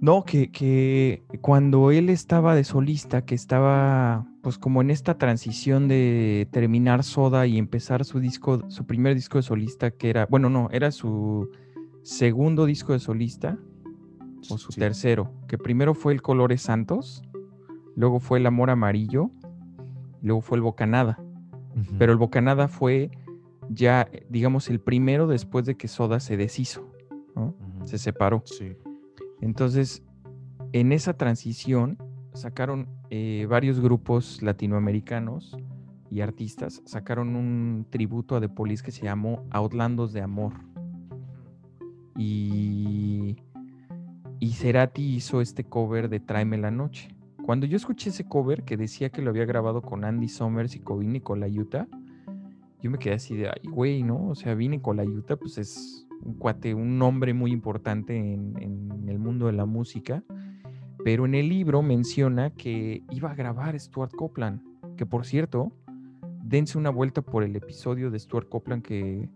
No, 0.00 0.24
que, 0.24 0.50
que, 0.50 1.22
cuando 1.40 1.90
él 1.90 2.08
estaba 2.08 2.54
de 2.54 2.64
solista, 2.64 3.24
que 3.24 3.34
estaba 3.34 4.26
pues 4.42 4.58
como 4.58 4.80
en 4.80 4.90
esta 4.90 5.18
transición 5.18 5.86
de 5.86 6.48
terminar 6.50 7.04
Soda 7.04 7.46
y 7.46 7.58
empezar 7.58 8.04
su 8.04 8.20
disco, 8.20 8.68
su 8.68 8.86
primer 8.86 9.14
disco 9.14 9.38
de 9.38 9.42
solista, 9.42 9.90
que 9.90 10.10
era, 10.10 10.26
bueno, 10.26 10.48
no, 10.48 10.68
era 10.72 10.90
su 10.90 11.50
segundo 12.02 12.66
disco 12.66 12.92
de 12.94 12.98
solista, 12.98 13.58
o 14.48 14.58
su 14.58 14.72
tercero, 14.72 15.32
que 15.46 15.58
primero 15.58 15.94
fue 15.94 16.12
el 16.12 16.22
Colores 16.22 16.62
Santos, 16.62 17.22
luego 17.96 18.20
fue 18.20 18.38
el 18.38 18.46
Amor 18.46 18.70
Amarillo, 18.70 19.30
luego 20.22 20.40
fue 20.40 20.56
el 20.56 20.62
Bocanada. 20.62 21.18
Pero 21.98 22.12
el 22.12 22.18
Bocanada 22.18 22.68
fue 22.68 23.10
ya, 23.68 24.08
digamos, 24.28 24.68
el 24.68 24.80
primero 24.80 25.26
después 25.26 25.64
de 25.64 25.76
que 25.76 25.88
Soda 25.88 26.20
se 26.20 26.36
deshizo, 26.36 26.90
se 27.84 27.98
separó. 27.98 28.42
Entonces, 29.40 30.02
en 30.72 30.92
esa 30.92 31.14
transición 31.14 31.98
sacaron 32.32 32.88
eh, 33.10 33.46
varios 33.48 33.80
grupos 33.80 34.42
latinoamericanos 34.42 35.56
y 36.10 36.20
artistas, 36.20 36.82
sacaron 36.84 37.36
un 37.36 37.86
tributo 37.88 38.36
a 38.36 38.40
The 38.40 38.48
Police 38.48 38.82
que 38.82 38.90
se 38.90 39.02
llamó 39.02 39.46
Outlandos 39.50 40.12
de 40.12 40.22
Amor. 40.22 40.54
Y 42.16 43.36
y 44.40 44.52
Cerati 44.52 45.02
hizo 45.02 45.42
este 45.42 45.64
cover 45.64 46.08
de 46.08 46.18
Tráeme 46.18 46.56
la 46.56 46.70
noche. 46.70 47.14
Cuando 47.44 47.66
yo 47.66 47.76
escuché 47.76 48.08
ese 48.08 48.24
cover 48.24 48.64
que 48.64 48.78
decía 48.78 49.10
que 49.10 49.20
lo 49.20 49.30
había 49.30 49.44
grabado 49.44 49.82
con 49.82 50.04
Andy 50.04 50.28
Summers 50.28 50.74
y 50.76 50.80
con 50.80 51.00
Vini 51.00 51.20
Colaiuta, 51.20 51.86
yo 52.82 52.90
me 52.90 52.98
quedé 52.98 53.14
así 53.14 53.36
de, 53.36 53.48
ay, 53.48 53.70
güey, 53.70 54.02
¿no? 54.02 54.28
O 54.28 54.34
sea, 54.34 54.54
Vini 54.54 54.80
Colaiuta, 54.80 55.36
pues 55.36 55.58
es 55.58 56.06
un 56.22 56.34
cuate, 56.34 56.72
un 56.72 56.98
nombre 56.98 57.34
muy 57.34 57.52
importante 57.52 58.16
en, 58.16 59.06
el 59.06 59.18
mundo 59.18 59.46
de 59.46 59.52
la 59.52 59.66
música. 59.66 60.24
Pero 61.04 61.26
en 61.26 61.34
el 61.34 61.48
libro 61.48 61.82
menciona 61.82 62.50
que 62.50 63.02
iba 63.10 63.30
a 63.30 63.34
grabar 63.34 63.78
Stuart 63.78 64.12
Copeland, 64.12 64.62
que 64.96 65.04
por 65.04 65.26
cierto, 65.26 65.72
dense 66.42 66.78
una 66.78 66.90
vuelta 66.90 67.20
por 67.20 67.42
el 67.42 67.56
episodio 67.56 68.10
de 68.10 68.18
Stuart 68.18 68.48
Copeland 68.48 68.82
que, 68.82 69.28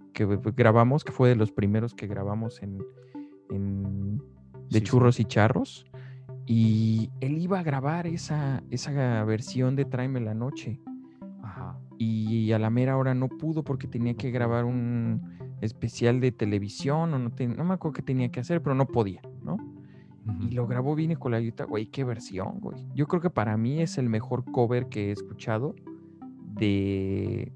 grabamos, 0.57 1.05
que 1.05 1.13
fue 1.13 1.29
de 1.29 1.37
los 1.37 1.53
primeros 1.53 1.95
que 1.95 2.07
grabamos 2.07 2.63
en 2.63 2.79
de 4.75 4.83
churros 4.83 5.21
y 5.21 5.25
charros. 5.25 5.87
Y 6.47 7.11
él 7.21 7.39
iba 7.39 7.59
a 7.59 7.63
grabar 7.63 8.07
esa, 8.07 8.63
esa 8.71 9.25
versión 9.25 9.77
de 9.77 9.85
Tráeme 9.85 10.21
la 10.21 10.35
Noche. 10.35 10.81
Y 11.97 12.53
a 12.53 12.59
la 12.59 12.71
mera 12.71 12.97
hora 12.97 13.15
no 13.15 13.29
pudo 13.29 13.63
porque 13.63 13.87
tenía 13.87 14.15
que 14.15 14.31
grabar 14.31 14.65
un 14.65 15.23
especial 15.61 16.21
de 16.21 16.33
televisión 16.33 17.15
o 17.15 17.19
no, 17.19 17.31
no 17.31 17.65
me 17.65 17.75
acuerdo 17.75 17.93
qué 17.95 18.03
tenía 18.03 18.31
que 18.31 18.41
hacer, 18.41 18.61
pero 18.63 18.75
no 18.75 18.87
podía, 18.87 19.23
¿no? 19.43 19.57
Y 20.41 20.51
lo 20.51 20.67
grabó 20.67 20.95
bien 20.95 21.15
con 21.15 21.33
la 21.33 21.39
ayuda, 21.39 21.65
güey, 21.65 21.87
qué 21.87 22.03
versión, 22.03 22.59
güey. 22.61 22.85
Yo 22.95 23.07
creo 23.07 23.23
que 23.23 23.31
para 23.31 23.57
mí 23.57 23.81
es 23.81 23.97
el 23.97 24.09
mejor 24.09 24.45
cover 24.51 24.89
que 24.89 25.09
he 25.09 25.13
escuchado 25.13 25.75
de, 26.55 27.53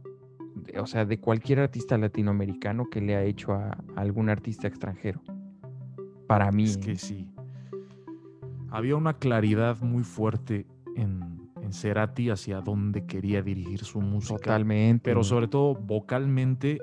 o 0.79 0.87
sea, 0.87 1.05
de 1.05 1.19
cualquier 1.19 1.61
artista 1.61 1.99
latinoamericano 1.99 2.89
que 2.91 3.01
le 3.01 3.17
ha 3.17 3.25
hecho 3.25 3.53
a 3.53 3.77
algún 3.97 4.29
artista 4.29 4.69
extranjero. 4.69 5.21
Para 6.29 6.53
mí. 6.53 6.65
Es 6.65 6.77
que 6.77 6.97
sí. 6.97 7.27
Había 8.71 8.95
una 8.97 9.15
claridad 9.15 9.81
muy 9.81 10.05
fuerte 10.05 10.67
en, 10.95 11.51
en 11.61 11.73
Cerati 11.73 12.31
hacia 12.31 12.61
dónde 12.61 13.07
quería 13.07 13.43
dirigir 13.43 13.81
su 13.81 14.01
música. 14.01 14.37
Totalmente. 14.37 15.03
Pero 15.03 15.25
sobre 15.25 15.49
todo 15.49 15.75
vocalmente, 15.75 16.79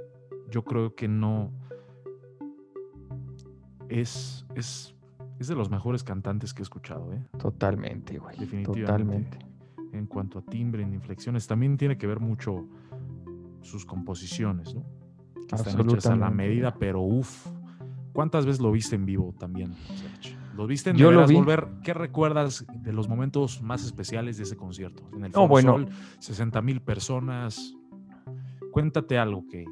yo 0.49 0.63
creo 0.63 0.95
que 0.95 1.07
no. 1.07 1.51
Es, 3.87 4.45
es, 4.55 4.95
es 5.39 5.47
de 5.47 5.55
los 5.55 5.69
mejores 5.69 6.03
cantantes 6.03 6.53
que 6.53 6.61
he 6.61 6.63
escuchado, 6.63 7.13
¿eh? 7.13 7.23
Totalmente, 7.37 8.17
güey. 8.17 8.37
Definitivamente. 8.37 8.81
Totalmente. 8.81 9.37
En 9.93 10.07
cuanto 10.07 10.39
a 10.39 10.41
timbre, 10.41 10.81
en 10.81 10.93
inflexiones, 10.93 11.47
también 11.47 11.77
tiene 11.77 11.97
que 11.97 12.07
ver 12.07 12.19
mucho 12.19 12.67
sus 13.61 13.85
composiciones, 13.85 14.73
¿no? 14.73 14.83
Que 15.47 15.55
están 15.55 15.79
hechas 15.79 16.07
a 16.07 16.15
la 16.15 16.31
medida, 16.31 16.73
pero 16.73 17.01
uff, 17.01 17.47
¿Cuántas 18.15 18.45
veces 18.45 18.61
lo 18.61 18.71
viste 18.71 18.95
en 18.95 19.05
vivo 19.05 19.35
también, 19.37 19.75
¿Lo 20.55 20.65
viste 20.67 20.89
en 20.89 20.95
Yo 20.95 21.11
lo 21.11 21.27
volver? 21.27 21.67
¿Qué 21.83 21.93
recuerdas 21.93 22.65
de 22.73 22.93
los 22.93 23.09
momentos 23.09 23.61
más 23.61 23.83
especiales 23.83 24.37
de 24.37 24.43
ese 24.43 24.55
concierto? 24.55 25.03
En 25.13 25.25
el 25.25 25.33
Foro 25.33 25.49
bueno. 25.49 25.73
Sol, 25.73 25.89
60 26.19 26.61
mil 26.61 26.81
personas. 26.81 27.75
Cuéntate 28.71 29.17
algo 29.17 29.45
que, 29.49 29.65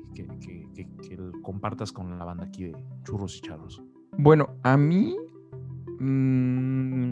compartas 1.42 1.94
con 1.94 2.20
la 2.20 2.26
banda 2.26 2.44
aquí 2.44 2.66
de 2.66 2.76
Churros 3.06 3.38
y 3.38 3.42
Charros. 3.42 3.82
Bueno, 4.18 4.50
a 4.62 4.76
mí. 4.76 5.16
Mm, 6.00 7.12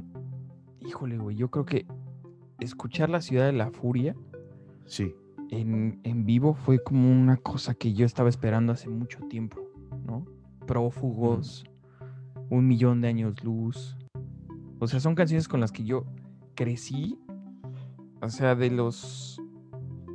híjole, 0.81 1.17
güey. 1.17 1.37
Yo 1.37 1.49
creo 1.49 1.65
que 1.65 1.85
escuchar 2.59 3.09
La 3.09 3.21
Ciudad 3.21 3.45
de 3.45 3.53
la 3.53 3.71
Furia. 3.71 4.17
Sí. 4.85 5.15
En, 5.49 6.01
en 6.03 6.25
vivo 6.25 6.55
fue 6.55 6.83
como 6.83 7.09
una 7.09 7.37
cosa 7.37 7.73
que 7.73 7.93
yo 7.93 8.05
estaba 8.05 8.27
esperando 8.27 8.73
hace 8.73 8.89
mucho 8.89 9.19
tiempo, 9.29 9.61
¿no? 9.61 9.70
Prófugos, 10.71 11.65
un 12.49 12.65
millón 12.65 13.01
de 13.01 13.09
años 13.09 13.43
luz. 13.43 13.97
O 14.79 14.87
sea, 14.87 15.01
son 15.01 15.15
canciones 15.15 15.49
con 15.49 15.59
las 15.59 15.73
que 15.73 15.83
yo 15.83 16.05
crecí. 16.55 17.19
O 18.21 18.29
sea, 18.29 18.55
de 18.55 18.71
los. 18.71 19.41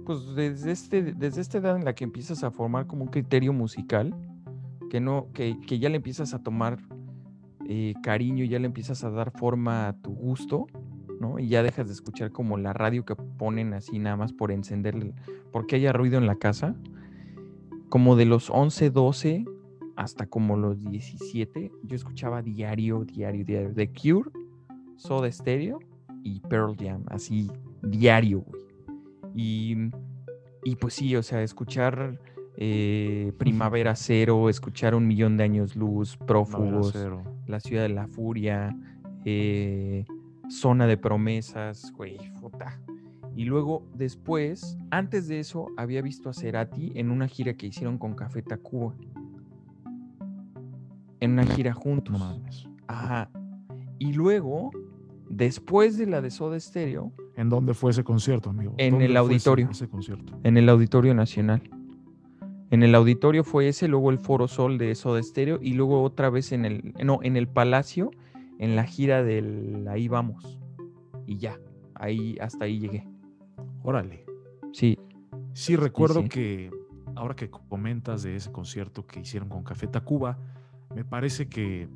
Pues 0.06 0.34
desde, 0.34 0.72
este, 0.72 1.02
desde 1.12 1.42
esta 1.42 1.58
edad 1.58 1.76
en 1.76 1.84
la 1.84 1.94
que 1.94 2.04
empiezas 2.04 2.42
a 2.42 2.50
formar 2.50 2.86
como 2.86 3.02
un 3.02 3.10
criterio 3.10 3.52
musical, 3.52 4.14
que, 4.88 4.98
no, 4.98 5.26
que, 5.34 5.60
que 5.60 5.78
ya 5.78 5.90
le 5.90 5.96
empiezas 5.96 6.32
a 6.32 6.42
tomar 6.42 6.78
eh, 7.68 7.92
cariño, 8.02 8.42
ya 8.46 8.58
le 8.58 8.64
empiezas 8.64 9.04
a 9.04 9.10
dar 9.10 9.32
forma 9.32 9.88
a 9.88 9.92
tu 9.92 10.14
gusto, 10.14 10.68
¿no? 11.20 11.38
Y 11.38 11.48
ya 11.48 11.62
dejas 11.62 11.86
de 11.86 11.92
escuchar 11.92 12.32
como 12.32 12.56
la 12.56 12.72
radio 12.72 13.04
que 13.04 13.14
ponen 13.14 13.74
así 13.74 13.98
nada 13.98 14.16
más 14.16 14.32
por 14.32 14.52
encender, 14.52 15.12
porque 15.52 15.76
haya 15.76 15.92
ruido 15.92 16.16
en 16.16 16.26
la 16.26 16.36
casa. 16.36 16.74
Como 17.90 18.16
de 18.16 18.24
los 18.24 18.48
11, 18.48 18.90
12 18.90 19.44
hasta 19.96 20.26
como 20.26 20.56
los 20.56 20.80
17, 20.80 21.72
yo 21.82 21.96
escuchaba 21.96 22.42
diario, 22.42 23.04
diario, 23.04 23.44
diario. 23.44 23.74
The 23.74 23.90
Cure, 23.90 24.30
Soda 24.96 25.30
Stereo 25.32 25.80
y 26.22 26.40
Pearl 26.40 26.76
Jam, 26.78 27.04
así 27.08 27.50
diario, 27.82 28.40
güey. 28.40 28.62
Y, 29.34 29.76
y 30.64 30.76
pues 30.76 30.94
sí, 30.94 31.16
o 31.16 31.22
sea, 31.22 31.42
escuchar 31.42 32.18
eh, 32.56 33.32
Primavera 33.38 33.94
Cero, 33.96 34.48
escuchar 34.48 34.94
Un 34.94 35.06
Millón 35.06 35.36
de 35.36 35.44
Años 35.44 35.76
Luz, 35.76 36.16
Prófugos, 36.16 36.94
La 37.46 37.60
Ciudad 37.60 37.82
de 37.82 37.88
la 37.88 38.06
Furia, 38.06 38.76
eh, 39.24 40.04
Zona 40.48 40.86
de 40.86 40.96
Promesas, 40.96 41.92
güey, 41.92 42.18
puta. 42.40 42.80
Y 43.34 43.44
luego, 43.44 43.86
después, 43.94 44.78
antes 44.90 45.28
de 45.28 45.40
eso, 45.40 45.68
había 45.76 46.00
visto 46.00 46.30
a 46.30 46.32
Cerati 46.32 46.92
en 46.94 47.10
una 47.10 47.28
gira 47.28 47.54
que 47.54 47.66
hicieron 47.66 47.98
con 47.98 48.14
Café 48.14 48.40
Tacuba 48.40 48.94
en 51.20 51.32
una 51.32 51.46
gira 51.46 51.72
juntos. 51.72 52.68
Ajá. 52.86 53.30
Y 53.98 54.12
luego, 54.12 54.70
después 55.28 55.96
de 55.98 56.06
la 56.06 56.20
de 56.20 56.30
Soda 56.30 56.58
Stereo. 56.60 57.12
¿En 57.36 57.48
dónde 57.48 57.74
fue 57.74 57.90
ese 57.90 58.04
concierto, 58.04 58.50
amigo? 58.50 58.74
En 58.78 59.00
el 59.02 59.16
auditorio. 59.16 59.68
Ese, 59.70 59.88
concierto? 59.88 60.38
En 60.42 60.56
el 60.56 60.68
Auditorio 60.68 61.14
Nacional. 61.14 61.62
En 62.70 62.82
el 62.82 62.94
auditorio 62.94 63.44
fue 63.44 63.68
ese, 63.68 63.86
luego 63.86 64.10
el 64.10 64.18
Foro 64.18 64.48
Sol 64.48 64.76
de 64.76 64.94
Soda 64.94 65.22
Stereo 65.22 65.58
y 65.62 65.74
luego 65.74 66.02
otra 66.02 66.30
vez 66.30 66.50
en 66.52 66.64
el, 66.64 66.94
no, 67.04 67.20
en 67.22 67.36
el 67.36 67.46
Palacio, 67.46 68.10
en 68.58 68.74
la 68.74 68.84
gira 68.84 69.22
del 69.22 69.86
Ahí 69.88 70.08
Vamos. 70.08 70.58
Y 71.26 71.36
ya, 71.36 71.60
ahí, 71.94 72.36
hasta 72.40 72.64
ahí 72.64 72.80
llegué. 72.80 73.06
Órale. 73.82 74.24
Sí. 74.72 74.98
Sí, 75.52 75.76
recuerdo 75.76 76.24
que 76.24 76.70
ahora 77.14 77.34
que 77.34 77.50
comentas 77.50 78.22
de 78.22 78.36
ese 78.36 78.50
concierto 78.50 79.06
que 79.06 79.20
hicieron 79.20 79.48
con 79.48 79.62
Café 79.62 79.86
Tacuba, 79.86 80.38
me 80.96 81.04
parece 81.04 81.46
que 81.46 81.88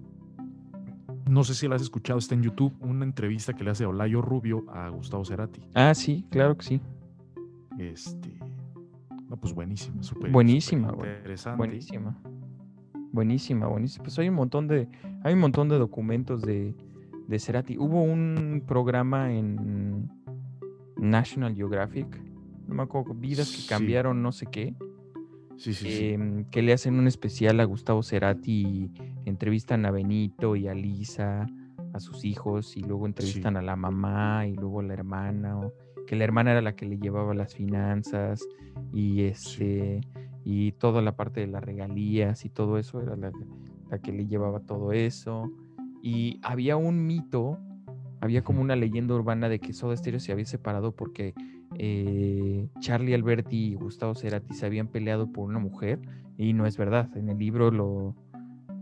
no 1.26 1.42
sé 1.42 1.54
si 1.54 1.66
la 1.66 1.76
has 1.76 1.80
escuchado, 1.82 2.18
está 2.18 2.34
en 2.34 2.42
YouTube, 2.42 2.74
una 2.80 3.06
entrevista 3.06 3.54
que 3.54 3.64
le 3.64 3.70
hace 3.70 3.86
Olayo 3.86 4.20
Rubio 4.20 4.66
a 4.68 4.90
Gustavo 4.90 5.24
Cerati. 5.24 5.62
Ah, 5.72 5.94
sí, 5.94 6.26
claro 6.28 6.54
que 6.58 6.64
sí. 6.66 6.80
Este, 7.78 8.28
no, 9.26 9.38
pues 9.38 9.54
buenísima, 9.54 10.02
súper 10.02 10.30
Buenísima, 10.30 10.90
güey. 10.92 11.16
interesante. 11.16 11.56
Buenísima. 11.56 12.20
Buenísima, 13.10 13.68
buenísima. 13.68 14.04
Pues 14.04 14.18
hay 14.18 14.28
un 14.28 14.34
montón 14.34 14.68
de, 14.68 14.86
hay 15.24 15.32
un 15.32 15.40
montón 15.40 15.70
de 15.70 15.78
documentos 15.78 16.42
de, 16.42 16.74
de 17.26 17.38
Cerati. 17.38 17.78
Hubo 17.78 18.02
un 18.02 18.62
programa 18.66 19.32
en 19.32 20.10
National 20.98 21.54
Geographic, 21.54 22.22
no 22.68 22.74
me 22.74 22.82
acuerdo, 22.82 23.14
vidas 23.14 23.50
que 23.50 23.66
cambiaron, 23.66 24.22
no 24.22 24.30
sé 24.30 24.44
qué, 24.44 24.74
Sí, 25.60 25.74
sí, 25.74 25.90
sí. 25.90 26.08
em, 26.08 26.44
que 26.46 26.62
le 26.62 26.72
hacen 26.72 26.98
un 26.98 27.06
especial 27.06 27.60
a 27.60 27.64
Gustavo 27.64 28.02
Cerati 28.02 28.62
y 28.66 28.90
entrevistan 29.26 29.84
a 29.84 29.90
Benito 29.90 30.56
y 30.56 30.68
a 30.68 30.74
Lisa, 30.74 31.46
a 31.92 32.00
sus 32.00 32.24
hijos, 32.24 32.78
y 32.78 32.80
luego 32.80 33.04
entrevistan 33.04 33.58
a 33.58 33.62
la 33.62 33.76
mamá 33.76 34.46
y 34.46 34.54
luego 34.54 34.80
a 34.80 34.84
la 34.84 34.94
hermana, 34.94 35.58
o 35.58 35.74
que 36.06 36.16
la 36.16 36.24
hermana 36.24 36.52
era 36.52 36.62
la 36.62 36.74
que 36.74 36.86
le 36.86 36.96
llevaba 36.96 37.34
las 37.34 37.54
finanzas 37.54 38.40
y 38.90 39.24
este 39.24 40.00
y 40.46 40.72
toda 40.72 41.02
la 41.02 41.14
parte 41.14 41.40
de 41.40 41.46
las 41.46 41.62
regalías 41.62 42.46
y 42.46 42.48
todo 42.48 42.78
eso 42.78 43.02
era 43.02 43.14
la, 43.14 43.30
la 43.90 43.98
que 43.98 44.12
le 44.12 44.26
llevaba 44.26 44.60
todo 44.60 44.92
eso. 44.92 45.50
Y 46.02 46.40
había 46.42 46.78
un 46.78 47.06
mito, 47.06 47.58
había 48.22 48.42
como 48.42 48.62
una 48.62 48.76
leyenda 48.76 49.14
urbana 49.14 49.50
de 49.50 49.58
que 49.58 49.74
Soda 49.74 49.94
Stereo 49.94 50.20
se 50.20 50.32
había 50.32 50.46
separado 50.46 50.92
porque 50.92 51.34
eh, 51.82 52.68
Charlie 52.80 53.14
Alberti 53.14 53.68
y 53.72 53.74
Gustavo 53.74 54.14
Cerati 54.14 54.52
se 54.52 54.66
habían 54.66 54.88
peleado 54.88 55.32
por 55.32 55.48
una 55.48 55.58
mujer 55.58 55.98
y 56.36 56.52
no 56.52 56.66
es 56.66 56.76
verdad. 56.76 57.08
En 57.16 57.30
el 57.30 57.38
libro 57.38 57.70
lo, 57.70 58.14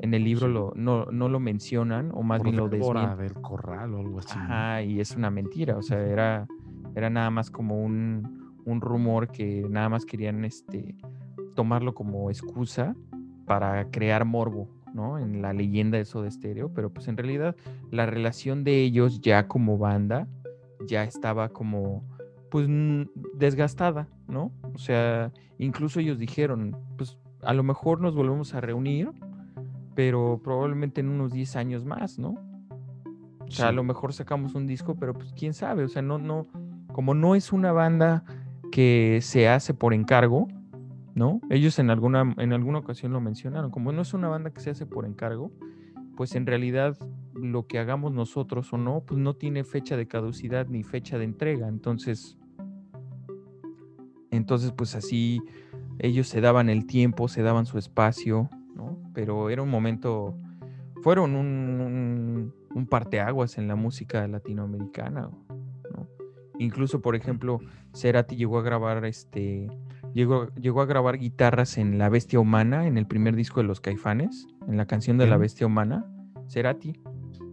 en 0.01 0.15
el 0.15 0.25
libro 0.25 0.49
lo, 0.49 0.73
no, 0.75 1.07
no 1.07 1.29
lo 1.29 1.39
mencionan 1.39 2.11
o 2.13 2.25
más 2.25 2.39
Por 2.39 2.47
bien 2.47 2.57
lo 2.57 2.69
desmienten. 2.69 3.19
del 3.19 3.35
Corral 3.35 3.95
o 3.95 4.01
algo 4.01 4.19
así. 4.19 4.37
Ajá, 4.37 4.83
y 4.83 4.99
es 4.99 5.15
una 5.15 5.31
mentira, 5.31 5.77
o 5.77 5.83
sea, 5.83 6.01
era, 6.01 6.49
era 6.97 7.09
nada 7.09 7.31
más 7.31 7.53
como 7.53 7.81
un, 7.85 8.53
un 8.65 8.81
rumor 8.81 9.29
que 9.29 9.65
nada 9.71 9.89
más 9.89 10.05
querían 10.05 10.45
este, 10.45 10.97
tomarlo 11.55 11.95
como 11.95 12.31
excusa 12.31 12.97
para 13.47 13.93
crear 13.93 14.25
morbo, 14.25 14.69
¿no? 14.93 15.21
En 15.21 15.41
la 15.41 15.53
leyenda 15.53 15.99
de 15.99 16.05
Soda 16.05 16.29
Stereo, 16.29 16.75
pero 16.75 16.93
pues 16.93 17.07
en 17.07 17.17
realidad 17.17 17.55
la 17.93 18.07
relación 18.07 18.65
de 18.65 18.83
ellos 18.83 19.21
ya 19.21 19.47
como 19.47 19.79
banda 19.79 20.27
ya 20.85 21.05
estaba 21.05 21.51
como, 21.51 22.03
pues, 22.51 22.69
desgastada, 23.35 24.09
¿no? 24.27 24.53
O 24.75 24.79
sea, 24.79 25.33
incluso 25.59 26.01
ellos 26.01 26.19
dijeron, 26.19 26.77
pues, 26.97 27.19
a 27.43 27.55
lo 27.55 27.63
mejor 27.63 28.01
nos 28.01 28.15
volvemos 28.15 28.55
a 28.55 28.61
reunir, 28.61 29.11
pero 29.95 30.41
probablemente 30.43 31.01
en 31.01 31.09
unos 31.09 31.33
10 31.33 31.57
años 31.57 31.85
más, 31.85 32.19
¿no? 32.19 32.37
O 33.41 33.51
sea, 33.51 33.69
a 33.69 33.73
lo 33.73 33.83
mejor 33.83 34.13
sacamos 34.13 34.55
un 34.55 34.67
disco, 34.67 34.95
pero 34.97 35.15
pues 35.15 35.33
quién 35.33 35.55
sabe, 35.55 35.83
o 35.83 35.89
sea, 35.89 36.03
no, 36.03 36.19
no, 36.19 36.47
como 36.93 37.15
no 37.15 37.35
es 37.35 37.53
una 37.53 37.73
banda 37.73 38.25
que 38.71 39.21
se 39.23 39.49
hace 39.49 39.75
por 39.75 39.95
encargo, 39.95 40.49
¿no? 41.15 41.41
Ellos 41.51 41.79
en 41.79 41.91
alguna, 41.91 42.35
en 42.37 42.53
alguna 42.53 42.79
ocasión 42.79 43.13
lo 43.13 43.21
mencionaron, 43.21 43.71
como 43.71 43.91
no 43.93 44.03
es 44.03 44.15
una 44.15 44.29
banda 44.29 44.51
que 44.51 44.61
se 44.61 44.71
hace 44.71 44.87
por 44.87 45.07
encargo, 45.07 45.51
pues 46.17 46.35
en 46.35 46.47
realidad 46.47 46.97
lo 47.35 47.67
que 47.67 47.79
hagamos 47.79 48.13
nosotros 48.13 48.73
o 48.73 48.79
no, 48.79 49.03
pues 49.07 49.19
no 49.19 49.35
tiene 49.35 49.65
fecha 49.65 49.97
de 49.97 50.07
caducidad 50.07 50.67
ni 50.69 50.83
fecha 50.83 51.19
de 51.19 51.25
entrega, 51.25 51.69
entonces, 51.69 52.38
entonces 54.31 54.73
pues 54.73 54.95
así 54.95 55.41
ellos 55.99 56.29
se 56.29 56.41
daban 56.41 56.69
el 56.69 56.87
tiempo, 56.87 57.29
se 57.29 57.43
daban 57.43 57.67
su 57.67 57.79
espacio, 57.79 58.49
¿no? 58.75 58.99
Pero 59.15 59.51
era 59.51 59.63
un 59.63 59.71
momento, 59.71 60.39
fueron 61.03 61.35
un, 61.35 61.47
un, 61.47 62.55
un 62.75 62.87
parteaguas 62.87 63.59
en 63.59 63.69
la 63.69 63.75
música 63.75 64.27
latinoamericana, 64.29 65.31
¿no? 65.93 66.09
Incluso, 66.59 67.01
por 67.01 67.15
ejemplo, 67.15 67.61
Cerati 67.95 68.37
llegó 68.37 68.59
a 68.59 68.63
grabar 68.63 69.05
este, 69.05 69.69
llegó, 70.13 70.53
llegó 70.55 70.83
a 70.83 70.87
grabar 70.87 71.19
guitarras 71.19 71.79
en 71.79 71.99
La 71.99 72.09
Bestia 72.09 72.41
Humana, 72.41 72.87
en 72.87 72.99
el 72.99 73.07
primer 73.07 73.37
disco 73.37 73.61
de 73.61 73.67
los 73.67 73.81
Caifanes, 73.81 74.47
en 74.67 74.77
la 74.77 74.87
canción 74.87 75.19
de 75.19 75.27
La. 75.27 75.37
Bestia 75.37 75.67
Humana, 75.67 76.05
Cerati. 76.49 77.01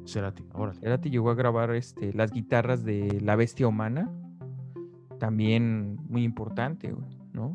Cerati, 0.05 0.47
órale. 0.53 0.79
Cerati 0.79 1.09
llegó 1.09 1.29
a 1.31 1.35
grabar 1.35 1.73
este, 1.75 2.13
las 2.13 2.31
guitarras 2.31 2.83
de 2.83 3.19
La 3.21 3.35
Bestia 3.35 3.67
Humana, 3.67 4.11
también 5.29 5.97
muy 6.07 6.23
importante, 6.23 6.91
güey, 6.91 7.09
¿no? 7.33 7.51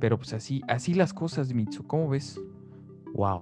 Pero 0.00 0.16
pues 0.18 0.32
así, 0.32 0.60
así 0.66 0.92
las 0.92 1.14
cosas, 1.14 1.54
Mitsu, 1.54 1.84
¿cómo 1.86 2.08
ves? 2.08 2.40
Wow. 3.14 3.40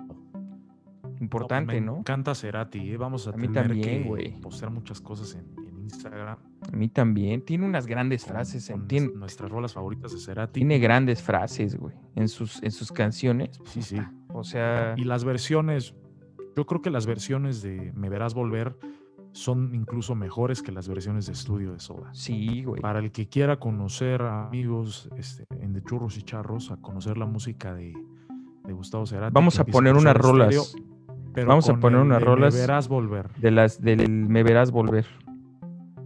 Importante, 1.20 1.74
me 1.74 1.80
¿no? 1.80 1.96
encanta 1.98 2.34
Cerati, 2.34 2.90
¿eh? 2.90 2.96
vamos 2.98 3.26
a, 3.26 3.30
A 3.30 3.36
mí 3.38 3.48
tener 3.48 3.68
también, 3.68 4.02
que 4.02 4.08
güey. 4.08 4.40
postear 4.40 4.70
muchas 4.70 5.00
cosas 5.00 5.34
en, 5.34 5.46
en 5.66 5.78
Instagram. 5.84 6.36
A 6.70 6.76
mí 6.76 6.88
también. 6.88 7.42
Tiene 7.42 7.64
unas 7.64 7.86
grandes 7.86 8.22
con- 8.24 8.32
frases, 8.34 8.68
en- 8.68 8.80
con 8.80 8.88
tiene, 8.88 9.08
nuestras 9.14 9.50
rolas 9.50 9.72
favoritas 9.72 10.12
de 10.12 10.18
Cerati. 10.18 10.60
tiene 10.60 10.78
grandes 10.78 11.22
frases, 11.22 11.74
güey, 11.76 11.94
en 12.16 12.28
sus, 12.28 12.62
en 12.62 12.70
sus 12.70 12.92
canciones. 12.92 13.58
Sí, 13.64 13.80
sí. 13.80 13.96
O 14.34 14.44
sea, 14.44 14.92
Y 14.98 15.04
las 15.04 15.24
versiones, 15.24 15.94
yo 16.54 16.66
creo 16.66 16.82
que 16.82 16.90
las 16.90 17.06
versiones 17.06 17.62
de 17.62 17.92
Me 17.94 18.10
Verás 18.10 18.34
Volver 18.34 18.76
son 19.36 19.74
incluso 19.74 20.14
mejores 20.14 20.62
que 20.62 20.72
las 20.72 20.88
versiones 20.88 21.26
de 21.26 21.32
estudio 21.32 21.72
de 21.72 21.78
Soda. 21.78 22.08
sí, 22.12 22.64
güey. 22.64 22.80
Para 22.80 23.00
el 23.00 23.12
que 23.12 23.28
quiera 23.28 23.58
conocer 23.58 24.22
a 24.22 24.46
amigos 24.46 25.10
este, 25.16 25.44
en 25.60 25.74
De 25.74 25.82
Churros 25.82 26.16
y 26.16 26.22
Charros, 26.22 26.70
a 26.70 26.78
conocer 26.78 27.18
la 27.18 27.26
música 27.26 27.74
de, 27.74 27.92
de 28.64 28.72
Gustavo 28.72 29.06
Cerati. 29.06 29.34
Vamos 29.34 29.58
a 29.58 29.64
poner 29.64 29.94
unas 29.94 30.16
rolas 30.16 30.74
pero 31.34 31.48
vamos 31.48 31.68
a 31.68 31.76
poner 31.78 32.00
el 32.00 32.06
unas 32.06 32.22
rolas 32.22 32.54
Me 32.54 32.60
Verás 32.60 32.88
Volver. 32.88 33.28
de 33.36 33.50
las 33.50 33.82
del 33.82 34.08
Me 34.08 34.42
verás 34.42 34.70
volver. 34.70 35.04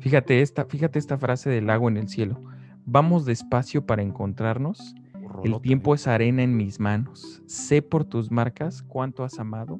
Fíjate 0.01 0.43
esta, 0.43 0.65
fíjate 0.65 0.99
esta 0.99 1.19
frase 1.19 1.49
del 1.51 1.69
lago 1.69 1.89
en 1.89 1.99
el 1.99 2.09
cielo. 2.09 2.43
Vamos 2.85 3.27
despacio 3.27 3.87
para 3.87 4.03
encontrarnos. 4.03 4.97
El 5.45 5.61
tiempo 5.61 5.95
¿eh? 5.95 5.97
es 5.97 6.09
arena 6.09 6.43
en 6.43 6.57
mis 6.57 6.81
manos. 6.81 7.45
Sé 7.47 7.81
por 7.81 8.05
tus 8.05 8.33
marcas 8.33 8.83
cuánto 8.83 9.23
has 9.23 9.39
amado, 9.39 9.79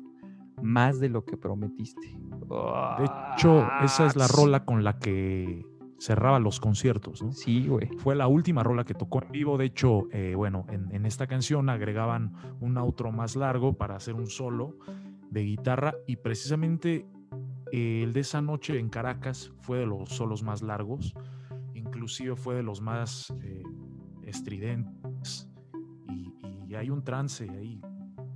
más 0.63 1.01
de 1.01 1.09
lo 1.09 1.25
que 1.25 1.37
prometiste. 1.37 2.19
De 2.99 3.05
hecho, 3.05 3.67
esa 3.83 4.07
es 4.07 4.17
la 4.17 4.27
rola 4.29 4.65
con 4.65 4.83
la 4.83 4.99
que 4.99 5.65
cerraba 5.99 6.39
los 6.39 6.61
conciertos, 6.61 7.23
¿no? 7.23 7.33
Sí, 7.33 7.69
güey. 7.69 7.89
Fue 7.99 8.17
la 8.17 8.27
última 8.27 8.63
rola 8.63 8.85
que 8.85 8.95
tocó 8.95 9.23
en 9.23 9.31
vivo. 9.31 9.59
De 9.59 9.67
hecho, 9.67 10.09
eh, 10.13 10.35
bueno, 10.35 10.65
en, 10.71 10.91
en 10.95 11.05
esta 11.05 11.27
canción 11.27 11.69
agregaban 11.69 12.33
un 12.61 12.79
outro 12.79 13.13
más 13.13 13.37
largo 13.37 13.75
para 13.75 13.97
hacer 13.97 14.15
un 14.15 14.27
solo 14.27 14.79
de 15.31 15.43
guitarra 15.43 15.95
y 16.07 16.17
precisamente 16.17 17.07
eh, 17.71 18.03
el 18.03 18.13
de 18.13 18.21
esa 18.21 18.41
noche 18.41 18.79
en 18.79 18.89
Caracas 18.89 19.53
fue 19.61 19.79
de 19.79 19.87
los 19.87 20.09
solos 20.09 20.43
más 20.43 20.63
largos, 20.63 21.15
inclusive 21.75 22.35
fue 22.35 22.57
de 22.57 22.63
los 22.63 22.81
más 22.81 23.33
eh, 23.43 23.63
estridentes 24.25 25.49
y, 26.09 26.35
y 26.67 26.75
hay 26.75 26.91
un 26.91 27.05
trance 27.05 27.49
ahí. 27.49 27.81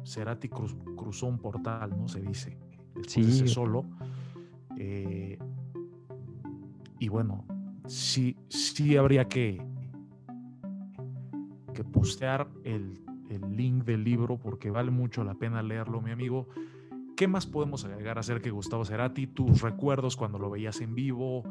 Cerati 0.04 0.48
cruz- 0.48 0.76
cruzó 0.96 1.26
un 1.26 1.38
portal, 1.38 1.90
¿no? 1.96 2.08
Se 2.08 2.20
dice, 2.20 2.56
después 2.94 3.14
de 3.26 3.32
Sí. 3.32 3.44
ese 3.44 3.48
solo. 3.48 3.84
Eh, 4.76 5.38
y 6.98 7.08
bueno, 7.08 7.44
sí, 7.86 8.36
sí 8.48 8.96
habría 8.96 9.28
que, 9.28 9.62
que 11.72 11.84
postear 11.84 12.48
el, 12.64 13.00
el 13.30 13.56
link 13.56 13.84
del 13.84 14.04
libro 14.04 14.36
porque 14.38 14.70
vale 14.70 14.90
mucho 14.90 15.24
la 15.24 15.34
pena 15.34 15.62
leerlo, 15.62 16.00
mi 16.00 16.10
amigo. 16.10 16.48
¿Qué 17.16 17.28
más 17.28 17.46
podemos 17.46 17.84
agregar 17.84 18.18
acerca 18.18 18.44
de 18.44 18.50
Gustavo 18.50 18.84
Cerati? 18.84 19.26
Tus 19.28 19.62
recuerdos 19.62 20.16
cuando 20.16 20.38
lo 20.38 20.50
veías 20.50 20.80
en 20.80 20.94
vivo, 20.94 21.44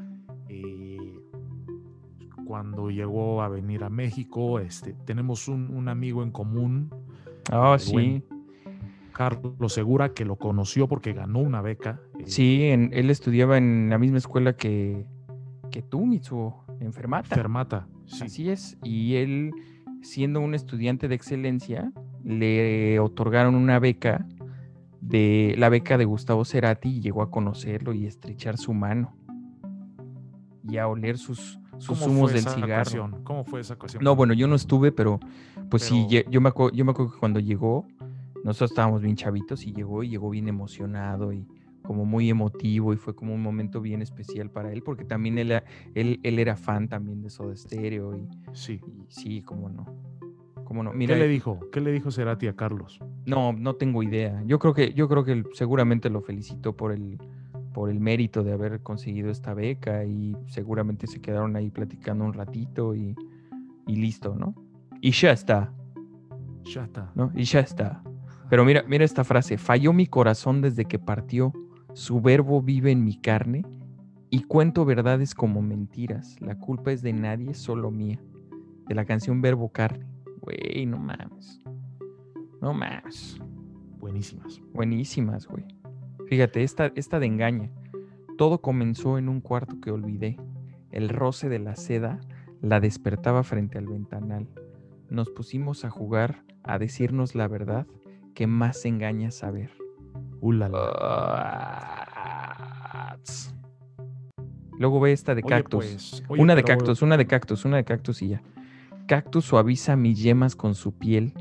eh, 0.50 1.20
cuando 2.46 2.90
llegó 2.90 3.42
a 3.42 3.48
venir 3.48 3.84
a 3.86 3.90
México. 3.90 4.60
Este, 4.60 4.94
tenemos 5.06 5.48
un, 5.48 5.70
un 5.74 5.88
amigo 5.88 6.22
en 6.24 6.32
común, 6.32 6.90
Ah, 7.52 7.76
Eh, 7.76 7.80
sí. 7.80 8.24
Carlos 9.14 9.74
Segura, 9.74 10.14
que 10.14 10.26
lo 10.26 10.36
conoció 10.38 10.88
porque 10.88 11.14
ganó 11.14 11.40
una 11.40 11.62
beca. 11.62 12.00
eh, 12.20 12.24
Sí, 12.26 12.64
en- 12.64 12.90
él 12.94 13.10
estudiaba 13.10 13.58
en 13.58 13.90
la 13.90 13.98
misma 13.98 14.18
escuela 14.18 14.54
que, 14.58 15.06
que 15.72 15.82
tú, 15.82 16.06
Mitsuo, 16.06 16.66
en 16.80 16.92
Fermata. 16.94 17.36
Fermata. 17.36 17.88
Sí, 18.06 18.24
Así 18.26 18.50
es. 18.50 18.78
Y 18.84 19.16
él, 19.16 19.52
siendo 20.02 20.40
un 20.42 20.54
estudiante 20.56 21.08
de 21.08 21.16
excelencia, 21.16 21.92
le 22.24 23.00
otorgaron 23.00 23.56
una 23.56 23.80
beca 23.80 24.26
de 25.02 25.56
la 25.58 25.70
beca 25.70 25.98
de 25.98 26.06
Gustavo 26.06 26.46
Cerati 26.46 26.90
y 26.90 27.02
llegó 27.02 27.22
a 27.22 27.30
conocerlo 27.30 27.94
y 27.94 28.06
estrechar 28.06 28.58
su 28.58 28.74
mano 28.74 29.16
y 30.68 30.78
a 30.78 30.88
oler 30.88 31.18
sus, 31.18 31.60
sus 31.78 32.00
¿Cómo 32.00 32.12
humos 32.12 32.32
del 32.34 32.44
cigarro. 32.44 32.66
ocasión? 32.82 33.24
¿Cómo 33.24 33.44
fue 33.44 33.60
esa 33.60 33.74
ocasión? 33.74 34.04
No, 34.04 34.16
bueno, 34.16 34.34
yo 34.34 34.48
no 34.48 34.56
estuve, 34.56 34.92
pero 34.94 35.20
pues 35.70 35.84
sí, 35.84 36.06
Pero- 36.10 36.30
yo 36.32 36.40
me, 36.42 36.50
acuerdo, 36.50 36.74
yo 36.76 36.86
me 36.86 36.92
acuerdo 36.92 37.12
que 37.14 37.20
cuando 37.20 37.40
llegó, 37.42 37.86
nosotros 38.44 38.72
estábamos 38.72 39.02
bien 39.02 39.16
chavitos 39.16 39.66
y 39.66 39.74
llegó 39.74 40.04
y 40.04 40.10
llegó 40.10 40.30
bien 40.30 40.48
emocionado 40.48 41.32
y 41.34 41.46
como 41.82 42.06
muy 42.06 42.30
emotivo 42.30 42.94
y 42.94 42.98
fue 42.98 43.14
como 43.16 43.34
un 43.34 43.42
momento 43.42 43.82
bien 43.82 44.02
especial 44.02 44.50
para 44.50 44.72
él 44.72 44.84
porque 44.84 45.04
también 45.04 45.38
él, 45.38 45.52
era- 45.52 45.64
él, 45.96 46.20
él 46.24 46.40
era 46.40 46.56
fan 46.56 46.88
también 46.88 47.22
de 47.22 47.30
Soda 47.30 47.56
Stereo 47.56 48.16
y, 48.18 48.28
Sí. 48.54 48.80
y 48.88 49.06
sí, 49.10 49.42
cómo 49.42 49.70
no. 49.70 49.86
Cómo 50.64 50.82
no. 50.82 50.92
¿Qué 50.94 51.08
le 51.08 51.28
dijo? 51.28 51.60
¿Qué 51.72 51.82
le 51.82 51.92
dijo 51.92 52.10
Cerati 52.10 52.48
a 52.48 52.56
Carlos? 52.56 53.00
No, 53.26 53.52
no 53.54 53.76
tengo 53.76 54.02
idea. 54.02 54.42
Yo 54.46 54.60
creo 54.60 54.74
que, 54.74 54.94
yo 54.94 55.08
creo 55.10 55.24
que 55.26 55.44
seguramente 55.54 56.10
lo 56.10 56.22
felicito 56.22 56.76
por 56.76 56.94
el, 56.94 57.18
por 57.74 57.90
el 57.90 58.00
mérito 58.00 58.44
de 58.44 58.54
haber 58.54 58.82
conseguido 58.82 59.30
esta 59.30 59.54
beca 59.54 60.06
y 60.06 60.36
seguramente 60.48 61.06
se 61.08 61.20
quedaron 61.22 61.56
ahí 61.58 61.70
platicando 61.70 62.24
un 62.24 62.34
ratito 62.34 62.96
y, 62.96 63.14
y 63.88 63.96
listo, 63.98 64.36
¿no? 64.36 64.56
Y 65.02 65.12
ya 65.12 65.32
está. 65.34 65.74
Ya 66.64 66.86
está. 66.86 67.12
¿no? 67.14 67.30
Y 67.36 67.44
ya 67.44 67.60
está. 67.60 68.02
Pero 68.54 68.66
mira, 68.66 68.84
mira 68.88 69.04
esta 69.04 69.24
frase, 69.24 69.58
falló 69.58 69.94
mi 69.94 70.06
corazón 70.06 70.62
desde 70.62 70.86
que 70.86 71.00
partió, 71.00 71.52
su 71.94 72.22
verbo 72.22 72.62
vive 72.62 72.92
en 72.92 73.04
mi 73.04 73.20
carne 73.20 73.66
y 74.30 74.44
cuento 74.44 74.86
verdades 74.86 75.34
como 75.34 75.64
mentiras, 75.64 76.40
la 76.40 76.60
culpa 76.60 76.92
es 76.92 77.02
de 77.02 77.14
nadie, 77.14 77.56
solo 77.56 77.90
mía. 77.90 78.22
De 78.88 78.94
la 78.94 79.06
canción 79.06 79.42
Verbo 79.42 79.70
Carne. 79.70 80.06
Güey, 80.40 80.86
no 80.86 81.00
mames. 81.00 81.64
No 82.62 82.76
mames. 82.76 83.40
Buenísimas. 83.98 84.62
Buenísimas, 84.72 85.48
güey. 85.48 85.66
Fíjate, 86.28 86.62
esta, 86.62 86.92
esta 86.94 87.20
de 87.20 87.26
engaña. 87.26 87.72
Todo 88.38 88.62
comenzó 88.62 89.18
en 89.18 89.30
un 89.30 89.42
cuarto 89.42 89.82
que 89.82 89.90
olvidé. 89.90 90.38
El 90.92 91.10
roce 91.10 91.50
de 91.50 91.58
la 91.58 91.76
seda 91.76 92.22
la 92.62 92.80
despertaba 92.80 93.42
frente 93.42 93.80
al 93.80 93.88
ventanal. 93.88 94.48
Nos 95.10 95.32
pusimos 95.32 95.86
a 95.86 95.90
jugar, 95.90 96.44
a 96.62 96.78
decirnos 96.78 97.34
la 97.34 97.48
verdad 97.48 97.88
que 98.34 98.48
más 98.48 98.86
engaña 98.86 99.32
saber. 99.32 99.72
Ulala. 100.42 100.78
Luego 104.80 105.00
ve 105.00 105.12
esta 105.12 105.36
de 105.36 105.42
Oye, 105.44 105.50
cactus. 105.50 105.86
pues, 105.86 106.24
oye, 106.28 106.42
una 106.42 106.56
de 106.56 106.64
pero- 106.64 106.78
cactus, 106.80 107.02
una 107.02 107.18
de 107.18 107.28
cactus, 107.28 107.66
una 107.66 107.78
de 107.78 107.86
cactus 107.86 108.22
y 108.22 108.30
ya. 108.30 108.42
Cactus 109.08 109.46
suaviza 109.46 109.96
mis 109.96 110.20
yemas 110.22 110.56
con 110.56 110.76
su 110.76 110.94
piel. 110.98 111.34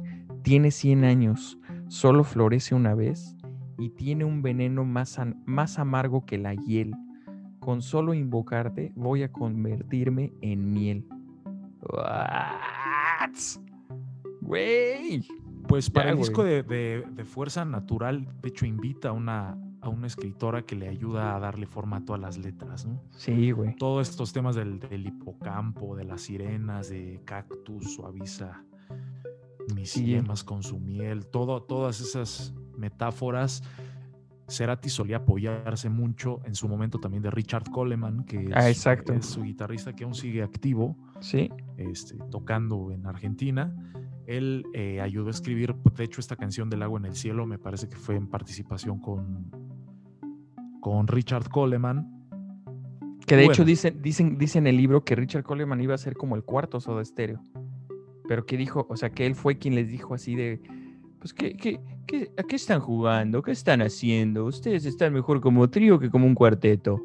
Tiene 0.43 0.70
100 0.70 1.05
años, 1.05 1.59
solo 1.88 2.24
florece 2.24 2.74
una 2.74 2.95
vez 2.95 3.36
y 3.78 3.90
tiene 3.90 4.24
un 4.24 4.43
veneno 4.43 4.84
más, 4.84 5.18
más 5.47 5.78
amargo 5.78 6.24
que 6.26 6.38
la 6.38 6.55
hiel. 6.55 6.95
Con 7.61 7.80
solo 7.80 8.12
invocarte 8.12 8.93
voy 8.97 9.22
a 9.22 9.30
convertirme 9.32 10.32
en 10.40 10.72
miel. 10.72 11.07
What? 11.88 13.30
Güey. 14.40 15.24
Pues 15.73 15.89
para 15.89 16.11
el 16.11 16.18
disco 16.18 16.45
de, 16.45 16.62
de- 16.62 17.03
de 17.14 17.25
Fuerza 17.25 17.64
Natural, 17.64 18.29
de 18.43 18.49
hecho, 18.51 18.66
invita 18.66 19.09
a 19.09 19.12
una, 19.12 19.57
a 19.81 19.89
una 19.89 20.07
escritora 20.07 20.66
que 20.66 20.77
le 20.77 20.87
ayuda 20.87 21.35
a 21.35 21.41
darle 21.41 21.66
forma 21.66 21.97
a 21.97 22.05
todas 22.05 22.20
las 22.20 22.37
letras, 22.37 22.85
¿no? 22.85 23.01
Sí, 23.12 23.53
güey. 23.53 23.75
Todos 23.77 24.11
estos 24.11 24.35
temas 24.35 24.55
del, 24.55 24.79
del 24.81 25.07
hipocampo, 25.07 25.97
de 25.97 26.05
las 26.05 26.20
sirenas, 26.20 26.91
de 26.91 27.23
cactus, 27.25 27.95
suaviza 27.95 28.62
mis 29.75 29.93
Sí. 29.93 30.05
yemas 30.05 30.45
con 30.45 30.62
su 30.62 30.79
miel, 30.79 31.25
todo, 31.25 31.62
todas 31.62 32.03
esas 32.03 32.53
metáforas. 32.77 33.62
Cerati 34.49 34.91
solía 34.91 35.16
apoyarse 35.18 35.89
mucho 35.89 36.41
en 36.45 36.55
su 36.55 36.68
momento 36.68 36.99
también 36.99 37.23
de 37.23 37.31
Richard 37.31 37.70
Coleman, 37.70 38.25
que 38.25 38.43
es, 38.45 38.53
Ah, 38.55 38.68
es 38.68 39.25
su 39.25 39.43
guitarrista 39.43 39.95
que 39.95 40.05
aún 40.05 40.14
sigue 40.14 40.43
activo 40.43 40.99
Sí. 41.20 41.49
este, 41.79 42.18
tocando 42.31 42.91
en 42.93 43.07
Argentina. 43.07 43.75
Él 44.27 44.64
eh, 44.73 45.01
ayudó 45.01 45.29
a 45.29 45.31
escribir, 45.31 45.75
de 45.97 46.05
hecho, 46.05 46.20
esta 46.20 46.37
canción 46.37 46.70
del 46.70 46.83
agua 46.83 46.99
en 46.99 47.07
el 47.07 47.14
cielo, 47.14 47.47
me 47.47 47.59
parece 47.59 47.89
que 47.89 47.97
fue 47.97 48.16
en 48.16 48.29
participación 48.29 48.99
con, 49.01 49.51
con 50.81 51.07
Richard 51.07 51.49
Coleman. 51.49 52.09
Que 53.27 53.37
de 53.37 53.43
Bueno. 53.43 53.53
hecho 53.53 53.64
dicen, 53.64 54.03
dicen, 54.03 54.39
dicen 54.39 54.66
en 54.66 54.75
el 54.75 54.77
libro 54.77 55.05
que 55.05 55.14
Richard 55.14 55.45
Coleman 55.45 55.81
iba 55.81 55.95
a 55.95 55.99
ser 55.99 56.14
como 56.14 56.37
el 56.37 56.45
cuarto 56.45 56.81
Soda 56.81 57.05
Stereo. 57.05 57.41
Pero 58.29 58.47
que 58.47 58.57
dijo, 58.57 58.87
o 58.89 58.97
sea, 58.97 59.11
que 59.11 59.27
él 59.27 59.35
fue 59.35 59.59
quien 59.59 59.75
les 59.75 59.89
dijo 59.89 60.14
así 60.14 60.35
de, 60.35 60.61
pues, 61.18 61.33
¿qué, 61.35 61.57
qué, 61.57 61.81
qué, 62.07 62.33
¿a 62.37 62.43
qué 62.43 62.57
están 62.57 62.81
jugando? 62.81 63.43
¿Qué 63.43 63.53
están 63.53 63.81
haciendo? 63.83 64.45
Ustedes 64.45 64.85
están 64.87 65.12
mejor 65.12 65.41
como 65.41 65.68
trío 65.70 65.99
que 65.99 66.11
como 66.11 66.27
un 66.27 66.35
cuarteto. 66.35 67.01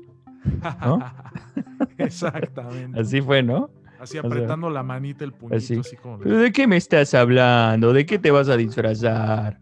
¿No? 0.81 0.99
Exactamente. 1.97 2.99
Así 2.99 3.21
fue, 3.21 3.43
¿no? 3.43 3.69
Así 3.99 4.13
sea, 4.13 4.21
apretando 4.21 4.69
la 4.69 4.83
manita, 4.83 5.23
el 5.23 5.33
puñito, 5.33 5.55
así. 5.57 5.77
así, 5.79 5.95
como. 5.97 6.19
¿Pero 6.19 6.37
de 6.37 6.51
qué 6.51 6.67
me 6.67 6.77
estás 6.77 7.13
hablando? 7.13 7.93
¿De 7.93 8.05
qué 8.05 8.19
te 8.19 8.31
vas 8.31 8.49
a 8.49 8.57
disfrazar? 8.57 9.59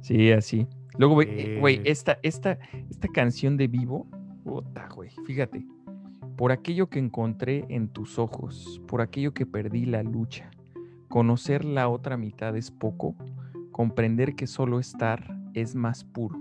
Sí, 0.00 0.30
así. 0.32 0.66
Luego, 0.96 1.14
güey, 1.14 1.28
eh, 1.30 1.58
güey, 1.60 1.76
Eh. 1.76 1.82
esta, 1.86 2.18
esta, 2.22 2.58
esta 2.90 3.08
canción 3.08 3.56
de 3.56 3.68
vivo, 3.68 4.06
puta, 4.44 4.88
güey, 4.94 5.10
fíjate. 5.26 5.64
Por 6.36 6.52
aquello 6.52 6.88
que 6.88 6.98
encontré 6.98 7.64
en 7.68 7.88
tus 7.88 8.18
ojos, 8.18 8.80
por 8.86 9.00
aquello 9.00 9.32
que 9.34 9.44
perdí 9.46 9.86
la 9.86 10.02
lucha. 10.02 10.50
Conocer 11.08 11.64
la 11.64 11.88
otra 11.88 12.16
mitad 12.16 12.56
es 12.56 12.70
poco, 12.70 13.14
comprender 13.72 14.34
que 14.34 14.46
solo 14.46 14.78
estar 14.78 15.36
es 15.54 15.74
más 15.74 16.04
puro. 16.04 16.38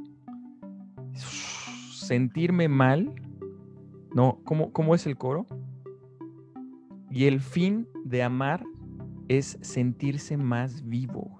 Sentirme 1.13 2.67
mal, 2.67 3.11
no, 4.13 4.39
¿cómo, 4.43 4.71
cómo 4.71 4.95
es 4.95 5.05
el 5.07 5.17
coro? 5.17 5.45
Y 7.17 7.25
el 7.25 7.39
fin 7.41 7.87
de 8.05 8.21
amar 8.21 8.63
es 9.27 9.57
sentirse 9.61 10.37
más 10.37 10.87
vivo, 10.87 11.39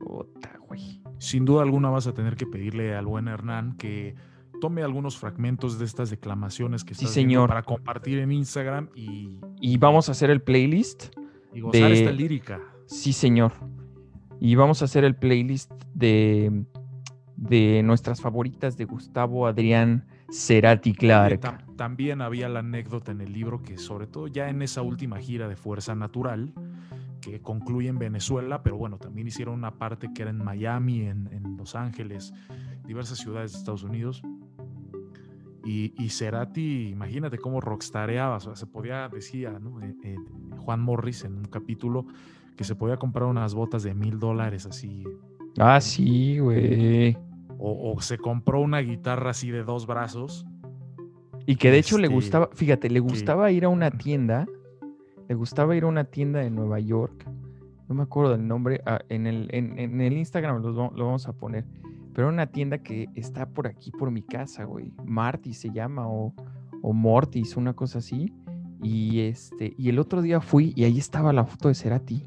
güey. 0.00 0.26
Güey. 0.66 1.02
Sin 1.18 1.44
duda 1.44 1.62
alguna 1.62 1.90
vas 1.90 2.06
a 2.06 2.14
tener 2.14 2.36
que 2.36 2.46
pedirle 2.46 2.94
al 2.96 3.04
buen 3.04 3.28
Hernán 3.28 3.76
que 3.76 4.14
tome 4.62 4.82
algunos 4.82 5.18
fragmentos 5.18 5.78
de 5.78 5.84
estas 5.84 6.08
declamaciones 6.08 6.84
que 6.84 6.94
Sí, 6.94 7.04
estás 7.04 7.12
señor. 7.14 7.48
para 7.50 7.62
compartir 7.64 8.18
en 8.18 8.32
Instagram 8.32 8.88
y, 8.94 9.40
Y 9.60 9.76
vamos 9.76 10.08
a 10.08 10.12
hacer 10.12 10.30
el 10.30 10.40
playlist. 10.40 11.14
y 11.52 11.60
gozar 11.60 11.90
De- 11.90 12.00
esta 12.00 12.10
lírica. 12.10 12.60
Sí, 12.86 13.12
señor. 13.12 13.52
Y 14.40 14.54
vamos 14.54 14.80
a 14.80 14.86
hacer 14.86 15.04
el 15.04 15.14
playlist 15.16 15.70
de, 15.92 16.64
de 17.36 17.82
nuestras 17.84 18.22
favoritas 18.22 18.78
de 18.78 18.86
Gustavo 18.86 19.46
Adrián 19.46 20.06
Cerati 20.32 20.94
Clark. 20.94 21.63
Tam- 21.74 21.76
también 21.76 22.20
había 22.22 22.48
la 22.48 22.60
anécdota 22.60 23.12
en 23.12 23.20
el 23.20 23.32
libro 23.32 23.62
que 23.62 23.76
sobre 23.78 24.06
todo 24.06 24.26
ya 24.28 24.48
en 24.48 24.62
esa 24.62 24.82
última 24.82 25.18
gira 25.18 25.48
de 25.48 25.56
Fuerza 25.56 25.94
Natural, 25.94 26.52
que 27.20 27.40
concluye 27.40 27.88
en 27.88 27.98
Venezuela, 27.98 28.62
pero 28.62 28.76
bueno, 28.76 28.98
también 28.98 29.26
hicieron 29.28 29.54
una 29.54 29.72
parte 29.78 30.10
que 30.14 30.22
era 30.22 30.30
en 30.30 30.44
Miami, 30.44 31.02
en, 31.02 31.28
en 31.32 31.56
Los 31.56 31.74
Ángeles, 31.74 32.32
diversas 32.86 33.18
ciudades 33.18 33.52
de 33.52 33.58
Estados 33.58 33.82
Unidos. 33.82 34.22
Y, 35.64 35.94
y 35.96 36.10
Cerati, 36.10 36.88
imagínate 36.90 37.38
cómo 37.38 37.60
rockstareaba, 37.60 38.36
o 38.36 38.40
sea, 38.40 38.54
se 38.56 38.66
podía, 38.66 39.08
decía, 39.08 39.58
¿no? 39.58 39.80
Eh, 39.82 39.94
eh, 40.04 40.16
Juan 40.58 40.80
Morris 40.82 41.24
en 41.24 41.36
un 41.38 41.44
capítulo, 41.46 42.04
que 42.56 42.64
se 42.64 42.74
podía 42.76 42.98
comprar 42.98 43.24
unas 43.26 43.54
botas 43.54 43.82
de 43.82 43.94
mil 43.94 44.18
dólares 44.18 44.66
así, 44.66 45.04
Ah, 45.58 45.80
sí, 45.80 46.38
güey. 46.38 47.16
o, 47.58 47.92
o 47.94 48.00
se 48.02 48.18
compró 48.18 48.60
una 48.60 48.80
guitarra 48.80 49.30
así 49.30 49.50
de 49.50 49.64
dos 49.64 49.86
brazos. 49.86 50.44
Y 51.46 51.56
que 51.56 51.70
de 51.70 51.78
hecho 51.78 51.98
le 51.98 52.04
Este, 52.04 52.14
gustaba, 52.14 52.48
fíjate, 52.52 52.88
le 52.90 53.00
gustaba 53.00 53.50
ir 53.50 53.64
a 53.64 53.68
una 53.68 53.90
tienda, 53.90 54.46
le 55.28 55.34
gustaba 55.34 55.76
ir 55.76 55.84
a 55.84 55.86
una 55.86 56.04
tienda 56.04 56.40
de 56.40 56.50
Nueva 56.50 56.80
York, 56.80 57.26
no 57.88 57.94
me 57.94 58.02
acuerdo 58.02 58.32
del 58.32 58.46
nombre, 58.46 58.80
ah, 58.86 59.00
en, 59.08 59.26
el, 59.26 59.48
en, 59.52 59.78
en 59.78 60.00
el 60.00 60.14
Instagram 60.14 60.62
lo 60.62 61.04
vamos 61.04 61.28
a 61.28 61.32
poner, 61.34 61.66
pero 62.14 62.28
una 62.28 62.46
tienda 62.46 62.78
que 62.78 63.08
está 63.14 63.46
por 63.46 63.66
aquí, 63.66 63.90
por 63.90 64.10
mi 64.10 64.22
casa, 64.22 64.64
güey, 64.64 64.92
Marty 65.04 65.52
se 65.52 65.70
llama, 65.70 66.08
o, 66.08 66.32
o 66.80 66.92
Mortis, 66.92 67.56
una 67.56 67.74
cosa 67.74 67.98
así, 67.98 68.32
y, 68.82 69.20
este, 69.20 69.74
y 69.76 69.88
el 69.90 69.98
otro 69.98 70.22
día 70.22 70.40
fui 70.40 70.72
y 70.76 70.84
ahí 70.84 70.98
estaba 70.98 71.32
la 71.32 71.44
foto 71.44 71.68
de 71.68 71.74
Cerati, 71.74 72.26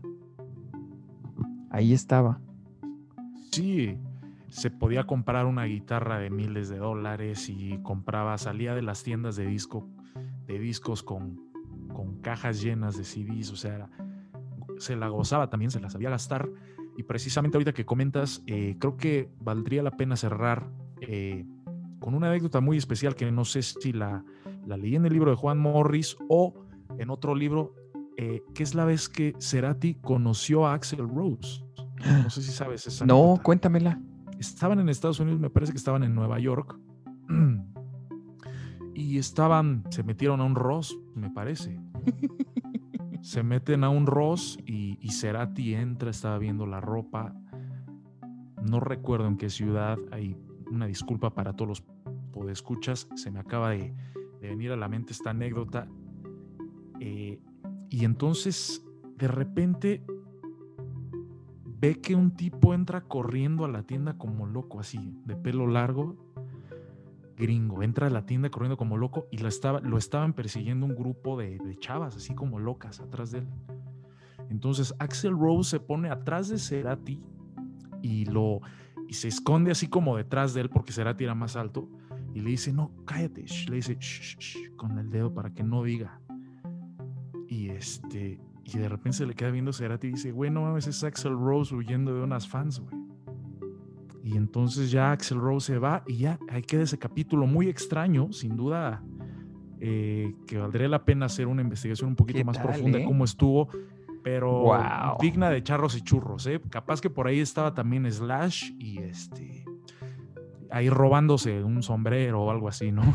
ahí 1.72 1.94
estaba, 1.94 2.40
Sí, 3.52 3.98
se 4.58 4.72
podía 4.72 5.06
comprar 5.06 5.46
una 5.46 5.66
guitarra 5.66 6.18
de 6.18 6.32
miles 6.32 6.68
de 6.68 6.78
dólares 6.80 7.48
y 7.48 7.78
compraba, 7.84 8.38
salía 8.40 8.74
de 8.74 8.82
las 8.82 9.04
tiendas 9.04 9.36
de 9.36 9.46
disco, 9.46 9.88
de 10.48 10.58
discos 10.58 11.04
con, 11.04 11.40
con 11.94 12.22
cajas 12.22 12.62
llenas 12.62 12.98
de 12.98 13.04
CDs, 13.04 13.52
o 13.52 13.56
sea, 13.56 13.76
era- 13.76 13.90
se 14.80 14.96
la 14.96 15.10
gozaba 15.10 15.50
también, 15.52 15.70
se 15.70 15.80
la 15.80 15.90
sabía 15.92 16.10
gastar. 16.10 16.50
Y 16.98 17.04
precisamente 17.04 17.58
ahorita 17.58 17.74
que 17.74 17.86
comentas, 17.86 18.42
eh, 18.48 18.76
creo 18.80 18.98
que 18.98 19.30
valdría 19.40 19.84
la 19.84 19.92
pena 19.92 20.16
cerrar 20.16 20.68
eh, 21.02 21.46
con 22.00 22.16
una 22.16 22.30
anécdota 22.30 22.60
muy 22.60 22.78
especial 22.78 23.14
que 23.16 23.32
no 23.32 23.46
sé 23.46 23.62
si 23.62 23.94
la, 23.94 24.24
la 24.66 24.76
leí 24.78 24.96
en 24.96 25.06
el 25.06 25.14
libro 25.14 25.30
de 25.30 25.38
Juan 25.38 25.60
Morris 25.60 26.18
o 26.30 26.56
en 26.98 27.12
otro 27.12 27.36
libro, 27.36 27.76
eh, 28.18 28.42
que 28.56 28.64
es 28.64 28.74
la 28.74 28.86
vez 28.86 29.08
que 29.08 29.36
Cerati 29.40 29.94
conoció 30.02 30.66
a 30.66 30.74
Axel 30.74 31.08
Rose. 31.08 31.64
No 32.24 32.30
sé 32.32 32.42
si 32.42 32.52
sabes 32.52 32.88
esa 32.88 33.06
no, 33.06 33.16
anécdota 33.18 33.44
cuéntamela, 33.44 34.02
estaban 34.40 34.80
en 34.80 34.90
Estados 34.90 35.20
Unidos, 35.20 35.40
me 35.40 35.50
parece 35.50 35.72
que 35.72 35.78
estaban 35.78 36.04
en 36.04 36.16
Nueva 36.16 36.40
York. 36.40 36.78
Y 38.94 39.20
estaban, 39.20 39.84
se 39.92 40.02
metieron 40.02 40.42
a 40.42 40.44
un 40.44 40.56
Ross, 40.56 40.98
me 41.14 41.30
parece. 41.30 41.80
Se 43.22 43.44
meten 43.44 43.84
a 43.84 43.90
un 43.90 44.08
Ross 44.08 44.58
y, 44.66 44.98
y 45.02 45.12
Cerati 45.12 45.76
entra, 45.76 46.10
estaba 46.10 46.40
viendo 46.40 46.66
la 46.66 46.82
ropa. 46.82 47.36
No 48.64 48.80
recuerdo 48.80 49.28
en 49.28 49.38
qué 49.38 49.50
ciudad. 49.50 50.00
Hay 50.12 50.36
una 50.72 50.88
disculpa 50.88 51.36
para 51.36 51.54
todos 51.54 51.68
los 51.68 51.84
podescuchas. 52.32 53.08
Se 53.16 53.30
me 53.30 53.40
acaba 53.40 53.70
de, 53.72 53.94
de 54.42 54.50
venir 54.50 54.72
a 54.72 54.76
la 54.76 54.88
mente 54.88 55.14
esta 55.14 55.32
anécdota. 55.32 55.88
Eh, 57.00 57.40
y 57.90 58.06
entonces, 58.06 58.84
de 59.18 59.28
repente, 59.28 60.04
ve 61.80 62.00
que 62.02 62.16
un 62.16 62.32
tipo 62.32 62.74
entra 62.74 63.02
corriendo 63.02 63.66
a 63.66 63.68
la 63.68 63.84
tienda 63.84 64.18
como 64.18 64.46
loco, 64.46 64.80
así, 64.80 65.14
de 65.26 65.36
pelo 65.36 65.68
largo, 65.68 66.16
gringo. 67.38 67.84
Entra 67.84 68.08
a 68.08 68.10
la 68.10 68.26
tienda 68.26 68.50
corriendo 68.50 68.78
como 68.78 68.98
loco 68.98 69.28
y 69.32 69.38
lo, 69.38 69.48
estaba, 69.48 69.80
lo 69.82 69.98
estaban 69.98 70.34
persiguiendo 70.34 70.86
un 70.86 70.96
grupo 70.96 71.38
de, 71.38 71.60
de 71.60 71.78
chavas, 71.78 72.16
así 72.16 72.34
como 72.34 72.60
locas, 72.60 73.00
atrás 73.00 73.32
de 73.32 73.40
él. 73.40 73.48
Entonces 74.50 74.94
Axel 75.00 75.38
Rose 75.38 75.72
se 75.72 75.80
pone 75.80 76.10
atrás 76.10 76.50
de 76.50 76.58
Cerati 76.58 77.22
y 78.02 78.26
lo 78.26 78.62
y 79.08 79.14
se 79.14 79.30
esconde 79.30 79.72
así 79.72 79.88
como 79.88 80.18
detrás 80.18 80.54
de 80.54 80.62
él 80.62 80.70
porque 80.70 80.92
Cerati 80.92 81.24
era 81.24 81.36
más 81.36 81.56
alto 81.56 81.90
y 82.34 82.42
le 82.42 82.52
dice, 82.52 82.74
no, 82.74 82.92
cállate, 83.06 83.46
le 83.70 83.78
dice 83.78 83.98
con 84.76 85.00
el 85.00 85.10
dedo 85.10 85.34
para 85.34 85.54
que 85.54 85.64
no 85.64 85.84
diga. 85.84 86.20
Y 87.48 87.70
este, 87.70 88.40
y 88.68 88.78
de 88.78 88.90
repente 88.90 89.20
se 89.20 89.26
le 89.26 89.34
queda 89.34 89.50
viendo 89.50 89.72
Cerati 89.72 90.08
y 90.08 90.12
dice, 90.12 90.32
güey, 90.32 90.52
no 90.52 90.64
mames, 90.64 90.88
es 90.88 91.02
Axel 91.04 91.34
Rose 91.34 91.74
huyendo 91.74 92.14
de 92.14 92.22
unas 92.22 92.50
fans, 92.50 92.82
güey. 92.82 92.96
Y 94.24 94.36
entonces 94.36 94.92
ya 94.92 95.14
Axel 95.14 95.40
Rose 95.40 95.68
se 95.68 95.80
va 95.80 96.04
y 96.06 96.18
ya 96.18 96.38
ahí 96.50 96.62
queda 96.62 96.84
ese 96.84 97.00
capítulo 97.00 97.48
muy 97.48 97.70
extraño, 97.70 98.34
sin 98.34 98.58
duda, 98.58 99.02
eh, 99.80 100.36
que 100.46 100.58
valdría 100.58 100.90
la 100.90 101.06
pena 101.06 101.28
hacer 101.28 101.48
una 101.48 101.62
investigación 101.62 102.10
un 102.10 102.18
poquito 102.18 102.44
más 102.44 102.58
profunda 102.58 102.98
de 102.98 103.06
eh? 103.06 103.08
cómo 103.08 103.24
estuvo, 103.24 103.70
pero 104.22 104.74
digna 105.22 105.50
de 105.50 105.64
charros 105.64 105.96
y 105.96 106.02
churros, 106.02 106.46
¿eh? 106.48 106.60
Capaz 106.70 107.00
que 107.00 107.10
por 107.10 107.28
ahí 107.28 107.40
estaba 107.40 107.74
también 107.74 108.12
Slash 108.12 108.74
y 108.78 108.98
este, 108.98 109.64
ahí 110.72 110.90
robándose 110.90 111.64
un 111.64 111.82
sombrero 111.82 112.44
o 112.44 112.52
algo 112.52 112.68
así, 112.68 112.92
¿no? 112.92 113.04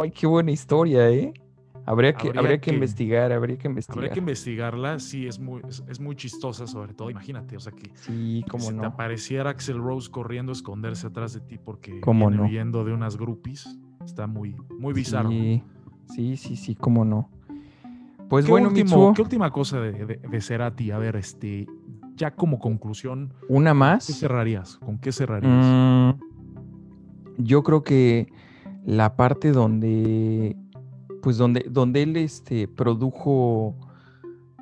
¡Ay, 0.00 0.12
qué 0.12 0.28
buena 0.28 0.52
historia, 0.52 1.10
eh! 1.10 1.32
Habría 1.88 2.12
que, 2.12 2.28
habría, 2.36 2.60
que, 2.60 2.70
investigar, 2.70 3.32
habría 3.32 3.56
que 3.56 3.66
investigar. 3.66 3.96
Habría 3.96 4.12
que 4.12 4.18
investigarla, 4.18 4.98
sí, 4.98 5.26
es 5.26 5.38
muy, 5.38 5.62
es, 5.88 5.98
muy 5.98 6.16
chistosa 6.16 6.66
sobre 6.66 6.92
todo, 6.92 7.08
imagínate, 7.08 7.56
o 7.56 7.60
sea 7.60 7.72
que, 7.72 7.90
sí, 7.94 8.44
como 8.50 8.70
no. 8.70 8.82
te 8.82 8.86
apareciera 8.88 9.48
Axel 9.48 9.78
Rose 9.78 10.10
corriendo 10.10 10.52
a 10.52 10.54
esconderse 10.54 11.06
atrás 11.06 11.32
de 11.32 11.40
ti 11.40 11.56
porque 11.56 11.92
viene 11.92 12.36
no? 12.36 12.42
huyendo 12.42 12.84
de 12.84 12.92
unas 12.92 13.16
groupies, 13.16 13.78
está 14.04 14.26
muy, 14.26 14.54
muy 14.78 14.92
bizarro. 14.92 15.30
Sí, 15.30 15.62
sí, 16.14 16.36
sí, 16.36 16.56
sí, 16.56 16.74
cómo 16.74 17.06
no. 17.06 17.30
Pues 18.28 18.44
¿Qué 18.44 18.50
bueno, 18.50 18.68
último, 18.68 19.14
¿qué 19.14 19.22
última 19.22 19.50
cosa 19.50 19.80
de, 19.80 19.92
de, 20.04 20.16
de, 20.16 20.40
Cerati? 20.42 20.90
A 20.90 20.98
ver, 20.98 21.16
este, 21.16 21.66
ya 22.16 22.32
como 22.32 22.58
conclusión. 22.58 23.32
¿Una 23.48 23.72
más? 23.72 24.08
¿Qué 24.08 24.12
cerrarías? 24.12 24.76
¿Con 24.76 24.98
qué 24.98 25.10
cerrarías? 25.10 25.64
Mm, 25.64 26.10
yo 27.38 27.62
creo 27.62 27.82
que 27.82 28.30
la 28.84 29.16
parte 29.16 29.52
donde 29.52 30.54
pues 31.22 31.36
donde, 31.36 31.66
donde 31.68 32.02
él 32.02 32.16
este, 32.16 32.68
produjo, 32.68 33.76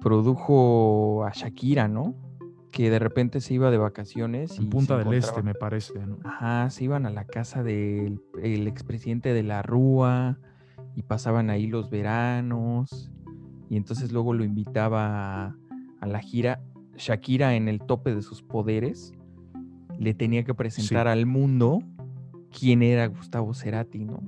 produjo 0.02 1.24
a 1.24 1.32
Shakira, 1.32 1.88
¿no? 1.88 2.14
Que 2.70 2.90
de 2.90 2.98
repente 2.98 3.40
se 3.40 3.54
iba 3.54 3.70
de 3.70 3.78
vacaciones. 3.78 4.58
En 4.58 4.64
y 4.64 4.68
Punta 4.68 4.98
del 4.98 5.12
Este, 5.14 5.42
me 5.42 5.54
parece, 5.54 5.98
¿no? 6.06 6.18
Ajá, 6.24 6.70
se 6.70 6.84
iban 6.84 7.06
a 7.06 7.10
la 7.10 7.24
casa 7.24 7.62
del 7.62 8.20
el 8.42 8.66
expresidente 8.66 9.32
de 9.32 9.42
la 9.42 9.62
Rúa 9.62 10.38
y 10.94 11.02
pasaban 11.02 11.50
ahí 11.50 11.66
los 11.66 11.90
veranos. 11.90 13.10
Y 13.68 13.76
entonces 13.76 14.12
luego 14.12 14.32
lo 14.32 14.44
invitaba 14.44 15.46
a, 15.46 15.56
a 16.00 16.06
la 16.06 16.20
gira. 16.20 16.60
Shakira 16.96 17.56
en 17.56 17.68
el 17.68 17.80
tope 17.80 18.14
de 18.14 18.22
sus 18.22 18.42
poderes 18.42 19.12
le 19.98 20.14
tenía 20.14 20.44
que 20.44 20.54
presentar 20.54 21.06
sí. 21.06 21.10
al 21.10 21.26
mundo 21.26 21.80
quién 22.58 22.82
era 22.82 23.06
Gustavo 23.06 23.54
Cerati, 23.54 24.04
¿no? 24.04 24.22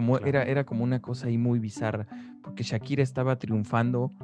Como 0.00 0.16
claro. 0.16 0.26
era, 0.26 0.42
era 0.44 0.64
como 0.64 0.82
una 0.82 1.02
cosa 1.02 1.26
ahí 1.26 1.36
muy 1.36 1.58
bizarra, 1.58 2.06
porque 2.42 2.62
Shakira 2.62 3.02
estaba 3.02 3.38
triunfando 3.38 4.14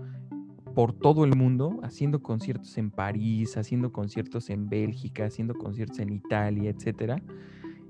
por 0.75 0.95
todo 0.95 1.27
el 1.27 1.37
mundo, 1.37 1.81
haciendo 1.83 2.23
conciertos 2.23 2.79
en 2.79 2.91
París, 2.91 3.59
haciendo 3.59 3.93
conciertos 3.93 4.49
en 4.49 4.71
Bélgica, 4.71 5.27
haciendo 5.27 5.53
conciertos 5.53 5.99
en 5.99 6.15
Italia, 6.15 6.71
etcétera, 6.71 7.23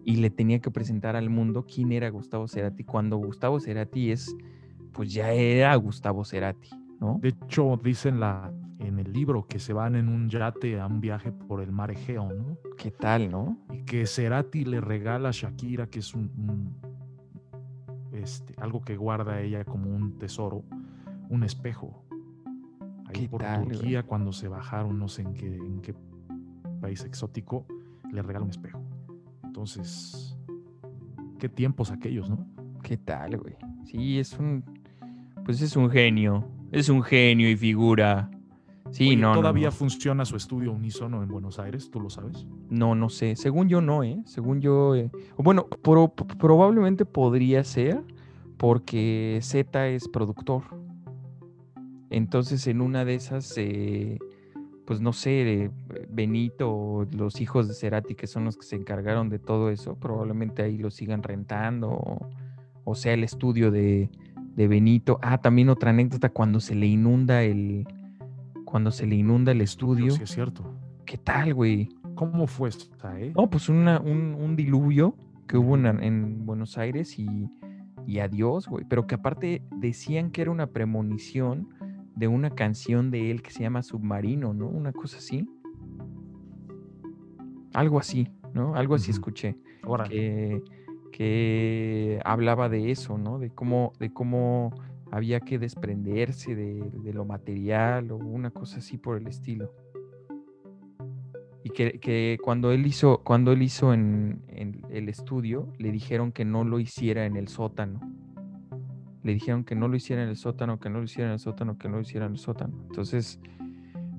y 0.05 0.16
le 0.16 0.30
tenía 0.30 0.59
que 0.59 0.72
presentar 0.72 1.14
al 1.14 1.30
mundo 1.30 1.64
quién 1.64 1.93
era 1.93 2.11
Gustavo 2.11 2.49
Cerati, 2.49 2.82
cuando 2.82 3.18
Gustavo 3.18 3.61
Cerati 3.61 4.11
es, 4.11 4.34
pues 4.91 5.12
ya 5.12 5.30
era 5.30 5.72
Gustavo 5.76 6.24
Cerati, 6.24 6.70
¿no? 6.99 7.20
De 7.22 7.28
hecho, 7.28 7.78
dicen 7.80 8.18
la, 8.18 8.53
en 8.80 8.99
el 8.99 9.12
libro 9.12 9.47
que 9.47 9.61
se 9.61 9.72
van 9.72 9.95
en 9.95 10.09
un 10.09 10.28
yate 10.28 10.80
a 10.80 10.89
un 10.89 11.01
viaje 11.01 11.30
por 11.30 11.62
el 11.62 11.70
mar 11.70 11.93
Egeo, 11.93 12.32
¿no? 12.32 12.59
¿Qué 12.76 12.91
tal, 12.91 13.30
no? 13.30 13.57
Y 13.72 13.84
que 13.84 14.07
Cerati 14.07 14.64
le 14.64 14.80
regala 14.80 15.28
a 15.28 15.32
Shakira, 15.32 15.87
que 15.87 16.01
es 16.01 16.14
un, 16.14 16.32
un 16.37 16.96
este, 18.27 18.55
algo 18.61 18.83
que 18.83 18.97
guarda 18.97 19.41
ella 19.41 19.64
como 19.64 19.95
un 19.95 20.18
tesoro, 20.18 20.64
un 21.31 21.45
espejo. 21.45 22.03
Ahí 23.07 23.29
por 23.29 23.41
tal, 23.41 23.68
Turquía, 23.68 24.03
cuando 24.03 24.33
se 24.33 24.49
bajaron, 24.49 24.99
no 24.99 25.07
sé 25.07 25.22
en 25.22 25.35
qué, 25.35 25.47
en 25.55 25.81
qué 25.81 25.95
país 26.81 27.05
exótico, 27.05 27.66
le 28.11 28.22
regala 28.22 28.45
un 28.45 28.51
espejo. 28.51 28.83
Entonces, 29.45 30.37
qué 31.39 31.49
tiempos 31.49 31.93
aquellos, 31.93 32.29
¿no? 32.29 32.45
¿Qué 32.83 32.97
tal, 32.97 33.39
güey? 33.39 33.55
Sí, 33.85 34.18
es 34.18 34.37
un. 34.37 34.64
Pues 35.45 35.62
es 35.62 35.77
un 35.77 35.89
genio. 35.89 36.45
Es 36.72 36.89
un 36.89 37.05
genio 37.05 37.49
y 37.49 37.57
figura. 37.57 38.29
Sí, 38.91 39.11
Oye, 39.11 39.16
no. 39.18 39.35
¿Todavía 39.35 39.68
no, 39.68 39.72
no. 39.72 39.77
funciona 39.77 40.24
su 40.24 40.35
estudio 40.35 40.72
unísono 40.72 41.22
en 41.22 41.29
Buenos 41.29 41.61
Aires? 41.61 41.93
¿Tú 41.93 42.01
lo 42.01 42.11
sabes? 42.11 42.45
No, 42.70 42.97
no 42.97 43.09
sé. 43.09 43.37
Según 43.37 43.68
yo, 43.68 43.81
no, 43.81 44.03
¿eh? 44.03 44.20
Según 44.24 44.61
yo. 44.61 44.97
Eh... 44.97 45.12
Bueno, 45.39 45.68
pro 45.68 46.12
probablemente 46.12 47.05
podría 47.05 47.62
ser 47.62 48.03
porque 48.57 49.39
Z 49.43 49.89
es 49.89 50.09
productor. 50.09 50.63
Entonces, 52.11 52.67
en 52.67 52.81
una 52.81 53.05
de 53.05 53.15
esas, 53.15 53.53
eh, 53.59 54.19
pues 54.85 55.01
no 55.01 55.13
sé, 55.13 55.71
Benito, 56.09 57.07
los 57.13 57.41
hijos 57.41 57.69
de 57.69 57.75
Cerati, 57.75 58.15
que 58.15 58.27
son 58.27 58.45
los 58.45 58.57
que 58.57 58.65
se 58.65 58.77
encargaron 58.77 59.29
de 59.29 59.39
todo 59.39 59.71
eso, 59.71 59.97
probablemente 59.97 60.63
ahí 60.63 60.79
lo 60.79 60.91
sigan 60.91 61.23
rentando, 61.23 61.91
o, 61.91 62.29
o 62.85 62.95
sea, 62.95 63.13
el 63.13 63.25
estudio 63.25 63.71
de, 63.71 64.09
de, 64.55 64.69
Benito. 64.69 65.19
Ah, 65.23 65.39
también 65.39 65.69
otra 65.69 65.91
anécdota, 65.91 66.29
cuando 66.29 66.61
se 66.61 66.75
le 66.75 66.87
inunda 66.87 67.43
el, 67.43 67.87
cuando 68.65 68.91
se 68.93 69.07
le 69.07 69.17
inunda 69.17 69.53
el 69.53 69.61
estudio. 69.61 70.13
Sí, 70.13 70.23
es 70.23 70.31
cierto. 70.31 70.73
¿Qué 71.05 71.19
tal, 71.19 71.53
güey? 71.55 71.89
¿Cómo 72.15 72.47
fue 72.47 72.69
esta, 72.69 73.21
eh? 73.21 73.33
No, 73.37 73.51
pues 73.51 73.69
una, 73.69 74.01
un, 74.01 74.35
un, 74.35 74.57
diluvio 74.57 75.15
que 75.47 75.59
hubo 75.59 75.77
en, 75.77 76.03
en 76.03 76.47
Buenos 76.47 76.79
Aires 76.79 77.19
y, 77.19 77.51
y 78.07 78.21
adiós, 78.21 78.69
güey. 78.69 78.85
Pero 78.89 79.07
que 79.07 79.17
aparte 79.17 79.63
decían 79.77 80.31
que 80.31 80.43
era 80.43 80.51
una 80.51 80.69
premonición 80.69 81.69
de 82.15 82.29
una 82.29 82.51
canción 82.51 83.11
de 83.11 83.31
él 83.31 83.43
que 83.43 83.51
se 83.51 83.61
llama 83.61 83.83
Submarino, 83.83 84.55
¿no? 84.55 84.69
Una 84.69 84.93
cosa 84.93 85.19
así. 85.19 85.49
Algo 87.75 87.99
así, 87.99 88.29
¿no? 88.55 88.75
Algo 88.75 88.95
así 88.95 89.11
uh 89.11 89.13
-huh. 89.13 89.17
escuché. 89.17 89.57
Ahora. 89.83 90.05
Que, 90.05 90.63
que, 91.13 92.21
hablaba 92.25 92.69
de 92.69 92.91
eso, 92.91 93.19
¿no? 93.19 93.39
De 93.39 93.51
cómo, 93.51 93.93
de 93.99 94.13
cómo 94.13 94.73
había 95.11 95.41
que 95.41 95.59
desprenderse 95.59 96.55
de, 96.55 96.91
de, 96.91 97.13
lo 97.13 97.25
material 97.25 98.11
o 98.11 98.17
una 98.17 98.51
cosa 98.51 98.79
así 98.79 98.99
por 98.99 99.17
el 99.19 99.27
estilo. 99.27 99.73
Y 101.67 101.71
que, 101.71 101.99
que 101.99 102.39
cuando 102.45 102.71
él 102.71 102.87
hizo, 102.87 103.23
cuando 103.25 103.51
él 103.51 103.62
hizo 103.62 103.93
en, 103.93 104.41
en 104.47 104.83
el 104.89 105.09
estudio, 105.09 105.67
le 105.79 105.91
dijeron 105.91 106.31
que 106.31 106.45
no 106.45 106.62
lo 106.62 106.79
hiciera 106.79 107.27
en 107.27 107.37
el 107.37 107.49
sótano 107.49 108.01
le 109.27 109.35
dijeron 109.35 109.64
que 109.64 109.75
no 109.75 109.89
lo 109.89 109.97
hiciera 109.97 110.23
en 110.23 110.29
el 110.29 110.37
sótano, 110.37 110.79
que 110.79 110.89
no 110.89 110.99
lo 110.99 111.05
hiciera 111.05 111.31
en 111.31 111.33
el 111.33 111.41
sótano, 111.41 111.77
que 111.77 111.89
no 111.89 111.97
lo 111.97 112.03
hiciera 112.03 112.27
en 112.27 112.33
el 112.33 112.39
sótano. 112.39 112.73
Entonces, 112.87 113.41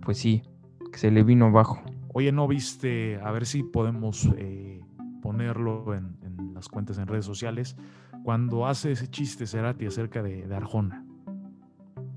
pues 0.02 0.18
sí, 0.18 0.44
que 0.92 0.98
se 0.98 1.12
le 1.12 1.24
vino 1.24 1.46
abajo. 1.46 1.82
Oye, 2.10 2.34
¿no 2.34 2.46
viste? 2.46 3.18
A 3.24 3.32
ver 3.32 3.46
si 3.46 3.64
podemos 3.64 4.28
eh, 4.36 4.82
ponerlo 5.22 5.94
en, 5.94 6.18
en, 6.24 6.54
las 6.54 6.68
cuentas 6.68 6.98
en 6.98 7.08
redes 7.08 7.24
sociales. 7.24 7.78
Cuando 8.26 8.68
hace 8.68 8.92
ese 8.92 9.08
chiste 9.08 9.48
Cerati 9.48 9.86
acerca 9.86 10.22
de, 10.22 10.46
de 10.46 10.56
Arjona. 10.56 11.06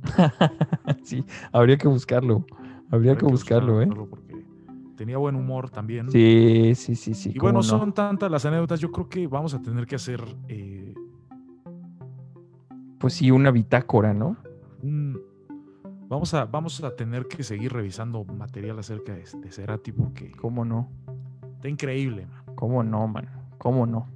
sí, 1.04 1.24
habría 1.52 1.78
que 1.78 1.86
buscarlo. 1.86 2.44
Habría, 2.90 3.12
habría 3.12 3.14
que, 3.14 3.18
que, 3.20 3.26
buscarlo, 3.26 3.74
buscarlo, 3.74 4.04
¿eh? 4.04 4.08
Porque 4.10 4.29
tenía 5.00 5.16
buen 5.16 5.34
humor 5.34 5.70
también. 5.70 6.10
Sí, 6.10 6.74
sí, 6.74 6.94
sí, 6.94 7.14
sí. 7.14 7.32
Y 7.34 7.38
bueno, 7.38 7.60
no? 7.60 7.62
son 7.62 7.94
tantas 7.94 8.30
las 8.30 8.44
anécdotas. 8.44 8.80
Yo 8.80 8.92
creo 8.92 9.08
que 9.08 9.26
vamos 9.26 9.54
a 9.54 9.62
tener 9.62 9.86
que 9.86 9.94
hacer 9.94 10.22
eh, 10.46 10.92
pues 12.98 13.14
sí, 13.14 13.30
una 13.30 13.50
bitácora, 13.50 14.12
¿no? 14.12 14.36
Un, 14.82 15.18
vamos, 16.06 16.34
a, 16.34 16.44
vamos 16.44 16.84
a 16.84 16.94
tener 16.96 17.28
que 17.28 17.42
seguir 17.42 17.72
revisando 17.72 18.26
material 18.26 18.78
acerca 18.78 19.14
de, 19.14 19.24
de 19.40 19.50
Cerati 19.50 19.90
porque... 19.90 20.32
¿Cómo 20.32 20.66
no? 20.66 20.90
Está 21.54 21.70
increíble, 21.70 22.26
man. 22.26 22.54
¿Cómo 22.54 22.82
no, 22.82 23.08
man? 23.08 23.26
¿Cómo 23.56 23.86
no? 23.86 24.06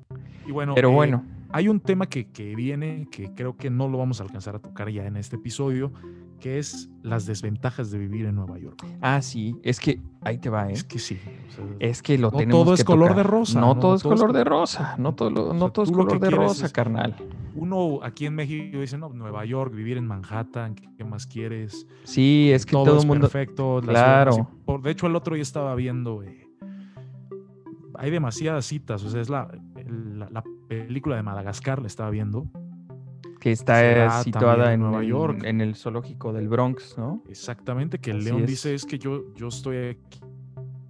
Y 0.47 0.53
bueno, 0.53 0.75
pero 0.75 0.91
eh, 0.91 0.95
bueno. 0.95 1.25
Hay 1.51 1.69
un 1.69 1.81
tema 1.81 2.05
que, 2.11 2.27
que, 2.31 2.55
viene 2.55 3.09
que 3.11 3.33
creo 3.33 3.57
que 3.57 3.71
no 3.71 3.89
lo 3.89 3.97
vamos 3.97 4.21
a 4.21 4.25
alcanzar 4.25 4.57
a 4.57 4.59
tocar 4.59 4.91
ya 4.91 5.07
en 5.07 5.17
este 5.17 5.37
episodio, 5.37 5.93
que 6.41 6.59
es 6.59 6.91
las 7.03 7.27
desventajas 7.27 7.91
de 7.91 7.99
vivir 7.99 8.27
en 8.27 8.35
Nueva 8.35 8.59
York. 8.59 8.85
Ah, 9.01 9.23
sí, 9.23 9.57
es 9.63 9.81
que 9.81 10.01
ahí 10.23 10.39
te 10.39 10.51
va, 10.51 10.69
¿eh? 10.69 10.73
Es 10.73 10.85
que 10.85 10.99
sí. 10.99 11.19
O 11.49 11.53
sea, 11.53 11.65
es 11.81 12.03
que 12.03 12.19
lo 12.19 12.31
no 12.31 12.39
tenemos 12.39 12.65
todo 12.65 12.75
que 12.75 12.81
es 12.81 12.85
color 12.85 13.09
tocar. 13.09 13.25
de 13.25 13.31
rosa. 13.31 13.61
No, 13.61 13.75
no 13.75 13.81
todo 13.81 13.95
es 13.95 14.03
color 14.03 14.33
de 14.33 14.45
rosa. 14.45 14.95
No 14.99 15.15
todo, 15.15 15.31
no 15.31 15.43
o 15.43 15.59
sea, 15.59 15.71
todo 15.71 15.85
es 15.85 15.91
color 15.91 16.21
de 16.21 16.31
rosa, 16.31 16.67
es... 16.67 16.73
carnal. 16.73 17.17
uno 17.55 18.01
aquí 18.03 18.27
en 18.27 18.35
México 18.35 18.79
dice, 18.79 18.99
no, 18.99 19.09
Nueva 19.11 19.45
York, 19.45 19.75
vivir 19.75 19.97
en 19.97 20.07
Manhattan, 20.07 20.75
¿qué 20.75 21.05
más 21.05 21.27
quieres? 21.27 21.87
Sí, 22.05 22.51
es 22.53 22.67
que 22.67 22.73
todo, 22.73 23.01
el 23.01 23.07
mundo... 23.07 23.29
perfecto. 23.29 23.81
Claro. 23.83 24.51
Por, 24.65 24.83
de 24.83 24.91
hecho, 24.91 25.07
el 25.07 25.17
otro 25.17 25.35
día 25.35 25.43
estaba 25.43 25.75
viendo, 25.75 26.23
eh, 26.23 26.49
hay 27.97 28.11
demasiadas 28.11 28.67
citas, 28.67 29.03
o 29.05 29.11
sea, 29.11 29.21
es 29.21 29.29
la, 29.29 29.51
la, 30.31 30.43
película 30.69 31.17
de 31.17 31.23
Madagascar, 31.23 31.81
la 31.81 31.87
estaba 31.87 32.11
viendo. 32.11 32.47
Que 33.45 33.53
está 33.53 34.23
situada 34.23 34.73
en 34.73 34.81
Nueva 34.81 35.05
York. 35.05 35.45
En 35.45 35.61
el 35.61 35.75
zoológico 35.75 36.33
del 36.33 36.49
Bronx, 36.49 36.97
¿no? 36.97 37.23
Exactamente, 37.29 37.99
que 37.99 38.11
el 38.11 38.25
león 38.25 38.47
dice 38.47 38.75
es 38.75 38.87
que 38.87 38.99
yo, 38.99 39.35
yo 39.35 39.49
estoy 39.49 39.77
aquí 39.89 40.23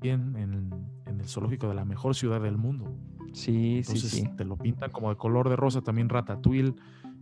en, 0.03 0.37
en, 0.37 0.71
el 1.19 1.27
zoológico 1.27 1.69
de 1.69 1.75
la 1.75 1.85
mejor 1.85 2.15
ciudad 2.15 2.41
del 2.41 2.57
mundo. 2.57 2.97
Sí, 3.33 3.83
sí, 3.83 3.99
sí. 3.99 4.29
Te 4.37 4.45
lo 4.45 4.57
pintan 4.57 4.93
como 4.93 5.11
de 5.11 5.17
color 5.17 5.49
de 5.49 5.57
rosa, 5.57 5.81
también 5.81 6.09
Ratatouille. 6.09 6.77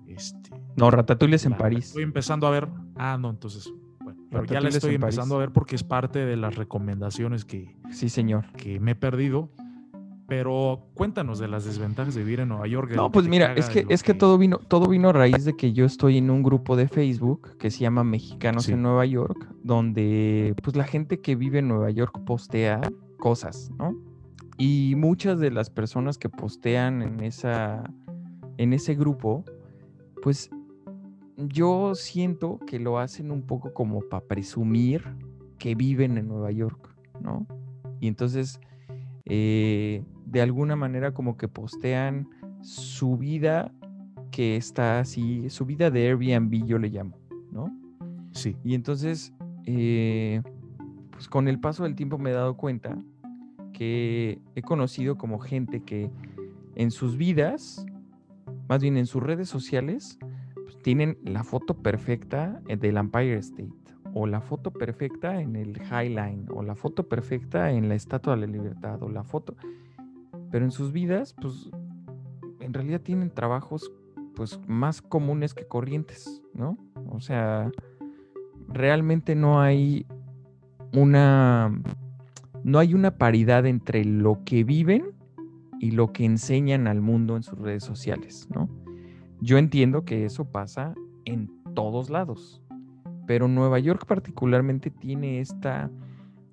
Este, 0.06 0.50
no, 0.76 0.90
Ratatouille 0.90 1.36
es 1.36 1.46
en 1.46 1.56
París. 1.56 1.86
Estoy 1.86 2.02
empezando 2.02 2.46
a 2.46 2.50
ver. 2.50 2.68
Ah, 2.96 3.16
no, 3.18 3.30
entonces. 3.30 3.72
Bueno, 4.00 4.20
pero 4.30 4.44
ya 4.44 4.60
la 4.60 4.68
estoy 4.68 4.96
empezando 4.96 5.36
a 5.36 5.38
ver 5.38 5.50
porque 5.50 5.76
es 5.76 5.82
parte 5.82 6.26
de 6.26 6.36
las 6.36 6.56
recomendaciones 6.56 7.46
que. 7.46 7.74
Sí, 7.90 8.10
señor. 8.10 8.52
Que 8.52 8.80
me 8.80 8.90
he 8.90 8.96
perdido. 8.96 9.48
Pero 10.28 10.86
cuéntanos 10.94 11.38
de 11.38 11.48
las 11.48 11.64
desventajas 11.64 12.14
de 12.14 12.22
vivir 12.22 12.40
en 12.40 12.48
Nueva 12.48 12.66
York. 12.66 12.92
No, 12.94 13.10
pues 13.10 13.28
mira, 13.28 13.54
es 13.54 13.68
que, 13.68 13.84
es 13.88 14.02
que, 14.02 14.14
todo 14.14 14.38
vino, 14.38 14.58
todo 14.58 14.88
vino 14.88 15.10
a 15.10 15.12
raíz 15.12 15.44
de 15.44 15.56
que 15.56 15.72
yo 15.72 15.84
estoy 15.84 16.18
en 16.18 16.30
un 16.30 16.42
grupo 16.42 16.76
de 16.76 16.88
Facebook 16.88 17.56
que 17.58 17.70
se 17.70 17.80
llama 17.80 18.04
Mexicanos 18.04 18.68
en 18.68 18.82
Nueva 18.82 19.04
York, 19.04 19.48
donde 19.62 20.54
pues 20.62 20.76
la 20.76 20.84
gente 20.84 21.20
que 21.20 21.36
vive 21.36 21.58
en 21.58 21.68
Nueva 21.68 21.90
York 21.90 22.20
postea 22.24 22.80
cosas, 23.18 23.70
¿no? 23.78 23.94
Y 24.58 24.94
muchas 24.96 25.40
de 25.40 25.50
las 25.50 25.70
personas 25.70 26.18
que 26.18 26.28
postean 26.28 27.02
en, 27.02 27.20
esa, 27.20 27.82
en 28.58 28.72
ese 28.72 28.94
grupo, 28.94 29.44
pues 30.22 30.50
yo 31.36 31.94
siento 31.94 32.58
que 32.66 32.78
lo 32.78 32.98
hacen 32.98 33.30
un 33.30 33.42
poco 33.42 33.72
como 33.72 34.00
para 34.02 34.24
presumir 34.24 35.04
que 35.58 35.74
viven 35.74 36.18
en 36.18 36.28
Nueva 36.28 36.50
York, 36.50 36.94
¿no? 37.20 37.46
Y 38.00 38.08
entonces, 38.08 38.60
eh, 39.24 40.04
de 40.26 40.42
alguna 40.42 40.76
manera 40.76 41.12
como 41.12 41.36
que 41.36 41.48
postean 41.48 42.28
su 42.60 43.16
vida 43.16 43.72
que 44.30 44.56
está 44.56 45.00
así, 45.00 45.48
su 45.50 45.66
vida 45.66 45.90
de 45.90 46.08
Airbnb 46.08 46.66
yo 46.66 46.78
le 46.78 46.88
llamo, 46.88 47.18
¿no? 47.50 47.74
Sí. 48.32 48.56
Y 48.64 48.74
entonces, 48.74 49.32
eh, 49.66 50.42
pues 51.10 51.28
con 51.28 51.48
el 51.48 51.60
paso 51.60 51.84
del 51.84 51.94
tiempo 51.94 52.18
me 52.18 52.30
he 52.30 52.32
dado 52.32 52.56
cuenta 52.56 52.98
que 53.72 54.40
he 54.54 54.62
conocido 54.62 55.16
como 55.16 55.38
gente 55.38 55.82
que 55.82 56.10
en 56.74 56.90
sus 56.90 57.16
vidas, 57.16 57.84
más 58.68 58.82
bien 58.82 58.96
en 58.96 59.06
sus 59.06 59.22
redes 59.22 59.48
sociales, 59.48 60.18
pues, 60.54 60.78
tienen 60.82 61.18
la 61.24 61.44
foto 61.44 61.74
perfecta 61.74 62.60
eh, 62.68 62.76
del 62.76 62.96
Empire 62.96 63.36
State, 63.36 63.91
o 64.14 64.26
la 64.26 64.40
foto 64.40 64.70
perfecta 64.70 65.40
en 65.40 65.56
el 65.56 65.78
High 65.78 66.10
Line, 66.10 66.44
o 66.50 66.62
la 66.62 66.74
foto 66.74 67.08
perfecta 67.08 67.70
en 67.70 67.88
la 67.88 67.94
Estatua 67.94 68.34
de 68.34 68.46
la 68.46 68.46
Libertad, 68.46 69.02
o 69.02 69.08
la 69.08 69.24
foto. 69.24 69.56
Pero 70.50 70.64
en 70.64 70.70
sus 70.70 70.92
vidas, 70.92 71.34
pues 71.40 71.70
en 72.60 72.74
realidad 72.74 73.00
tienen 73.00 73.30
trabajos 73.30 73.90
pues 74.34 74.60
más 74.66 75.02
comunes 75.02 75.54
que 75.54 75.66
corrientes, 75.66 76.42
¿no? 76.54 76.78
O 77.10 77.20
sea, 77.20 77.70
realmente 78.68 79.34
no 79.34 79.60
hay 79.60 80.06
una 80.94 81.72
no 82.64 82.78
hay 82.78 82.94
una 82.94 83.18
paridad 83.18 83.66
entre 83.66 84.04
lo 84.04 84.44
que 84.44 84.62
viven 84.64 85.04
y 85.80 85.90
lo 85.90 86.12
que 86.12 86.24
enseñan 86.24 86.86
al 86.86 87.00
mundo 87.00 87.36
en 87.36 87.42
sus 87.42 87.58
redes 87.58 87.82
sociales, 87.82 88.48
¿no? 88.54 88.68
Yo 89.40 89.58
entiendo 89.58 90.04
que 90.04 90.24
eso 90.24 90.44
pasa 90.44 90.94
en 91.24 91.50
todos 91.74 92.08
lados, 92.08 92.61
pero 93.26 93.48
Nueva 93.48 93.78
York 93.78 94.06
particularmente 94.06 94.90
tiene 94.90 95.40
esta... 95.40 95.90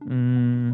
Mm, 0.01 0.71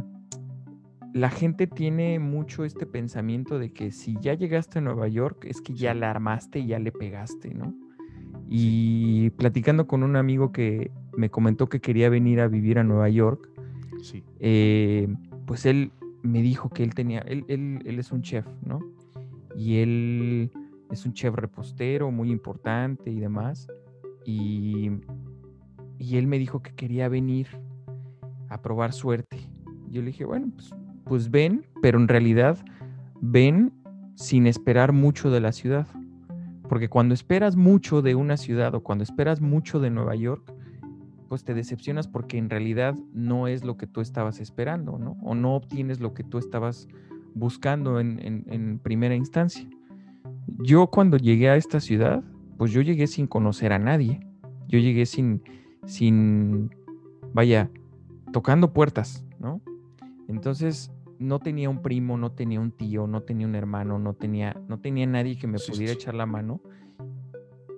la 1.13 1.29
gente 1.29 1.65
tiene 1.65 2.19
mucho 2.19 2.65
este 2.65 2.85
pensamiento 2.85 3.57
de 3.57 3.71
que 3.71 3.91
si 3.91 4.17
ya 4.19 4.33
llegaste 4.33 4.79
a 4.79 4.81
Nueva 4.81 5.07
York 5.07 5.45
es 5.45 5.61
que 5.61 5.73
ya 5.73 5.93
la 5.93 6.11
armaste 6.11 6.59
y 6.59 6.67
ya 6.67 6.79
le 6.79 6.91
pegaste, 6.91 7.53
¿no? 7.53 7.73
Y 8.49 9.29
platicando 9.31 9.87
con 9.87 10.03
un 10.03 10.17
amigo 10.17 10.51
que 10.51 10.91
me 11.15 11.29
comentó 11.29 11.67
que 11.67 11.79
quería 11.79 12.09
venir 12.09 12.41
a 12.41 12.49
vivir 12.49 12.79
a 12.79 12.83
Nueva 12.83 13.07
York, 13.09 13.49
eh, 14.39 15.07
pues 15.45 15.65
él 15.65 15.91
me 16.21 16.41
dijo 16.41 16.69
que 16.69 16.83
él 16.83 16.93
tenía, 16.93 17.19
él, 17.19 17.45
es 17.85 18.11
un 18.11 18.21
chef, 18.21 18.45
¿no? 18.65 18.79
Y 19.55 19.77
él 19.77 20.51
es 20.91 21.05
un 21.05 21.13
chef 21.13 21.33
repostero 21.33 22.11
muy 22.11 22.31
importante 22.31 23.09
y 23.09 23.19
demás. 23.19 23.67
Y, 24.25 24.91
y 25.97 26.17
él 26.17 26.27
me 26.27 26.39
dijo 26.39 26.61
que 26.61 26.73
quería 26.73 27.09
venir 27.09 27.47
a 28.49 28.61
probar 28.61 28.93
suerte. 28.93 29.37
Yo 29.89 30.01
le 30.01 30.07
dije, 30.07 30.25
bueno, 30.25 30.51
pues, 30.53 30.73
pues 31.05 31.31
ven, 31.31 31.65
pero 31.81 31.99
en 31.99 32.07
realidad 32.07 32.57
ven 33.21 33.71
sin 34.15 34.47
esperar 34.47 34.91
mucho 34.91 35.29
de 35.29 35.39
la 35.39 35.51
ciudad. 35.51 35.87
Porque 36.67 36.89
cuando 36.89 37.13
esperas 37.13 37.55
mucho 37.55 38.01
de 38.01 38.15
una 38.15 38.37
ciudad 38.37 38.73
o 38.75 38.81
cuando 38.81 39.03
esperas 39.03 39.39
mucho 39.39 39.79
de 39.79 39.89
Nueva 39.91 40.15
York, 40.15 40.51
pues 41.27 41.43
te 41.43 41.53
decepcionas 41.53 42.07
porque 42.07 42.37
en 42.37 42.49
realidad 42.49 42.95
no 43.13 43.47
es 43.47 43.63
lo 43.63 43.77
que 43.77 43.87
tú 43.87 44.01
estabas 44.01 44.39
esperando, 44.39 44.97
¿no? 44.97 45.17
O 45.21 45.35
no 45.35 45.55
obtienes 45.55 45.99
lo 45.99 46.13
que 46.13 46.23
tú 46.23 46.37
estabas 46.37 46.87
buscando 47.33 47.99
en, 47.99 48.79
primera 48.81 49.15
instancia. 49.15 49.67
Yo 50.59 50.87
cuando 50.87 51.17
llegué 51.17 51.49
a 51.49 51.55
esta 51.55 51.79
ciudad, 51.79 52.23
pues 52.57 52.71
yo 52.71 52.81
llegué 52.81 53.07
sin 53.07 53.27
conocer 53.27 53.73
a 53.73 53.79
nadie. 53.79 54.19
Yo 54.67 54.79
llegué 54.79 55.05
sin, 55.05 55.41
sin, 55.86 56.69
vaya, 57.33 57.69
tocando 58.31 58.73
puertas, 58.73 59.25
¿no? 59.39 59.61
Entonces 60.27 60.91
no 61.19 61.39
tenía 61.39 61.69
un 61.69 61.81
primo, 61.81 62.17
no 62.17 62.31
tenía 62.31 62.59
un 62.59 62.71
tío, 62.71 63.07
no 63.07 63.21
tenía 63.21 63.47
un 63.47 63.55
hermano, 63.55 63.99
no 63.99 64.13
tenía, 64.13 64.59
no 64.67 64.79
tenía 64.79 65.05
nadie 65.05 65.38
que 65.38 65.47
me 65.47 65.59
pudiera 65.59 65.93
echar 65.93 66.15
la 66.15 66.25
mano. 66.25 66.61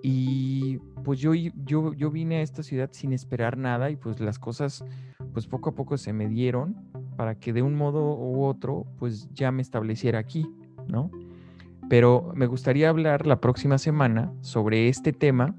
Y 0.02 0.78
pues 1.04 1.20
yo, 1.20 1.34
yo, 1.34 1.92
yo 1.92 2.10
vine 2.10 2.36
a 2.36 2.42
esta 2.42 2.62
ciudad 2.62 2.90
sin 2.92 3.12
esperar 3.12 3.56
nada 3.56 3.90
y 3.90 3.96
pues 3.96 4.20
las 4.20 4.38
cosas 4.38 4.84
pues 5.32 5.46
poco 5.46 5.70
a 5.70 5.74
poco 5.74 5.96
se 5.96 6.12
me 6.12 6.28
dieron 6.28 6.76
para 7.16 7.34
que 7.34 7.52
de 7.52 7.62
un 7.62 7.74
modo 7.74 8.14
u 8.16 8.44
otro 8.44 8.86
pues 8.98 9.28
ya 9.34 9.50
me 9.50 9.62
estableciera 9.62 10.18
aquí, 10.18 10.48
¿no? 10.86 11.10
Pero 11.88 12.32
me 12.34 12.46
gustaría 12.46 12.90
hablar 12.90 13.26
la 13.26 13.40
próxima 13.40 13.78
semana 13.78 14.32
sobre 14.40 14.88
este 14.88 15.12
tema 15.12 15.56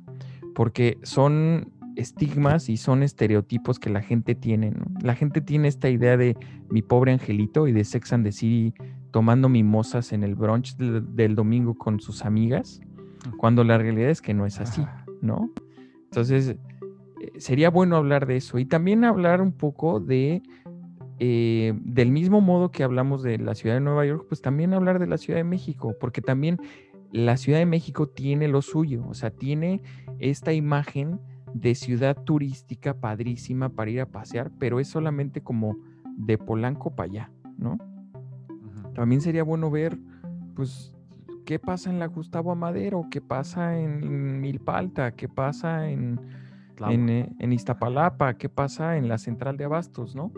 porque 0.54 0.98
son 1.04 1.74
estigmas 2.00 2.70
y 2.70 2.78
son 2.78 3.04
estereotipos 3.04 3.80
que 3.80 3.90
la 3.90 4.02
gente 4.02 4.36
tiene, 4.36 4.72
¿no? 4.72 4.86
La 5.02 5.16
gente 5.16 5.42
tiene 5.42 5.68
esta 5.68 5.90
idea 5.90 6.18
de 6.18 6.36
mi 6.70 6.82
pobre 6.82 7.12
angelito 7.12 7.68
y 7.68 7.72
de 7.72 7.84
Sex 7.84 8.14
and 8.14 8.26
the 8.26 8.32
City 8.32 8.74
tomando 9.12 9.50
mimosas 9.50 10.14
en 10.14 10.24
el 10.24 10.36
brunch 10.36 10.76
del 10.78 11.36
domingo 11.36 11.76
con 11.76 12.00
sus 12.00 12.26
amigas 12.26 12.80
cuando 13.38 13.64
la 13.64 13.78
realidad 13.78 14.10
es 14.10 14.22
que 14.22 14.34
no 14.34 14.46
es 14.46 14.60
así, 14.60 14.86
¿no? 15.22 15.52
Entonces, 16.06 16.50
eh, 16.50 17.32
sería 17.38 17.70
bueno 17.70 17.98
hablar 17.98 18.26
de 18.26 18.38
eso 18.38 18.60
y 18.60 18.66
también 18.66 19.04
hablar 19.04 19.42
un 19.42 19.52
poco 19.52 20.00
de, 20.00 20.42
eh, 21.20 21.74
del 21.82 22.12
mismo 22.12 22.42
modo 22.42 22.72
que 22.72 22.84
hablamos 22.84 23.24
de 23.24 23.38
la 23.38 23.56
ciudad 23.56 23.76
de 23.76 23.82
Nueva 23.82 24.06
York, 24.06 24.26
pues 24.28 24.42
también 24.42 24.74
hablar 24.74 25.00
de 25.00 25.08
la 25.08 25.18
Ciudad 25.18 25.40
de 25.40 25.44
México, 25.44 25.96
porque 26.00 26.22
también 26.22 26.60
la 27.12 27.38
Ciudad 27.38 27.60
de 27.60 27.66
México 27.66 28.08
tiene 28.08 28.48
lo 28.48 28.62
suyo, 28.62 29.06
o 29.08 29.14
sea, 29.14 29.32
tiene 29.32 29.82
esta 30.20 30.54
imagen 30.54 31.20
de 31.54 31.76
ciudad 31.76 32.16
turística 32.24 32.94
padrísima 32.94 33.70
para 33.70 33.92
ir 33.92 34.02
a 34.02 34.06
pasear, 34.06 34.52
pero 34.60 34.80
es 34.80 34.88
solamente 34.88 35.42
como 35.42 35.78
de 36.18 36.38
Polanco 36.38 36.96
para 36.96 37.10
allá, 37.10 37.32
¿no? 37.58 37.78
También 38.94 39.22
sería 39.22 39.44
bueno 39.44 39.72
ver, 39.72 39.98
pues, 40.56 40.94
¿Qué 41.50 41.58
pasa 41.58 41.90
en 41.90 41.98
la 41.98 42.06
Gustavo 42.06 42.52
Amadero? 42.52 43.08
¿Qué 43.10 43.22
pasa 43.22 43.76
en 43.80 44.40
Milpalta? 44.40 45.16
¿Qué 45.16 45.28
pasa 45.28 45.90
en, 45.90 46.20
eh, 46.88 47.28
en, 47.40 47.52
Iztapalapa? 47.52 48.36
¿Qué 48.36 48.50
pasa 48.50 48.98
en 48.98 49.08
la 49.08 49.18
central 49.18 49.58
de 49.58 49.64
Abastos, 49.64 50.16
no? 50.16 50.32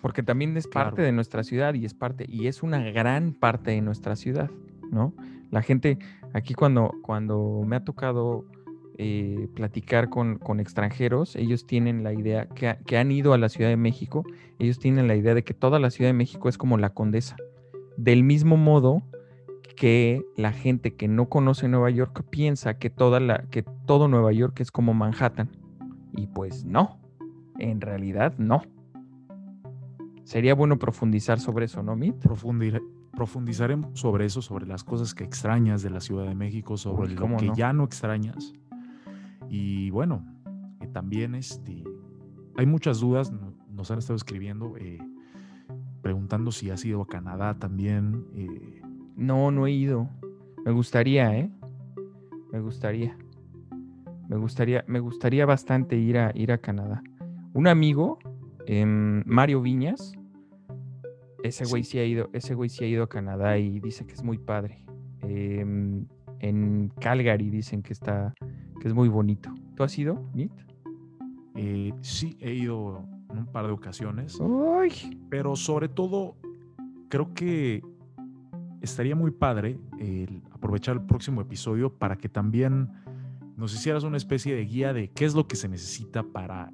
Porque 0.00 0.22
también 0.22 0.56
es 0.56 0.68
parte 0.68 1.02
de 1.02 1.10
nuestra 1.10 1.42
ciudad 1.42 1.74
y 1.74 1.84
es 1.84 1.94
parte, 1.94 2.26
y 2.28 2.46
es 2.46 2.62
una 2.62 2.78
gran 2.78 3.32
parte 3.32 3.72
de 3.72 3.80
nuestra 3.80 4.14
ciudad, 4.14 4.52
¿no? 4.92 5.12
La 5.50 5.62
gente, 5.62 5.98
aquí 6.32 6.54
cuando, 6.54 6.92
cuando 7.02 7.64
me 7.66 7.74
ha 7.74 7.84
tocado 7.84 8.44
eh, 8.96 9.48
platicar 9.54 10.08
con, 10.08 10.38
extranjeros, 10.60 11.36
ellos 11.36 11.66
tienen 11.66 12.04
la 12.04 12.12
idea, 12.12 12.46
que, 12.48 12.76
que, 12.86 12.96
han 12.96 13.10
ido 13.10 13.32
a 13.32 13.38
la 13.38 13.48
Ciudad 13.48 13.70
de 13.70 13.76
México, 13.76 14.24
ellos 14.58 14.78
tienen 14.78 15.08
la 15.08 15.16
idea 15.16 15.34
de 15.34 15.42
que 15.42 15.54
toda 15.54 15.78
la 15.78 15.90
Ciudad 15.90 16.10
de 16.10 16.14
México 16.14 16.48
es 16.48 16.58
como 16.58 16.78
la 16.78 16.90
condesa. 16.90 17.36
Del 17.96 18.22
mismo 18.24 18.56
modo 18.56 19.02
que 19.76 20.24
la 20.36 20.52
gente 20.52 20.94
que 20.94 21.08
no 21.08 21.28
conoce 21.28 21.68
Nueva 21.68 21.90
York 21.90 22.24
piensa 22.30 22.78
que, 22.78 22.90
toda 22.90 23.20
la, 23.20 23.44
que 23.50 23.64
todo 23.86 24.08
Nueva 24.08 24.32
York 24.32 24.60
es 24.60 24.70
como 24.70 24.94
Manhattan. 24.94 25.50
Y 26.16 26.28
pues 26.28 26.64
no, 26.64 27.00
en 27.58 27.80
realidad 27.80 28.34
no. 28.38 28.62
Sería 30.24 30.54
bueno 30.54 30.78
profundizar 30.78 31.40
sobre 31.40 31.66
eso, 31.66 31.82
¿no, 31.82 31.96
Mit? 31.96 32.14
profundizaremos 33.14 33.98
sobre 33.98 34.26
eso, 34.26 34.42
sobre 34.42 34.66
las 34.66 34.84
cosas 34.84 35.14
que 35.14 35.24
extrañas 35.24 35.82
de 35.82 35.90
la 35.90 36.00
Ciudad 36.00 36.26
de 36.26 36.34
México, 36.34 36.76
sobre 36.76 37.12
Uy, 37.12 37.14
lo 37.14 37.36
que 37.36 37.46
no. 37.46 37.54
ya 37.54 37.72
no 37.72 37.84
extrañas. 37.84 38.52
Y 39.48 39.90
bueno, 39.90 40.24
eh, 40.80 40.86
también 40.88 41.34
este, 41.34 41.84
hay 42.56 42.66
muchas 42.66 43.00
dudas, 43.00 43.30
no- 43.32 43.54
nos 43.70 43.90
han 43.90 43.98
estado 43.98 44.16
escribiendo, 44.16 44.76
eh, 44.76 44.98
preguntando 46.02 46.52
si 46.52 46.70
has 46.70 46.84
ido 46.84 47.02
a 47.02 47.06
Canadá 47.06 47.58
también. 47.58 48.24
eh, 48.34 48.80
No, 49.16 49.50
no 49.52 49.66
he 49.66 49.70
ido. 49.72 50.08
Me 50.64 50.72
gustaría, 50.72 51.36
¿eh? 51.38 51.50
Me 52.52 52.60
gustaría. 52.60 53.16
Me 54.28 54.36
gustaría, 54.36 54.84
me 54.88 54.98
gustaría 55.00 55.46
bastante 55.46 55.96
ir 55.96 56.18
a, 56.18 56.32
ir 56.34 56.50
a 56.50 56.58
Canadá. 56.58 57.02
Un 57.52 57.66
amigo, 57.68 58.18
em, 58.66 59.22
Mario 59.26 59.60
Viñas, 59.62 60.14
ese 61.42 61.64
güey 61.66 61.84
Sí. 61.84 61.92
sí 61.92 61.98
ha 61.98 62.04
ido, 62.06 62.28
ese 62.32 62.54
güey 62.54 62.68
sí 62.70 62.84
ha 62.84 62.88
ido 62.88 63.04
a 63.04 63.08
Canadá 63.08 63.58
y 63.58 63.78
dice 63.80 64.06
que 64.06 64.14
es 64.14 64.24
muy 64.24 64.38
padre. 64.38 64.82
Em, 65.22 66.06
en 66.40 66.90
Calgary 67.00 67.50
dicen 67.50 67.82
que 67.82 67.92
está, 67.92 68.34
que 68.80 68.88
es 68.88 68.94
muy 68.94 69.08
bonito. 69.08 69.50
¿Tú 69.76 69.82
has 69.82 69.98
ido, 69.98 70.22
Nit? 70.34 70.52
eh, 71.54 71.92
sí, 72.00 72.36
he 72.40 72.52
ido 72.52 73.04
en 73.30 73.38
un 73.38 73.46
par 73.46 73.66
de 73.66 73.72
ocasiones. 73.72 74.38
Pero 75.28 75.56
sobre 75.56 75.88
todo, 75.88 76.36
creo 77.08 77.32
que 77.34 77.82
estaría 78.80 79.16
muy 79.16 79.30
padre 79.30 79.78
el 79.98 80.42
aprovechar 80.52 80.96
el 80.96 81.02
próximo 81.02 81.40
episodio 81.40 81.92
para 81.92 82.16
que 82.16 82.28
también 82.28 82.90
nos 83.56 83.72
hicieras 83.74 84.04
una 84.04 84.16
especie 84.16 84.54
de 84.54 84.64
guía 84.64 84.92
de 84.92 85.10
qué 85.10 85.24
es 85.24 85.34
lo 85.34 85.46
que 85.46 85.56
se 85.56 85.68
necesita 85.68 86.22
para, 86.22 86.70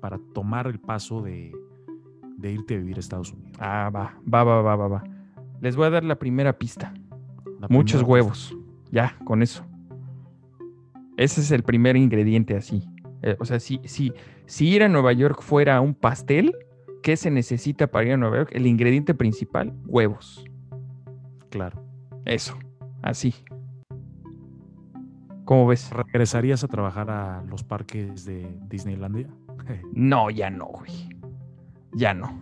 para 0.00 0.18
tomar 0.34 0.66
el 0.66 0.80
paso 0.80 1.22
de, 1.22 1.52
de 2.36 2.52
irte 2.52 2.74
a 2.74 2.78
vivir 2.78 2.96
a 2.96 3.00
Estados 3.00 3.32
Unidos. 3.32 3.56
Ah, 3.60 3.90
va, 3.94 4.18
va, 4.32 4.44
va, 4.44 4.62
va, 4.62 4.76
va, 4.76 4.88
va. 4.88 5.04
Les 5.60 5.76
voy 5.76 5.86
a 5.86 5.90
dar 5.90 6.04
la 6.04 6.18
primera 6.18 6.58
pista. 6.58 6.92
La 7.60 7.68
Muchos 7.68 8.00
primera 8.02 8.12
huevos. 8.12 8.56
Ya, 8.90 9.16
con 9.24 9.42
eso. 9.42 9.64
Ese 11.18 11.40
es 11.40 11.50
el 11.50 11.64
primer 11.64 11.96
ingrediente 11.96 12.56
así. 12.56 12.88
Eh, 13.22 13.36
o 13.40 13.44
sea, 13.44 13.58
si, 13.58 13.80
si, 13.84 14.12
si 14.46 14.68
ir 14.68 14.84
a 14.84 14.88
Nueva 14.88 15.12
York 15.12 15.42
fuera 15.42 15.80
un 15.80 15.92
pastel, 15.92 16.54
¿qué 17.02 17.16
se 17.16 17.28
necesita 17.32 17.88
para 17.88 18.06
ir 18.06 18.12
a 18.12 18.16
Nueva 18.16 18.36
York? 18.36 18.50
El 18.52 18.68
ingrediente 18.68 19.14
principal, 19.14 19.74
huevos. 19.86 20.44
Claro. 21.50 21.82
Eso, 22.24 22.56
así. 23.02 23.34
¿Cómo 25.44 25.66
ves? 25.66 25.90
¿Regresarías 25.90 26.62
a 26.62 26.68
trabajar 26.68 27.10
a 27.10 27.42
los 27.42 27.64
parques 27.64 28.24
de 28.24 28.48
Disneylandia? 28.68 29.28
No, 29.92 30.30
ya 30.30 30.48
no, 30.48 30.66
güey. 30.66 31.10
Ya 31.92 32.14
no. 32.14 32.40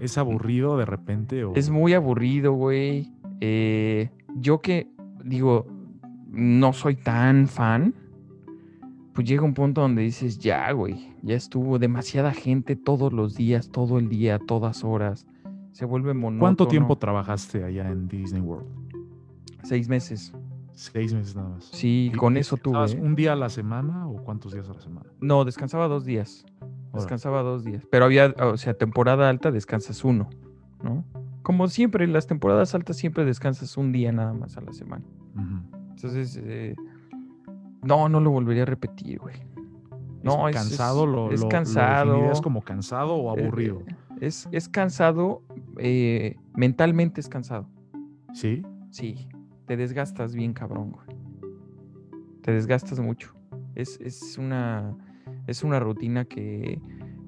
¿Es 0.00 0.16
aburrido 0.16 0.76
de 0.76 0.84
repente? 0.84 1.44
O... 1.44 1.54
Es 1.54 1.70
muy 1.70 1.94
aburrido, 1.94 2.52
güey. 2.52 3.10
Eh, 3.40 4.10
yo 4.36 4.60
que, 4.60 4.86
digo, 5.24 5.66
no 6.30 6.72
soy 6.72 6.96
tan 6.96 7.48
fan, 7.48 7.94
pues 9.14 9.26
llega 9.26 9.42
un 9.42 9.54
punto 9.54 9.80
donde 9.80 10.02
dices, 10.02 10.38
ya, 10.38 10.70
güey, 10.72 11.14
ya 11.22 11.34
estuvo 11.34 11.78
demasiada 11.78 12.32
gente 12.32 12.76
todos 12.76 13.12
los 13.12 13.34
días, 13.34 13.70
todo 13.70 13.98
el 13.98 14.08
día, 14.08 14.38
todas 14.38 14.84
horas. 14.84 15.26
Se 15.72 15.84
vuelve 15.84 16.14
monótono. 16.14 16.40
¿Cuánto 16.40 16.68
tiempo 16.68 16.96
trabajaste 16.96 17.64
allá 17.64 17.90
en 17.90 18.08
Disney 18.08 18.42
World? 18.42 18.66
Seis 19.62 19.88
meses. 19.88 20.34
Seis 20.72 21.14
meses 21.14 21.34
nada 21.34 21.48
más. 21.48 21.64
Sí, 21.64 22.10
¿Y 22.12 22.16
con 22.16 22.36
eso 22.36 22.58
tuve. 22.58 22.92
¿eh? 22.92 23.00
¿Un 23.00 23.16
día 23.16 23.32
a 23.32 23.36
la 23.36 23.48
semana 23.48 24.06
o 24.06 24.22
cuántos 24.22 24.52
días 24.52 24.68
a 24.68 24.74
la 24.74 24.80
semana? 24.80 25.06
No, 25.20 25.44
descansaba 25.44 25.88
dos 25.88 26.04
días. 26.04 26.44
Descansaba 26.92 27.42
dos 27.42 27.64
días. 27.64 27.82
Pero 27.90 28.04
había, 28.06 28.34
o 28.38 28.56
sea, 28.56 28.74
temporada 28.74 29.28
alta 29.28 29.50
descansas 29.50 30.04
uno, 30.04 30.28
¿no? 30.82 31.04
Como 31.42 31.68
siempre, 31.68 32.04
en 32.04 32.12
las 32.12 32.26
temporadas 32.26 32.74
altas 32.74 32.96
siempre 32.96 33.24
descansas 33.24 33.76
un 33.76 33.92
día 33.92 34.12
nada 34.12 34.32
más 34.32 34.56
a 34.56 34.60
la 34.60 34.72
semana. 34.72 35.04
Ujú. 35.34 35.75
Entonces, 35.96 36.38
eh, 36.42 36.74
no, 37.82 38.08
no 38.08 38.20
lo 38.20 38.30
volvería 38.30 38.62
a 38.62 38.66
repetir, 38.66 39.18
güey. 39.18 39.36
No, 40.22 40.48
¿Es 40.48 40.56
es- 40.56 40.62
es- 40.62 40.68
cansado, 40.68 41.06
lo, 41.06 41.30
es 41.32 41.40
lo- 41.40 41.46
lo 41.46 41.48
cansado. 41.50 42.10
definirías 42.12 42.40
como 42.40 42.60
cansado 42.62 43.14
o 43.14 43.36
Eh, 43.36 43.42
aburrido? 43.42 43.82
Es, 44.20 44.48
es 44.52 44.68
cansado, 44.68 45.42
eh, 45.78 46.36
mentalmente 46.54 47.20
es 47.20 47.28
cansado. 47.28 47.68
sí. 48.32 48.62
Sí, 48.90 49.28
te 49.66 49.76
desgastas 49.76 50.34
bien 50.34 50.54
cabrón, 50.54 50.92
güey. 50.92 51.06
Te 52.40 52.52
desgastas 52.52 52.98
mucho. 52.98 53.34
Es, 53.74 54.00
es 54.00 54.38
una, 54.38 54.96
es 55.46 55.62
una 55.64 55.80
rutina 55.80 56.24
que, 56.24 56.80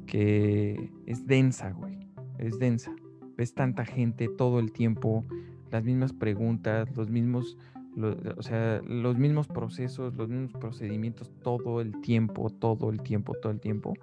que 0.06 0.90
es 1.04 1.26
densa, 1.26 1.72
güey. 1.72 1.98
Es 2.38 2.58
densa. 2.58 2.90
Ves 3.36 3.52
tanta 3.54 3.84
gente 3.84 4.28
todo 4.28 4.60
el 4.60 4.72
tiempo, 4.72 5.24
las 5.70 5.84
mismas 5.84 6.14
preguntas, 6.14 6.88
los 6.96 7.10
mismos, 7.10 7.58
lo- 7.98 8.16
o 8.36 8.42
sea, 8.42 8.80
los 8.86 9.16
mismos 9.18 9.48
procesos, 9.48 10.14
los 10.14 10.28
mismos 10.28 10.52
procedimientos 10.52 11.30
todo 11.42 11.80
el 11.80 12.00
tiempo, 12.00 12.48
todo 12.50 12.90
el 12.90 13.00
tiempo, 13.02 13.34
todo 13.34 13.52
el 13.52 13.60
tiempo. 13.60 13.94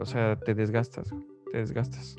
O 0.00 0.04
sea, 0.04 0.36
te 0.38 0.54
desgastas, 0.54 1.10
te 1.50 1.58
desgastas. 1.58 2.16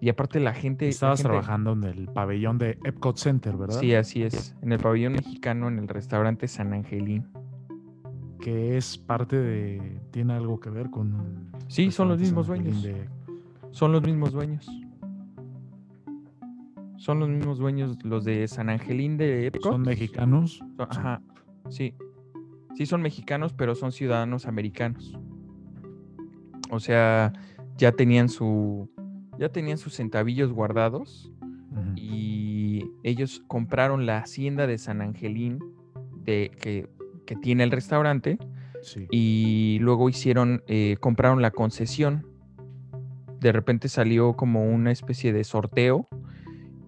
Y 0.00 0.08
aparte 0.10 0.38
la 0.40 0.52
gente... 0.52 0.84
la 0.84 0.90
Estabas 0.90 1.18
gente- 1.20 1.28
trabajando 1.30 1.72
en 1.72 1.84
el 1.84 2.08
pabellón 2.08 2.58
de 2.58 2.78
Epcot 2.84 3.16
Center, 3.16 3.56
¿verdad? 3.56 3.80
Sí, 3.80 3.94
así 3.94 4.22
es. 4.22 4.54
En 4.62 4.72
el 4.72 4.78
pabellón 4.78 5.14
mexicano, 5.14 5.68
en 5.68 5.78
el 5.78 5.88
restaurante 5.88 6.46
San 6.48 6.72
Angelín. 6.72 7.26
Que 8.40 8.76
es 8.76 8.98
parte 8.98 9.36
de. 9.38 10.00
Tiene 10.10 10.34
algo 10.34 10.60
que 10.60 10.68
ver 10.68 10.90
con. 10.90 11.50
Sí, 11.68 11.90
son 11.90 12.08
los 12.08 12.18
mismos 12.20 12.46
dueños. 12.46 12.82
de- 12.82 13.08
Son 13.70 13.90
los 13.92 14.02
mismos 14.02 14.32
dueños. 14.32 14.68
Son 17.04 17.20
los 17.20 17.28
mismos 17.28 17.58
dueños, 17.58 17.98
los 18.02 18.24
de 18.24 18.48
San 18.48 18.70
Angelín 18.70 19.18
de 19.18 19.48
Epcot. 19.48 19.72
Son 19.72 19.82
mexicanos. 19.82 20.62
Son-. 20.78 20.88
Ajá, 20.88 21.20
sí. 21.68 21.92
Sí 22.76 22.86
son 22.86 23.02
mexicanos, 23.02 23.52
pero 23.52 23.74
son 23.74 23.92
ciudadanos 23.92 24.46
americanos. 24.46 25.14
O 26.70 26.80
sea, 26.80 27.34
ya 27.76 27.92
tenían 27.92 28.30
su... 28.30 28.88
Ya 29.38 29.50
tenían 29.50 29.76
sus 29.76 29.94
centavillos 29.94 30.50
guardados 30.54 31.30
y 31.94 32.86
ellos 33.02 33.42
compraron 33.48 34.06
la 34.06 34.16
hacienda 34.18 34.66
de 34.66 34.78
San 34.78 35.02
Angelín 35.02 35.58
de, 36.24 36.52
que, 36.58 36.88
que 37.26 37.36
tiene 37.36 37.64
el 37.64 37.70
restaurante 37.70 38.38
Sí. 38.80 39.08
y 39.10 39.78
luego 39.82 40.08
hicieron, 40.08 40.62
eh, 40.68 40.96
compraron 41.00 41.42
la 41.42 41.50
concesión. 41.50 42.26
De 43.40 43.52
repente 43.52 43.88
salió 43.90 44.36
como 44.36 44.64
una 44.64 44.90
especie 44.90 45.34
de 45.34 45.44
sorteo 45.44 46.08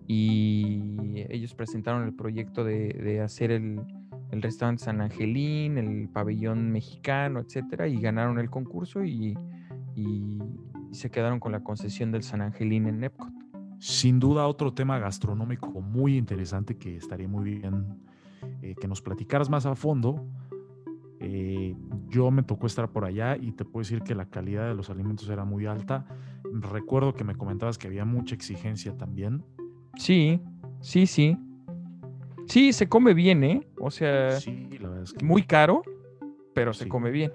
y 0.07 1.24
ellos 1.28 1.54
presentaron 1.54 2.04
el 2.04 2.14
proyecto 2.14 2.64
de, 2.64 3.20
hacer 3.24 3.50
el, 3.50 3.80
el 4.30 4.42
restaurante 4.42 4.84
San 4.84 5.00
Angelín, 5.00 5.78
el 5.78 6.09
pabellón 6.09 6.70
mexicano, 6.70 7.40
etcétera, 7.40 7.88
y 7.88 8.00
ganaron 8.00 8.38
el 8.38 8.50
concurso 8.50 9.04
y, 9.04 9.36
y- 9.94 10.38
y 10.90 10.94
se 10.94 11.11
quedaron 11.11 11.40
con 11.40 11.50
la 11.52 11.64
concesión 11.64 12.12
del 12.12 12.22
San 12.22 12.40
Angelín 12.40 12.86
en 12.86 13.02
Epcot. 13.02 13.32
Sin 13.78 14.18
duda, 14.20 14.46
otro 14.46 14.72
tema 14.72 14.98
gastronómico 14.98 15.80
muy 15.82 16.16
interesante 16.16 16.76
que 16.78 16.96
estaría 16.96 17.28
muy 17.28 17.59
bien 17.59 17.98
eh, 18.62 18.74
que 18.80 18.88
nos 18.88 19.02
platicaras 19.02 19.50
más 19.50 19.66
a 19.66 19.74
fondo. 19.74 20.24
Eh, 21.18 21.74
yo 22.09 22.30
me 22.30 22.42
tocó 22.42 22.66
estar 22.66 22.90
por 22.90 23.04
allá 23.04 23.36
y 23.36 23.52
te 23.52 23.64
puedo 23.64 23.82
decir 23.82 24.02
que 24.02 24.14
la 24.14 24.26
calidad 24.26 24.68
de 24.68 24.74
los 24.74 24.88
alimentos 24.90 25.28
era 25.28 25.44
muy 25.44 25.66
alta. 25.66 26.07
Recuerdo 26.52 27.14
que 27.14 27.24
me 27.24 27.34
comentabas 27.34 27.76
que 27.78 27.88
había 27.88 28.04
mucha 28.04 28.34
exigencia 28.34 28.96
también. 28.96 29.42
Sí, 29.97 30.40
sí, 30.80 31.07
sí. 31.07 31.36
Sí, 32.47 32.72
se 32.72 32.88
come 32.88 33.14
bien, 33.14 33.42
¿eh? 33.42 33.66
O 33.80 33.90
sea, 33.90 34.32
Sí, 34.32 34.68
la 34.78 34.88
verdad 34.88 35.05
es 35.05 35.12
que 35.12 35.24
muy 35.24 35.42
caro, 35.42 35.82
pero 36.55 36.72
se 36.72 36.88
come 36.88 37.11
bien. 37.11 37.32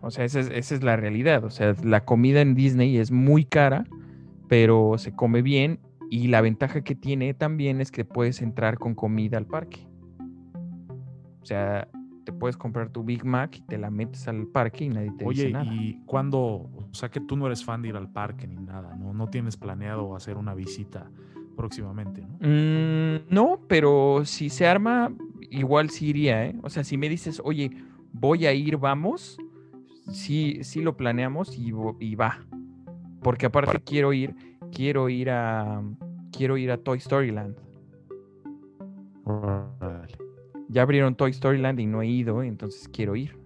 O 0.00 0.10
sea, 0.10 0.24
esa 0.24 0.40
es, 0.40 0.50
esa 0.50 0.74
es 0.74 0.82
la 0.82 0.96
realidad. 0.96 1.44
O 1.44 1.50
sea, 1.50 1.74
la 1.82 2.04
comida 2.04 2.40
en 2.40 2.54
Disney 2.54 2.98
es 2.98 3.10
muy 3.10 3.44
cara, 3.44 3.84
pero 4.48 4.98
se 4.98 5.14
come 5.14 5.40
bien. 5.42 5.80
Y 6.10 6.28
la 6.28 6.42
ventaja 6.42 6.82
que 6.82 6.94
tiene 6.94 7.32
también 7.32 7.80
es 7.80 7.90
que 7.90 8.04
puedes 8.04 8.42
entrar 8.42 8.78
con 8.78 8.94
comida 8.94 9.38
al 9.38 9.46
parque. 9.46 9.86
O 11.40 11.46
sea, 11.46 11.88
te 12.24 12.32
puedes 12.32 12.56
comprar 12.56 12.90
tu 12.90 13.04
Big 13.04 13.24
Mac 13.24 13.56
y 13.56 13.60
te 13.62 13.78
la 13.78 13.90
metes 13.90 14.26
al 14.28 14.46
parque 14.46 14.84
y 14.84 14.88
nadie 14.88 15.12
te 15.12 15.24
Oye, 15.24 15.46
dice 15.46 15.52
nada. 15.52 15.72
¿y 15.72 16.00
cuándo? 16.06 16.40
O 16.40 16.88
sea, 16.92 17.10
que 17.10 17.20
tú 17.20 17.36
no 17.36 17.46
eres 17.46 17.64
fan 17.64 17.82
de 17.82 17.88
ir 17.88 17.96
al 17.96 18.10
parque 18.10 18.46
ni 18.46 18.56
nada, 18.56 18.96
¿no? 18.96 19.12
No 19.12 19.28
tienes 19.28 19.56
planeado 19.56 20.16
hacer 20.16 20.36
una 20.36 20.54
visita 20.54 21.10
próximamente, 21.56 22.22
¿no? 22.22 22.38
Mm, 22.40 23.26
no, 23.30 23.60
pero 23.68 24.24
si 24.24 24.50
se 24.50 24.66
arma, 24.66 25.12
igual 25.50 25.90
sí 25.90 26.08
iría, 26.08 26.46
¿eh? 26.46 26.56
O 26.62 26.70
sea, 26.70 26.84
si 26.84 26.96
me 26.96 27.08
dices, 27.08 27.40
oye, 27.44 27.70
voy 28.12 28.46
a 28.46 28.52
ir, 28.52 28.76
vamos, 28.76 29.38
sí, 30.10 30.60
sí 30.62 30.82
lo 30.82 30.96
planeamos 30.96 31.56
y, 31.58 31.72
va. 32.14 32.44
Porque 33.22 33.46
aparte 33.46 33.80
quiero 33.80 34.12
ir, 34.12 34.34
quiero 34.72 35.08
ir 35.08 35.30
a, 35.30 35.82
quiero 36.32 36.56
ir 36.56 36.70
a 36.70 36.78
Toy 36.78 36.98
Story 36.98 37.30
Land. 37.30 37.56
Ya 40.68 40.82
abrieron 40.82 41.14
Toy 41.14 41.30
Story 41.30 41.58
Land 41.58 41.80
y 41.80 41.86
no 41.86 42.02
he 42.02 42.06
ido, 42.06 42.42
entonces 42.42 42.88
quiero 42.88 43.16
ir. 43.16 43.36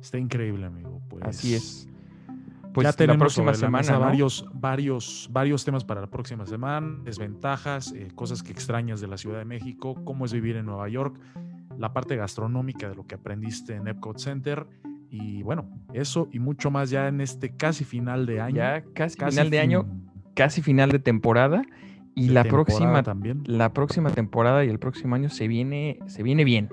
Está 0.00 0.18
increíble, 0.18 0.66
amigo. 0.66 1.00
Pues, 1.08 1.24
Así 1.24 1.54
es. 1.54 1.88
pues 2.72 2.84
ya 2.84 2.90
la 2.90 2.92
tenemos 2.92 3.18
próxima 3.18 3.54
sobre 3.54 3.62
la 3.66 3.78
mesa 3.78 3.84
semana, 3.84 4.04
¿no? 4.04 4.10
varios, 4.10 4.48
varios, 4.52 5.28
varios 5.32 5.64
temas 5.64 5.84
para 5.84 6.00
la 6.00 6.06
próxima 6.08 6.46
semana, 6.46 6.98
desventajas, 7.02 7.92
eh, 7.92 8.08
cosas 8.14 8.42
que 8.42 8.52
extrañas 8.52 9.00
de 9.00 9.08
la 9.08 9.16
Ciudad 9.16 9.38
de 9.38 9.44
México, 9.44 9.96
cómo 10.04 10.24
es 10.24 10.32
vivir 10.32 10.56
en 10.56 10.66
Nueva 10.66 10.88
York, 10.88 11.18
la 11.78 11.92
parte 11.92 12.16
gastronómica 12.16 12.88
de 12.88 12.94
lo 12.94 13.06
que 13.06 13.14
aprendiste 13.14 13.74
en 13.74 13.88
Epcot 13.88 14.18
Center 14.18 14.66
y 15.10 15.42
bueno, 15.42 15.68
eso 15.92 16.28
y 16.32 16.38
mucho 16.38 16.70
más 16.70 16.90
ya 16.90 17.08
en 17.08 17.20
este 17.20 17.56
casi 17.56 17.84
final 17.84 18.26
de 18.26 18.40
año. 18.40 18.56
Ya 18.56 18.84
casi, 18.94 19.16
casi 19.16 19.36
final 19.36 19.50
de 19.50 19.58
año, 19.58 19.86
casi 20.34 20.62
final 20.62 20.90
de 20.90 20.98
temporada. 20.98 21.62
Y 22.18 22.30
la 22.30 22.44
próxima, 22.44 23.02
también. 23.02 23.42
la 23.44 23.72
próxima 23.74 24.10
temporada 24.10 24.64
y 24.64 24.70
el 24.70 24.78
próximo 24.78 25.14
año 25.14 25.28
se 25.28 25.46
viene, 25.48 25.98
se 26.06 26.22
viene 26.22 26.44
bien. 26.44 26.70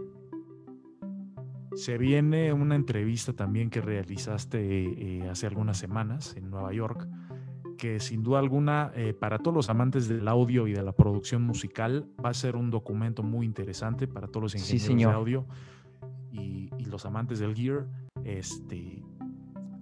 Se 1.76 1.98
viene 1.98 2.54
una 2.54 2.76
entrevista 2.76 3.34
también 3.34 3.70
que 3.70 3.82
realizaste 3.82 4.60
eh, 4.62 5.30
hace 5.30 5.48
algunas 5.48 5.78
semanas 5.78 6.36
en 6.38 6.50
Nueva 6.50 6.72
York, 6.72 7.08
que 7.78 8.00
sin 8.00 8.24
duda 8.24 8.40
alguna, 8.40 8.92
eh, 8.96 9.14
para 9.14 9.40
todos 9.40 9.56
los 9.56 9.70
amantes 9.70 10.08
del 10.08 10.28
audio 10.28 10.68
y 10.68 10.74
de 10.74 10.82
la 10.84 10.94
producción 10.94 11.42
musical, 11.42 12.08
va 12.24 12.30
a 12.30 12.34
ser 12.34 12.56
un 12.56 12.70
documento 12.72 13.22
muy 13.24 13.46
interesante 13.46 14.08
para 14.08 14.28
todos 14.28 14.44
los 14.44 14.52
Sí, 14.54 14.76
ingenieros 14.76 14.86
señor. 14.88 15.10
de 15.12 15.16
audio 15.18 15.46
y, 16.32 16.70
y 16.78 16.86
los 16.86 17.06
amantes 17.06 17.40
del 17.40 17.54
gear. 17.56 17.86
Este, 18.24 19.04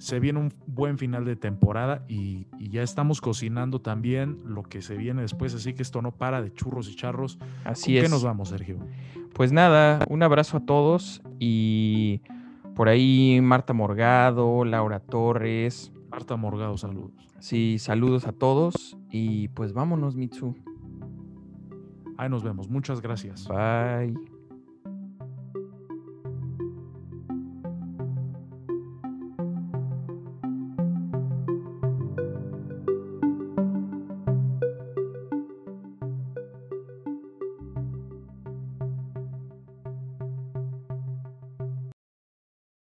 se 0.02 0.20
viene 0.20 0.40
un 0.40 0.52
buen 0.66 0.98
final 0.98 1.26
de 1.26 1.36
temporada 1.36 2.04
y, 2.08 2.48
y 2.58 2.70
ya 2.70 2.82
estamos 2.82 3.22
cocinando 3.22 3.82
también 3.82 4.40
lo 4.46 4.64
que 4.64 4.82
se 4.82 4.98
viene 4.98 5.22
después, 5.22 5.54
así 5.54 5.74
que 5.76 5.84
esto 5.84 6.02
no 6.02 6.12
para 6.12 6.42
de 6.42 6.52
churros 6.52 6.90
y 6.90 6.96
charros. 6.96 7.38
Así 7.64 7.92
¿Con 7.92 7.98
es. 7.98 8.04
qué 8.06 8.10
nos 8.10 8.24
vamos, 8.24 8.50
Sergio? 8.50 8.80
Pues 9.34 9.52
nada, 9.52 10.04
un 10.10 10.24
abrazo 10.24 10.58
a 10.58 10.60
todos 10.62 11.22
y 11.38 12.22
por 12.74 12.90
ahí 12.90 13.42
Marta 13.44 13.74
Morgado, 13.74 14.66
Laura 14.66 15.00
Torres. 15.02 15.92
Marta 16.10 16.36
Morgado, 16.36 16.78
saludos. 16.80 17.12
Sí, 17.38 17.78
saludos 17.78 18.26
a 18.26 18.32
todos 18.32 18.98
y 19.12 19.50
pues 19.50 19.72
vámonos, 19.72 20.16
Mitsu. 20.16 20.56
Ahí 22.18 22.28
nos 22.28 22.42
vemos. 22.42 22.70
Muchas 22.70 23.02
gracias. 23.02 23.48
Bye. 23.48 24.31